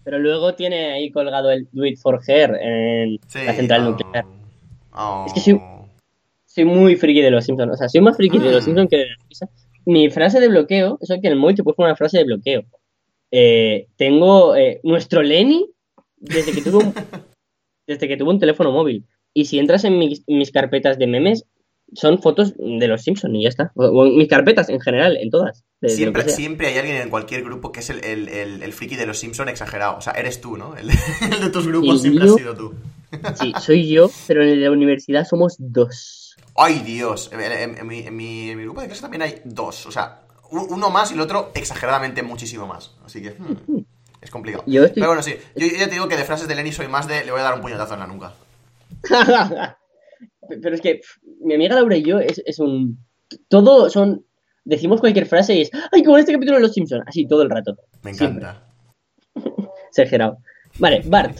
[0.03, 3.39] Pero luego tiene ahí colgado el Do It For Her en Sí.
[3.45, 3.91] la central oh.
[3.91, 4.25] nuclear.
[4.93, 5.25] Oh.
[5.27, 5.59] Es que.
[6.45, 7.73] Soy muy friki de los Simpsons.
[7.73, 8.65] O sea, soy más friki de los Mm.
[8.65, 9.49] Simpsons que de la risa.
[9.85, 12.23] Mi frase de bloqueo, eso que en el móvil te puedes poner una frase de
[12.23, 12.63] bloqueo.
[13.31, 15.69] Eh, tengo eh, nuestro Lenny
[16.17, 16.93] desde que tuvo un,
[17.87, 19.05] desde que tuvo un teléfono móvil.
[19.33, 21.45] Y si entras en mis, mis carpetas de memes,
[21.93, 23.71] son fotos de los Simpsons y ya está.
[23.75, 25.63] O, o en mis carpetas en general, en todas.
[25.81, 28.95] de- Siempre, siempre hay alguien en cualquier grupo que es el, el, el, el friki
[28.95, 29.97] de los Simpson exagerado.
[29.97, 30.75] O sea, eres tú, ¿no?
[30.77, 30.87] El,
[31.41, 32.73] de tus grupos siempre mío- has sido tú.
[33.39, 36.35] Sí, soy yo, pero en la universidad somos dos.
[36.55, 37.31] ¡Ay, Dios!
[37.33, 39.85] En, en- en mi, en mi- en mi grupo de clase también hay dos.
[39.87, 40.21] O sea,
[40.51, 42.91] uno más y el otro exageradamente muchísimo más.
[43.05, 43.77] Así que, hmm,
[44.21, 44.63] es complicado.
[44.67, 45.33] Yo estoy- Pero bueno, sí.
[45.55, 47.39] Yo, yo ya te digo que de frases de Lenny soy más de le voy
[47.39, 48.33] a dar un puñetazo en la nuca.
[50.61, 51.01] Pero es que
[51.41, 52.97] mi amiga Laura y yo es, es un...
[53.47, 54.25] Todo son...
[54.65, 55.71] Decimos cualquier frase y es...
[55.91, 57.03] ¡Ay, como en este capítulo de Los Simpsons!
[57.07, 57.77] Así todo el rato.
[58.03, 58.67] Me encanta.
[59.89, 60.37] Exagerado.
[60.79, 61.37] Vale, Bart.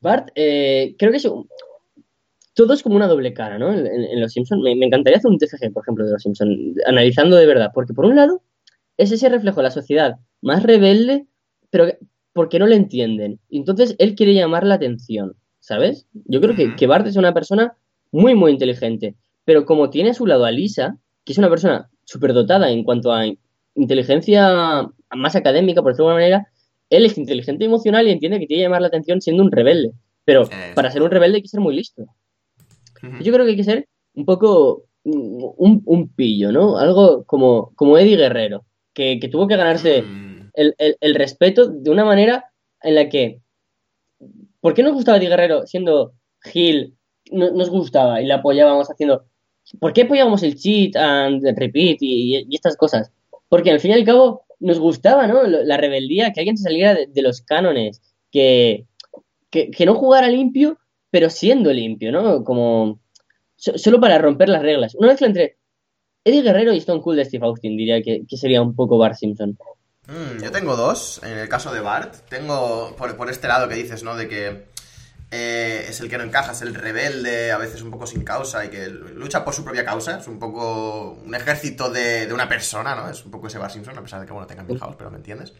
[0.00, 1.48] Bart, eh, creo que es un-
[2.54, 3.72] Todo es como una doble cara, ¿no?
[3.72, 4.62] En, en- en Los Simpsons.
[4.62, 7.70] Me, me encantaría hacer un TFG, por ejemplo, de Los Simpsons, analizando de verdad.
[7.74, 8.42] Porque por un lado,
[8.96, 11.26] es ese reflejo de la sociedad más rebelde,
[11.70, 11.98] pero que-
[12.32, 13.40] porque no le entienden.
[13.48, 15.34] Y entonces él quiere llamar la atención,
[15.68, 16.06] ¿sabes?
[16.24, 17.76] Yo creo que, Bart es una persona
[18.10, 19.14] muy, muy inteligente.
[19.44, 23.12] Pero como tiene a su lado a Lisa, que es una persona superdotada en cuanto
[23.12, 23.26] a
[23.74, 26.48] inteligencia más académica, por decirlo de alguna manera,
[26.90, 29.92] él es inteligente emocional y entiende que tiene que llamar la atención siendo un rebelde.
[30.24, 32.04] Pero para ser un rebelde hay que ser muy listo.
[33.20, 36.78] Yo creo que hay que ser un poco un, un pillo, ¿no?
[36.78, 38.64] Algo como, como Eddie Guerrero,
[38.94, 42.46] que, que tuvo que ganarse Mm, el, el- el respeto de una manera
[42.82, 43.40] en la que...
[44.60, 46.12] ¿Por qué nos gustaba Eddie Guerrero siendo
[46.42, 46.94] Gil?
[47.30, 49.24] No- nos gustaba y le apoyábamos haciendo...
[49.80, 53.12] ¿Por qué apoyábamos el cheat and repeat y, estas cosas?
[53.48, 55.42] Porque al fin y al cabo nos gustaba, ¿no?
[55.44, 58.86] La rebeldía, que alguien se saliera de, los cánones, que,
[59.50, 60.78] que, no jugara limpio,
[61.10, 62.44] pero siendo limpio, ¿no?
[62.44, 63.00] Como...
[63.56, 64.94] so- solo para romper las reglas.
[64.94, 65.58] Una mezcla entre
[66.24, 69.16] Eddie Guerrero y Stone Cold de Steve Austin, diría que, que sería un poco Bart
[69.16, 69.56] Simpson.
[70.08, 71.20] Mm, yo tengo dos.
[71.22, 74.16] En el caso de Bart, tengo por, por este lado que dices, ¿no?
[74.16, 74.66] De que
[75.30, 78.64] eh, es el que no encaja, es el rebelde, a veces un poco sin causa
[78.64, 80.18] y que lucha por su propia causa.
[80.18, 83.10] Es un poco un ejército de, de una persona, ¿no?
[83.10, 85.18] Es un poco ese Bart Simpson, a pesar de que, bueno, tenga Milhouse, pero me
[85.18, 85.52] entiendes.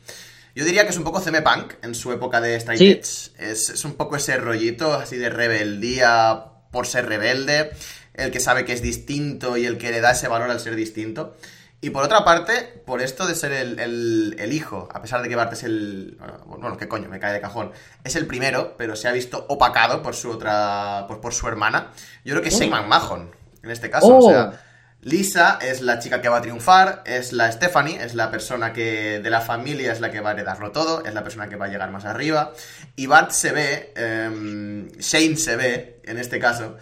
[0.55, 2.91] Yo diría que es un poco CM Punk en su época de Strike Sí.
[2.91, 3.31] Edge.
[3.39, 6.43] Es, es un poco ese rollito así de rebeldía
[6.73, 7.71] por ser rebelde,
[8.15, 10.75] el que sabe que es distinto y el que le da ese valor al ser
[10.75, 11.37] distinto.
[11.81, 15.29] Y por otra parte, por esto de ser el, el- el hijo, a pesar de
[15.29, 16.17] que Bart es el.
[16.19, 17.71] Bueno, bueno, qué coño, me cae de cajón.
[18.03, 21.05] Es el primero, pero se ha visto opacado por su otra.
[21.07, 21.93] por, por su hermana.
[22.25, 22.59] Yo creo que es Oh.
[22.59, 23.31] Shane McMahon,
[23.63, 24.09] en este caso.
[24.09, 24.27] Oh.
[24.27, 24.61] O sea,
[25.03, 29.21] Lisa es la chica que va a triunfar, es la Stephanie, es la persona que
[29.21, 31.67] de la familia es la que va a heredarlo todo, es la persona que va
[31.67, 32.53] a llegar más arriba.
[32.97, 36.77] Y Bart se ve, em, Shane se ve, en este caso,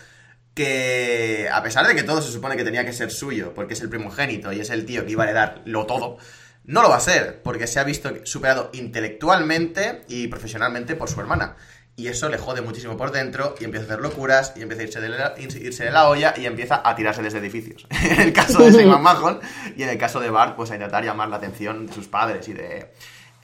[0.56, 3.82] que a pesar de que todo se supone que tenía que ser suyo, porque es
[3.82, 6.16] el primogénito y es el tío que iba a heredarlo todo,
[6.64, 11.20] no lo va a ser, porque se ha visto superado intelectualmente y profesionalmente por su
[11.20, 11.56] hermana.
[11.94, 14.86] Y eso le jode muchísimo por dentro y empieza a hacer locuras y empieza a
[14.86, 17.86] irse de la, irse de la olla y empieza a tirarse desde edificios.
[18.02, 19.40] en el caso de Simon Mahon
[19.76, 22.48] y en el caso de Bart, pues a intentar llamar la atención de sus padres
[22.48, 22.92] y de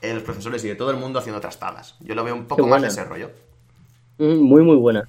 [0.01, 1.95] eh, los profesores y de todo el mundo haciendo trastadas.
[1.99, 3.29] Yo lo veo un poco más de ese rollo.
[4.17, 5.07] Mm, Muy, muy buena.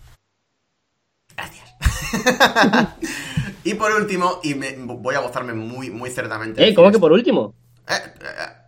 [3.65, 6.69] Y por último, y me, voy a gozarme muy, muy cerdamente.
[6.69, 7.55] Eh, ¿cómo que por último?
[7.89, 8.65] Eh, eh,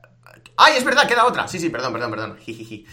[0.56, 1.06] ¡Ay, es verdad!
[1.06, 1.46] Queda otra.
[1.46, 2.38] Sí, sí, perdón, perdón, perdón.
[2.38, 2.86] Jijiji.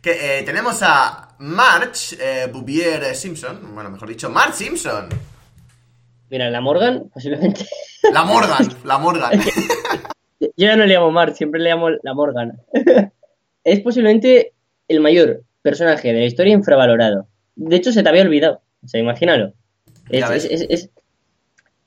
[0.00, 3.74] Que eh, tenemos a March eh, Bouvier Simpson.
[3.74, 5.08] Bueno, mejor dicho, March Simpson.
[6.30, 7.66] Mira, la Morgan, posiblemente.
[8.12, 9.42] La Morgan, la Morgan.
[10.38, 12.60] Yo ya no le llamo Mark, siempre le llamo la Morgan.
[13.64, 14.52] es posiblemente
[14.86, 17.26] el mayor personaje de la historia infravalorado.
[17.56, 18.62] De hecho, se te había olvidado.
[18.84, 19.52] O sea, imagínalo.
[20.10, 20.90] Es, es- es- es-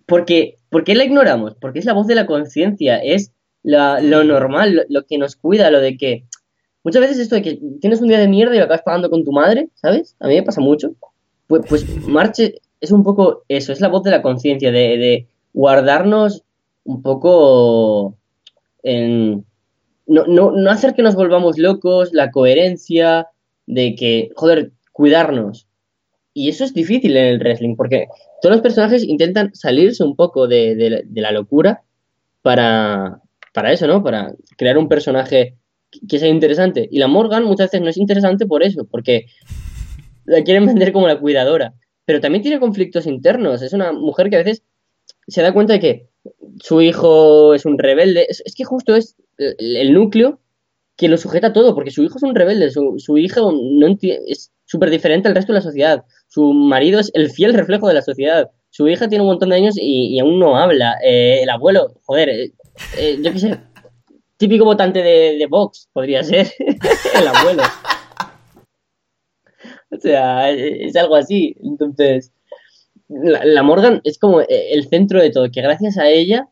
[0.05, 0.57] ¿Por qué,
[0.95, 1.55] la ignoramos?
[1.55, 3.31] Porque es la voz de la conciencia, es
[3.63, 6.25] lo normal, lo, que nos cuida, lo de que...
[6.83, 9.23] Muchas veces esto de que tienes un día de mierda y lo acabas pagando con
[9.23, 10.15] tu madre, ¿sabes?
[10.19, 10.95] A mí me pasa mucho.
[11.47, 15.27] Pues, pues Marche es un poco eso, es la voz de la conciencia, de, de,
[15.53, 16.43] guardarnos
[16.83, 18.17] un poco
[18.83, 19.45] en...
[20.07, 23.27] No, no, no hacer que nos volvamos locos, la coherencia
[23.67, 25.67] de que, joder, cuidarnos.
[26.33, 28.07] Y eso es difícil en el wrestling, porque
[28.41, 31.83] todos los personajes intentan salirse un poco de, la locura
[32.41, 33.21] para,
[33.53, 34.01] para eso, ¿no?
[34.03, 35.57] Para crear un personaje
[36.07, 36.87] que sea interesante.
[36.89, 39.25] Y la Morgan muchas veces no es interesante por eso, porque
[40.25, 41.73] la quieren vender como la cuidadora.
[42.05, 43.61] Pero también tiene conflictos internos.
[43.61, 44.63] Es una mujer que a veces
[45.27, 46.09] se da cuenta de que
[46.59, 48.27] su hijo es un rebelde.
[48.29, 50.39] Es, que justo es el, núcleo
[50.97, 54.51] que lo sujeta todo, porque su hijo es un rebelde, su, su hijo no es
[54.65, 56.05] súper diferente al resto de la sociedad.
[56.27, 58.49] Su marido es el fiel reflejo de la sociedad.
[58.69, 60.95] Su hija tiene un montón de años y, aún no habla.
[61.03, 62.53] Eh, el abuelo, joder, eh,
[62.97, 63.59] eh, yo qué sé,
[64.37, 67.63] típico votante de, de Vox podría ser el abuelo.
[69.91, 71.55] O sea, es algo así.
[71.63, 72.31] Entonces,
[73.09, 76.47] la, Morgan es como el centro de todo, que gracias a ella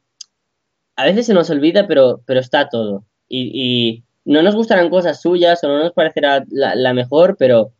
[0.97, 3.05] a veces se nos olvida, pero, pero está todo.
[3.29, 7.73] Y, no nos gustarán cosas suyas o no nos parecerá la mejor, pero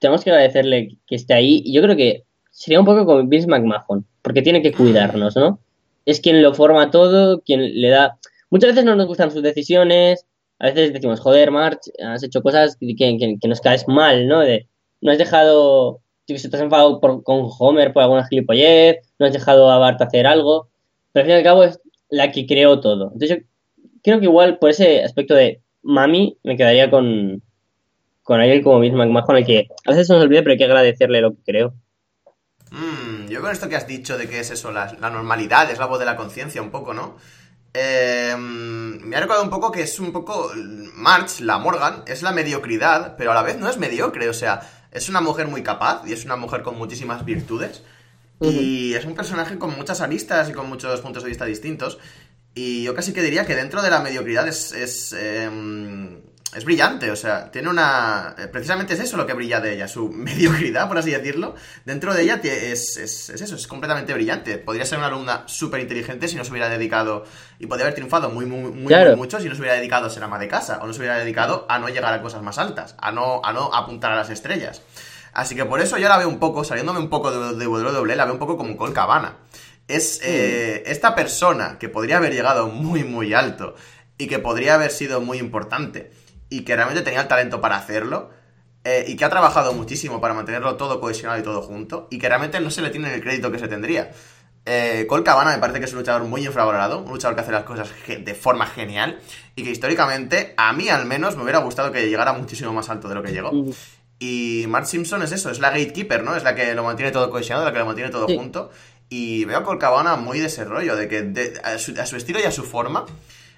[0.00, 1.62] tenemos que agradecerle que esté ahí.
[1.64, 5.60] Y yo creo que sería un poco como Vince McMahon, porque tiene que cuidarnos, ¿no?
[6.04, 8.18] Es quien lo forma todo, quien le da...
[8.50, 10.26] Muchas veces no nos gustan sus decisiones,
[10.58, 14.40] a veces decimos, joder, March, has hecho cosas que, nos caes mal, ¿no?
[14.40, 14.66] De,
[15.00, 17.22] no has dejado, si te has enfadado con
[17.60, 20.68] Homer por alguna gilipollez, no has dejado a Bart hacer algo,
[21.12, 21.80] pero al fin y al cabo es
[22.10, 23.12] la que creó todo.
[23.12, 23.44] Entonces yo
[24.02, 27.42] creo que igual por ese aspecto de mami me quedaría con,
[28.22, 30.64] con alguien como Vince McMahon, el que a veces se nos olvida, pero hay que
[30.64, 31.74] agradecerle lo que creo.
[32.70, 35.86] Mm, yo con esto que has dicho de que es eso, la, normalidad, es la
[35.86, 37.16] voz de la conciencia un poco, ¿no?
[37.74, 40.52] Eh, me ha recordado un poco que es un poco
[40.94, 44.60] March, la Morgan, es la mediocridad, pero a la vez no es mediocre, o sea,
[44.90, 47.82] es una mujer muy capaz y es una mujer con muchísimas virtudes.
[48.40, 51.98] Y es un personaje con muchas aristas y con muchos puntos de vista distintos.
[52.54, 56.20] Y yo casi que diría que dentro de la mediocridad es, em,
[56.54, 58.34] es brillante, o sea, tiene una...
[58.38, 61.54] Eh, precisamente es eso lo que brilla de ella, su mediocridad, por así decirlo.
[61.86, 64.58] Dentro de ella es, es, eso, es completamente brillante.
[64.58, 67.24] Podría ser una alumna súper inteligente si no se hubiera dedicado...
[67.58, 70.22] Y podría haber triunfado muy, muy, muy, mucho si no se hubiera dedicado a ser
[70.22, 72.96] ama de casa, o no se hubiera dedicado a no llegar a cosas más altas,
[72.98, 74.82] a no, a no apuntar a las estrellas.
[75.32, 78.16] Así que por eso yo la veo un poco, saliéndome un poco de, de WWE,
[78.16, 79.38] la veo un poco como Cole Cabana.
[79.88, 83.74] Es eh, esta persona que podría haber llegado muy, muy alto
[84.18, 86.10] y que podría haber sido muy importante
[86.48, 88.30] y que realmente tenía el talento para hacerlo.
[88.84, 92.08] Eh, y que ha trabajado muchísimo para mantenerlo todo cohesionado y todo junto.
[92.10, 94.10] Y que realmente no se le tiene el crédito que se tendría.
[94.64, 97.52] Eh, Cole Cabana me parece que es un luchador muy infravalorado, un luchador que hace
[97.52, 99.18] las cosas de forma genial
[99.56, 103.08] y que históricamente, a mí al menos, me hubiera gustado que llegara muchísimo más alto
[103.08, 103.52] de lo que llegó.
[104.20, 106.36] Y Mark Simpson es eso, es la gatekeeper, ¿no?
[106.36, 108.70] Es la que lo mantiene todo cohesionado, la que lo mantiene todo junto.
[109.14, 112.44] Y veo a Cole Cabana muy de de que a, su, a, su, estilo y
[112.44, 113.04] a su forma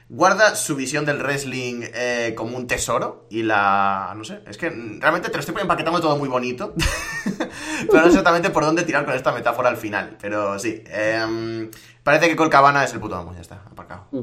[0.08, 4.12] guarda su visión del wrestling eh, como un tesoro y la...
[4.16, 6.74] no sé, es que realmente te lo estoy empaquetando todo muy bonito,
[7.88, 11.70] pero no sé exactamente por dónde tirar con esta metáfora al final, pero sí, em,
[12.02, 14.08] parece que Colcabana es el puto amo, ya está, aparcado.
[14.10, 14.20] Mm.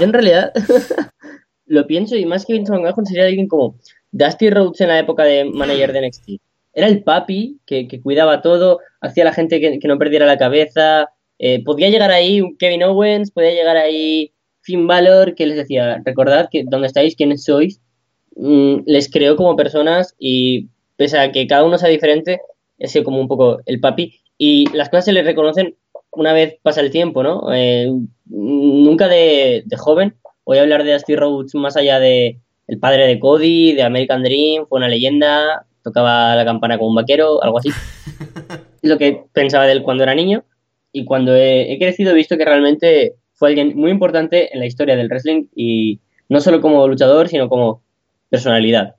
[0.00, 0.52] Yo, en realidad
[1.64, 3.76] lo pienso y más que Vince McMahon sería alguien como
[4.12, 6.49] Dusty Rhodes en la época de manager de NXT.
[6.72, 11.10] Era el papi que, cuidaba todo, hacía a la gente que, no perdiera la cabeza,
[11.38, 14.32] eh, podía llegar ahí Kevin Owens, podía llegar ahí
[14.62, 17.80] Finn Balor, que les decía, recordad que donde estáis, quiénes sois,
[18.36, 22.40] mm, les creo como personas y pese a que cada uno sea diferente,
[22.78, 25.76] es como un poco el papi y las cosas se les reconocen
[26.12, 27.52] una vez pasa el tiempo, ¿no?
[27.52, 27.90] Eh,
[28.26, 30.16] nunca de, joven.
[30.44, 34.22] Voy a hablar de Dusty Rhodes más allá de el padre de Cody, de American
[34.22, 37.70] Dream, fue una leyenda, tocaba la campana como un vaquero, algo así.
[38.82, 40.44] Lo que pensaba de él cuando era niño
[40.92, 44.96] y cuando he crecido he visto que realmente fue alguien muy importante en la historia
[44.96, 47.82] del wrestling y no solo como luchador, sino como
[48.28, 48.96] personalidad.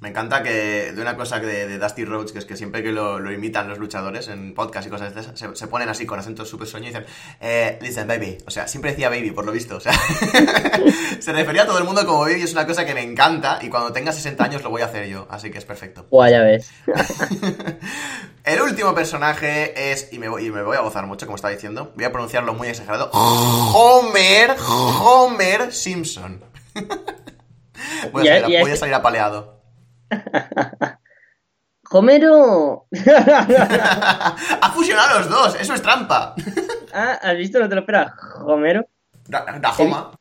[0.00, 2.90] Me encanta que de una cosa de, de Dusty Rhodes, que es que siempre que
[2.90, 6.18] lo, lo imitan los luchadores en podcast y cosas de esas, se, ponen así con
[6.18, 7.04] acento súper sueño y dicen,
[7.38, 8.38] eh, listen, baby.
[8.46, 9.76] O sea, siempre decía baby, por lo visto.
[9.76, 9.92] O sea,
[11.20, 13.68] se refería a todo el mundo como baby, es una cosa que me encanta y
[13.68, 16.06] cuando tenga 60 años lo voy a hacer yo, así que es perfecto.
[16.08, 16.70] Guay, ya ves.
[18.44, 21.52] el último personaje es, y me, voy, y me voy a gozar mucho, como estaba
[21.52, 26.42] diciendo, voy a pronunciarlo muy exagerado, Homer, Homer Simpson.
[28.12, 29.59] voy, a salir, voy a salir apaleado.
[31.92, 32.86] Homero.
[33.06, 36.34] ha fusionado los dos, eso es trampa.
[36.92, 37.58] ah, ¿has visto?
[37.58, 38.12] No te lo esperas.
[38.44, 38.86] Homero.
[39.28, 40.12] Da, Dahoma.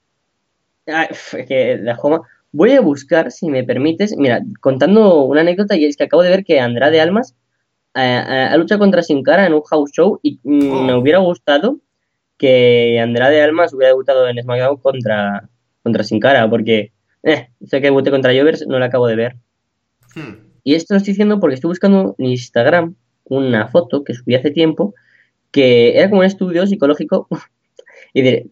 [0.87, 1.07] Ah,
[1.47, 1.79] que.
[2.51, 6.29] Voy a buscar, si me permites, mira, contando una anécdota, y es que acabo de
[6.29, 7.35] ver que Andrade Almas
[7.93, 10.83] eh, eh, ha luchado contra Sin Cara en un house show y mm, Oh.
[10.83, 11.77] me hubiera gustado
[12.37, 15.47] que Andrade Almas hubiera debutado en SmackDown contra,
[15.83, 16.91] contra Sin Cara, porque
[17.21, 19.35] eh, sé que debuté contra Jovers, no lo acabo de ver.
[20.15, 20.49] Hmm.
[20.63, 22.95] Y esto lo estoy diciendo porque estoy buscando en Instagram
[23.25, 24.93] una foto que subí hace tiempo
[25.51, 27.27] que era como un estudio psicológico.
[28.13, 28.47] y diré,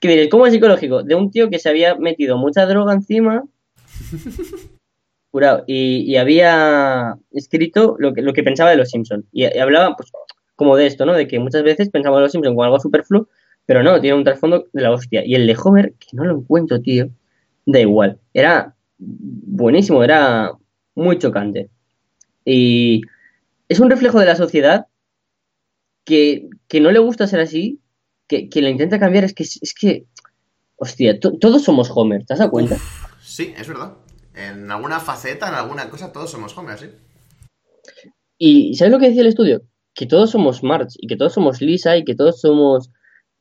[0.00, 0.30] ¿qué diréis?
[0.30, 1.02] ¿Cómo es psicológico?
[1.02, 3.44] De un tío que se había metido mucha droga encima.
[5.32, 9.24] Jurado, y, y había escrito lo que, lo que pensaba de los Simpsons.
[9.32, 10.12] Y, y hablaba, pues,
[10.54, 11.14] como de esto, ¿no?
[11.14, 13.28] De que muchas veces pensamos en los Simpsons como algo superfluo,
[13.66, 15.24] pero no, tiene un trasfondo de la hostia.
[15.24, 17.08] Y el de Homer, que no lo encuentro, tío,
[17.66, 18.20] da igual.
[18.32, 20.52] Era buenísimo, era
[20.94, 21.70] muy chocante.
[22.44, 23.02] Y
[23.68, 24.86] es un reflejo de la sociedad
[26.04, 27.80] que, que no le gusta ser así,
[28.28, 29.24] que, que lo intenta cambiar.
[29.24, 30.04] Es que, es que
[30.76, 32.76] hostia, to- todos somos Homer, ¿te has dado cuenta?
[33.22, 33.94] Sí, es verdad.
[34.34, 36.86] En alguna faceta, en alguna cosa, todos somos Homer, sí.
[38.36, 39.62] Y ¿sabes lo que decía el estudio?
[39.94, 42.90] Que todos somos Marge, y que todos somos Lisa, y que todos somos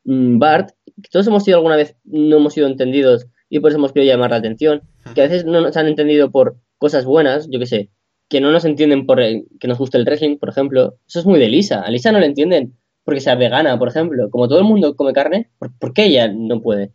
[0.06, 3.80] mm, Bart, que todos hemos sido alguna vez, no hemos sido entendidos, y por eso
[3.80, 4.84] hemos querido llamar la atención,
[5.16, 7.90] que a veces no nos han entendido por cosas buenas, yo qué sé,
[8.30, 10.98] que no nos entienden por que nos guste el wrestling, por ejemplo.
[11.08, 11.82] Eso es muy de Lisa.
[11.82, 14.30] A Lisa no le entienden porque sea vegana, por ejemplo.
[14.30, 16.92] Como todo el mundo come carne, ¿por, por qué ella no puede?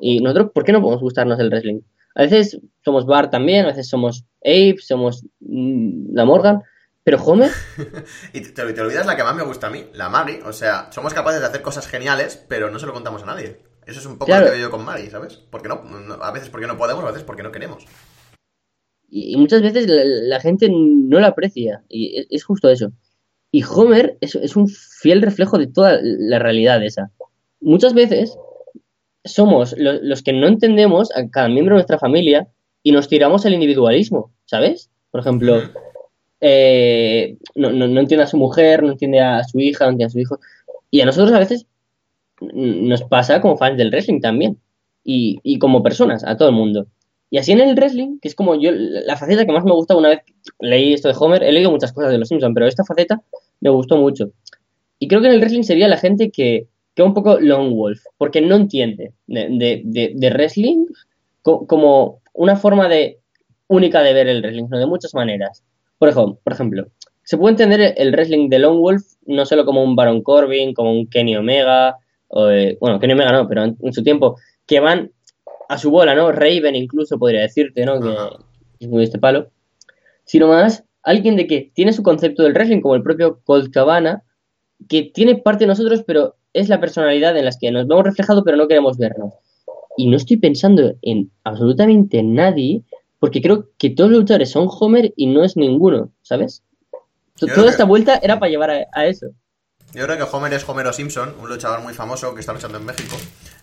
[0.00, 1.80] Y nosotros, ¿por qué no podemos gustarnos el wrestling?
[2.14, 6.62] A veces somos Bart también, a veces somos Abe, somos mm, la Morgan,
[7.04, 7.50] pero Homer,
[8.32, 10.40] Y te, te olvidas la que más me gusta a mí, la Maggie.
[10.44, 13.58] O sea, somos capaces de hacer cosas geniales, pero no se lo contamos a nadie.
[13.86, 14.44] Eso es un poco Claro.
[14.44, 15.34] lo que veo yo con Maggie, ¿sabes?
[15.50, 17.84] Porque no, no- a veces porque no podemos, a veces porque no queremos.
[19.12, 22.90] Y, y muchas veces la, la gente no la aprecia, y es, es justo eso.
[23.52, 27.10] Y Homer es, es un fiel reflejo de toda la realidad esa.
[27.60, 28.36] Muchas veces
[29.24, 32.48] somos lo- los que no entendemos a cada miembro de nuestra familia
[32.82, 34.90] y nos tiramos al individualismo, ¿sabes?
[35.10, 35.60] Por ejemplo,
[36.40, 40.10] eh, no, no, no entiende a su mujer, no entiende a su hija, no entiende
[40.10, 40.40] a su hijo.
[40.90, 41.66] Y a nosotros a veces
[42.40, 44.58] nos pasa como fans del wrestling también.
[45.04, 46.86] Y, y como personas, a todo el mundo.
[47.32, 49.96] Y así en el wrestling, que es como yo, la faceta que más me gusta
[49.96, 50.20] una vez
[50.60, 53.22] leí esto de Homer, he leído muchas cosas de los Simpsons, pero esta faceta
[53.60, 54.32] me gustó mucho.
[54.98, 58.02] Y creo que en el wrestling sería la gente que, que un poco lone wolf,
[58.18, 59.48] porque no entiende de,
[59.84, 60.86] de, de- wrestling
[61.42, 63.18] co- como una forma de
[63.68, 65.64] única de ver el wrestling, sino de muchas maneras.
[65.98, 66.86] Por ejemplo, por ejemplo,
[67.24, 70.92] se puede entender el wrestling de Lone Wolf no solo como un Baron Corbin, como
[70.92, 71.96] un Kenny Omega,
[72.28, 74.36] o, eh, bueno, Kenny Omega no, pero en su tiempo,
[74.66, 75.12] que van
[75.72, 76.30] a su bola, ¿no?
[76.32, 78.00] Raven incluso podría decirte, ¿no?
[78.00, 78.14] Que
[78.80, 79.50] es muy de este palo.
[80.24, 84.22] Sino más alguien de que tiene su concepto del wrestling, como el propio Colt Cabana,
[84.88, 88.42] que tiene parte de nosotros, pero es la personalidad en las que nos vemos reflejados,
[88.44, 89.32] pero no queremos vernos.
[89.96, 92.82] Y no estoy pensando en absolutamente nadie,
[93.18, 96.62] porque creo que todos los luchadores son Homer y no es ninguno, ¿sabes?
[97.38, 99.28] Toda que- esta vuelta era para llevar a, a eso.
[99.94, 102.86] Yo creo que Homer es Homero Simpson, un luchador muy famoso que está luchando en
[102.86, 103.16] México.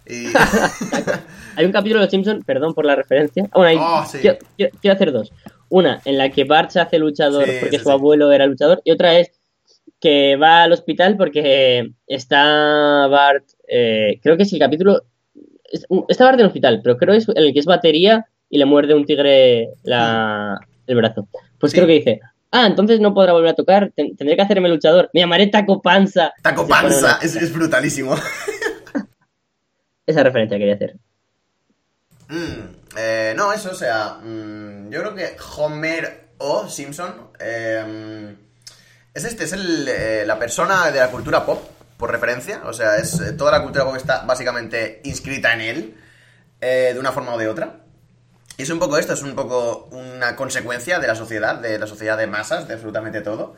[0.09, 0.25] Y.
[1.55, 3.43] Hay un capítulo de Los Simpsons, perdón por la referencia.
[3.51, 4.19] Ah, Bueno, hay- Oh, sí.
[4.19, 5.31] quiero, quiero- quiero hacer dos.
[5.69, 8.81] Una, en la que Bart se hace luchador Sí, porque sí, su abuelo era luchador.
[8.85, 9.31] Y otra es
[9.99, 13.43] que va al hospital porque está Bart.
[13.67, 15.03] eh, creo que es el capítulo.
[15.71, 18.25] es- Está Bart en el hospital, pero creo que es en el que es batería
[18.49, 20.57] y le muerde un tigre la,
[20.87, 21.27] el brazo.
[21.59, 22.19] Pues creo que dice.
[22.51, 23.91] Ah, entonces no podrá volver a tocar.
[23.95, 25.09] ten- tendré que hacerme luchador.
[25.13, 26.33] Me llamaré Taco Panza.
[26.41, 28.15] Taco Panza, es brutalísimo.
[30.09, 30.95] Esa referencia quería hacer.
[32.29, 38.35] Mm, eh, no, eso, o sea, mm, yo creo que Homer o Simpson eh,
[39.13, 41.63] es este, es el, eh, la persona de la cultura pop,
[41.97, 45.95] por referencia, o sea, es eh, toda la cultura pop está básicamente inscrita en él,
[46.59, 47.81] de una forma o de otra.
[48.57, 51.85] Y es un poco esto, es un poco una consecuencia de la sociedad, de la
[51.85, 53.55] sociedad de masas, de absolutamente todo.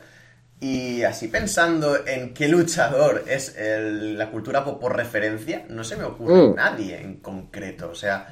[0.64, 5.96] Y así pensando en qué luchador es el- la cultura pop por referencia, no se
[5.96, 6.54] me ocurre Mm.
[6.54, 7.90] nadie en concreto.
[7.90, 8.28] O sea,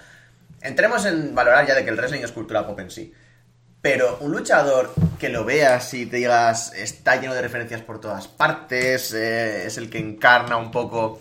[0.63, 3.13] entremos en valorar ya de que el wrestling es cultura pop en sí.
[3.83, 8.29] Pero un luchador que lo veas y te digas está lleno de referencias por todas
[8.29, 11.19] partes, eh, es el que encarna un poco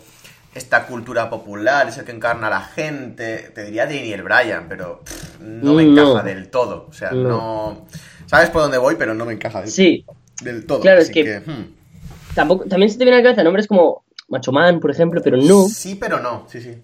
[0.54, 5.00] esta cultura popular, es el que encarna a la gente, te diría Daniel Bryan, pero
[5.04, 6.02] pff, no me Mm, no.
[6.12, 6.86] encaja del todo.
[6.88, 7.28] O sea, No.
[7.28, 7.86] no.
[8.26, 8.94] ¿Sabes por dónde voy?
[8.96, 10.04] Pero no me encaja del, Sí,
[10.40, 10.80] del todo.
[10.80, 11.74] Claro, es así que- hmm.
[12.34, 15.36] tampoco, también se te viene a la cabeza nombres como Macho Man, por ejemplo, pero
[15.36, 15.68] no.
[15.68, 16.76] Sí, pero no, sí, sí.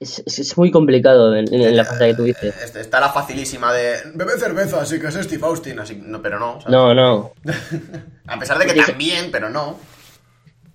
[0.00, 2.74] Es, muy complicado en, la fase que tú dices.
[2.74, 6.58] Está la facilísima de bebe cerveza, así que es Steve Austin, así, no, pero no.
[6.68, 7.32] No, no.
[8.26, 9.78] A pesar de que también, pero no.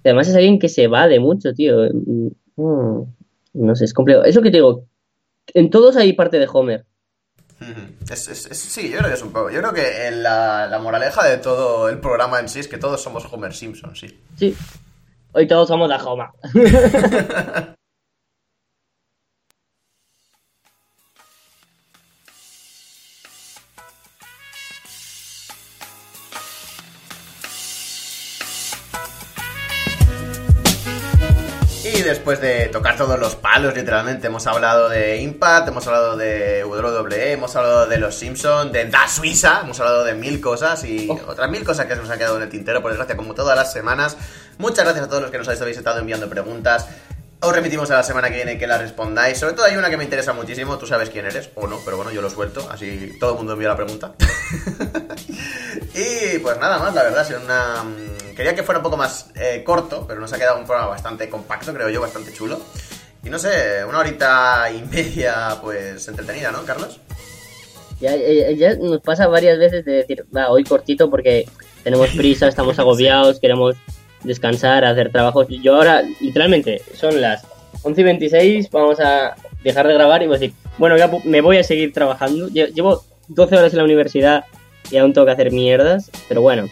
[0.06, 1.90] Además es alguien que se va de mucho, tío.
[2.56, 3.02] Mm,
[3.54, 4.24] no sé, es complejo.
[4.24, 4.86] Eso que te digo,
[5.54, 6.86] en todos hay parte de Homer.
[8.14, 9.50] Sí, yo creo que es un poco.
[9.50, 13.02] Yo creo que la, la, moraleja de todo el programa en sí es que todos
[13.02, 14.20] somos Homer Simpson, sí.
[14.38, 14.56] Sí.
[15.34, 16.30] Hoy todos somos de Homer.
[32.08, 34.28] después de tocar todos los palos, literalmente.
[34.28, 39.08] Hemos hablado de Impact, hemos hablado de WWE, hemos hablado de Los Simpsons, de Da
[39.08, 41.20] Suiza, hemos hablado de mil cosas y oh.
[41.28, 43.56] otras mil cosas que se nos han quedado en el tintero, por desgracia, como todas
[43.56, 44.18] las semanas.
[44.58, 46.88] Muchas gracias a todos los que nos habéis estado enviando preguntas.
[47.40, 49.38] Os remitimos a la semana que viene que las respondáis.
[49.38, 50.78] Sobre todo hay una que me interesa muchísimo.
[50.78, 52.68] Tú sabes quién eres, o no, pero bueno, yo lo suelto.
[52.72, 54.14] Así todo el mundo envía la pregunta.
[55.94, 57.86] y pues nada más, la verdad, es una
[58.38, 61.28] Quería que fuera un poco más eh, corto, pero nos ha quedado un programa bastante
[61.28, 62.60] compacto, creo yo, bastante chulo.
[63.24, 67.00] Y no sé, una horita y media, pues entretenida, ¿no, Carlos?
[68.00, 71.50] Ya, ya, nos pasa varias veces de decir, va, hoy cortito porque
[71.84, 73.76] tenemos prisa, estamos agobiados, queremos
[74.24, 75.48] descansar, hacer trabajos.
[75.50, 77.46] Yo ahora, literalmente, son las
[77.84, 81.64] 11 y 26, vamos a dejar de grabar y decir, bueno, ya me voy a
[81.64, 82.48] seguir trabajando.
[82.50, 84.46] Llevo 12 horas en la universidad
[84.92, 86.68] y aún tengo que hacer mierdas, pero bueno,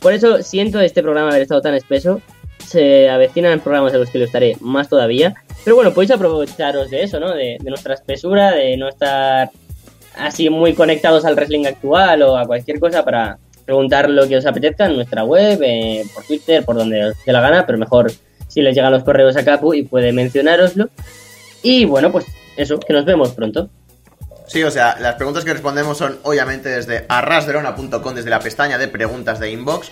[0.00, 2.20] por eso siento este programa haber estado tan espeso.
[2.64, 5.34] Se avecinan programas en los que lo estaré más todavía.
[5.64, 7.34] Pero bueno, podéis aprovecharos de eso, ¿no?
[7.34, 9.50] De, nuestra espesura, de no estar
[10.16, 14.46] así muy conectados al wrestling actual o a cualquier cosa para preguntar lo que os
[14.46, 18.10] apetezca en nuestra web, eh, por Twitter, por donde os dé la gana, pero mejor
[18.48, 20.88] si les llegan los correos a Capu y puede mencionároslo.
[21.62, 22.24] Y bueno, pues
[22.56, 23.68] eso, que nos vemos pronto.
[24.46, 28.86] Sí, o sea, las preguntas que respondemos son obviamente desde arrasverona.com, desde la pestaña de
[28.86, 29.90] preguntas de inbox.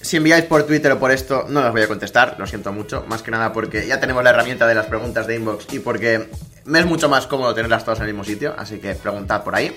[0.00, 3.04] Si enviáis por Twitter o por esto, no las voy a contestar, lo siento mucho,
[3.06, 6.30] más que nada porque ya tenemos la herramienta de las preguntas de inbox y porque
[6.64, 9.54] me es mucho más cómodo tenerlas todas en el mismo sitio, así que preguntad por
[9.54, 9.76] ahí.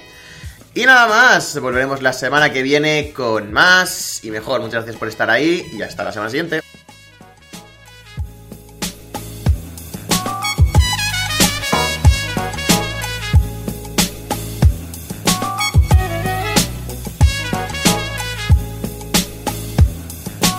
[0.76, 4.60] Y nada más, volveremos la semana que viene con más y mejor.
[4.60, 6.62] Muchas gracias por estar ahí y hasta la semana siguiente.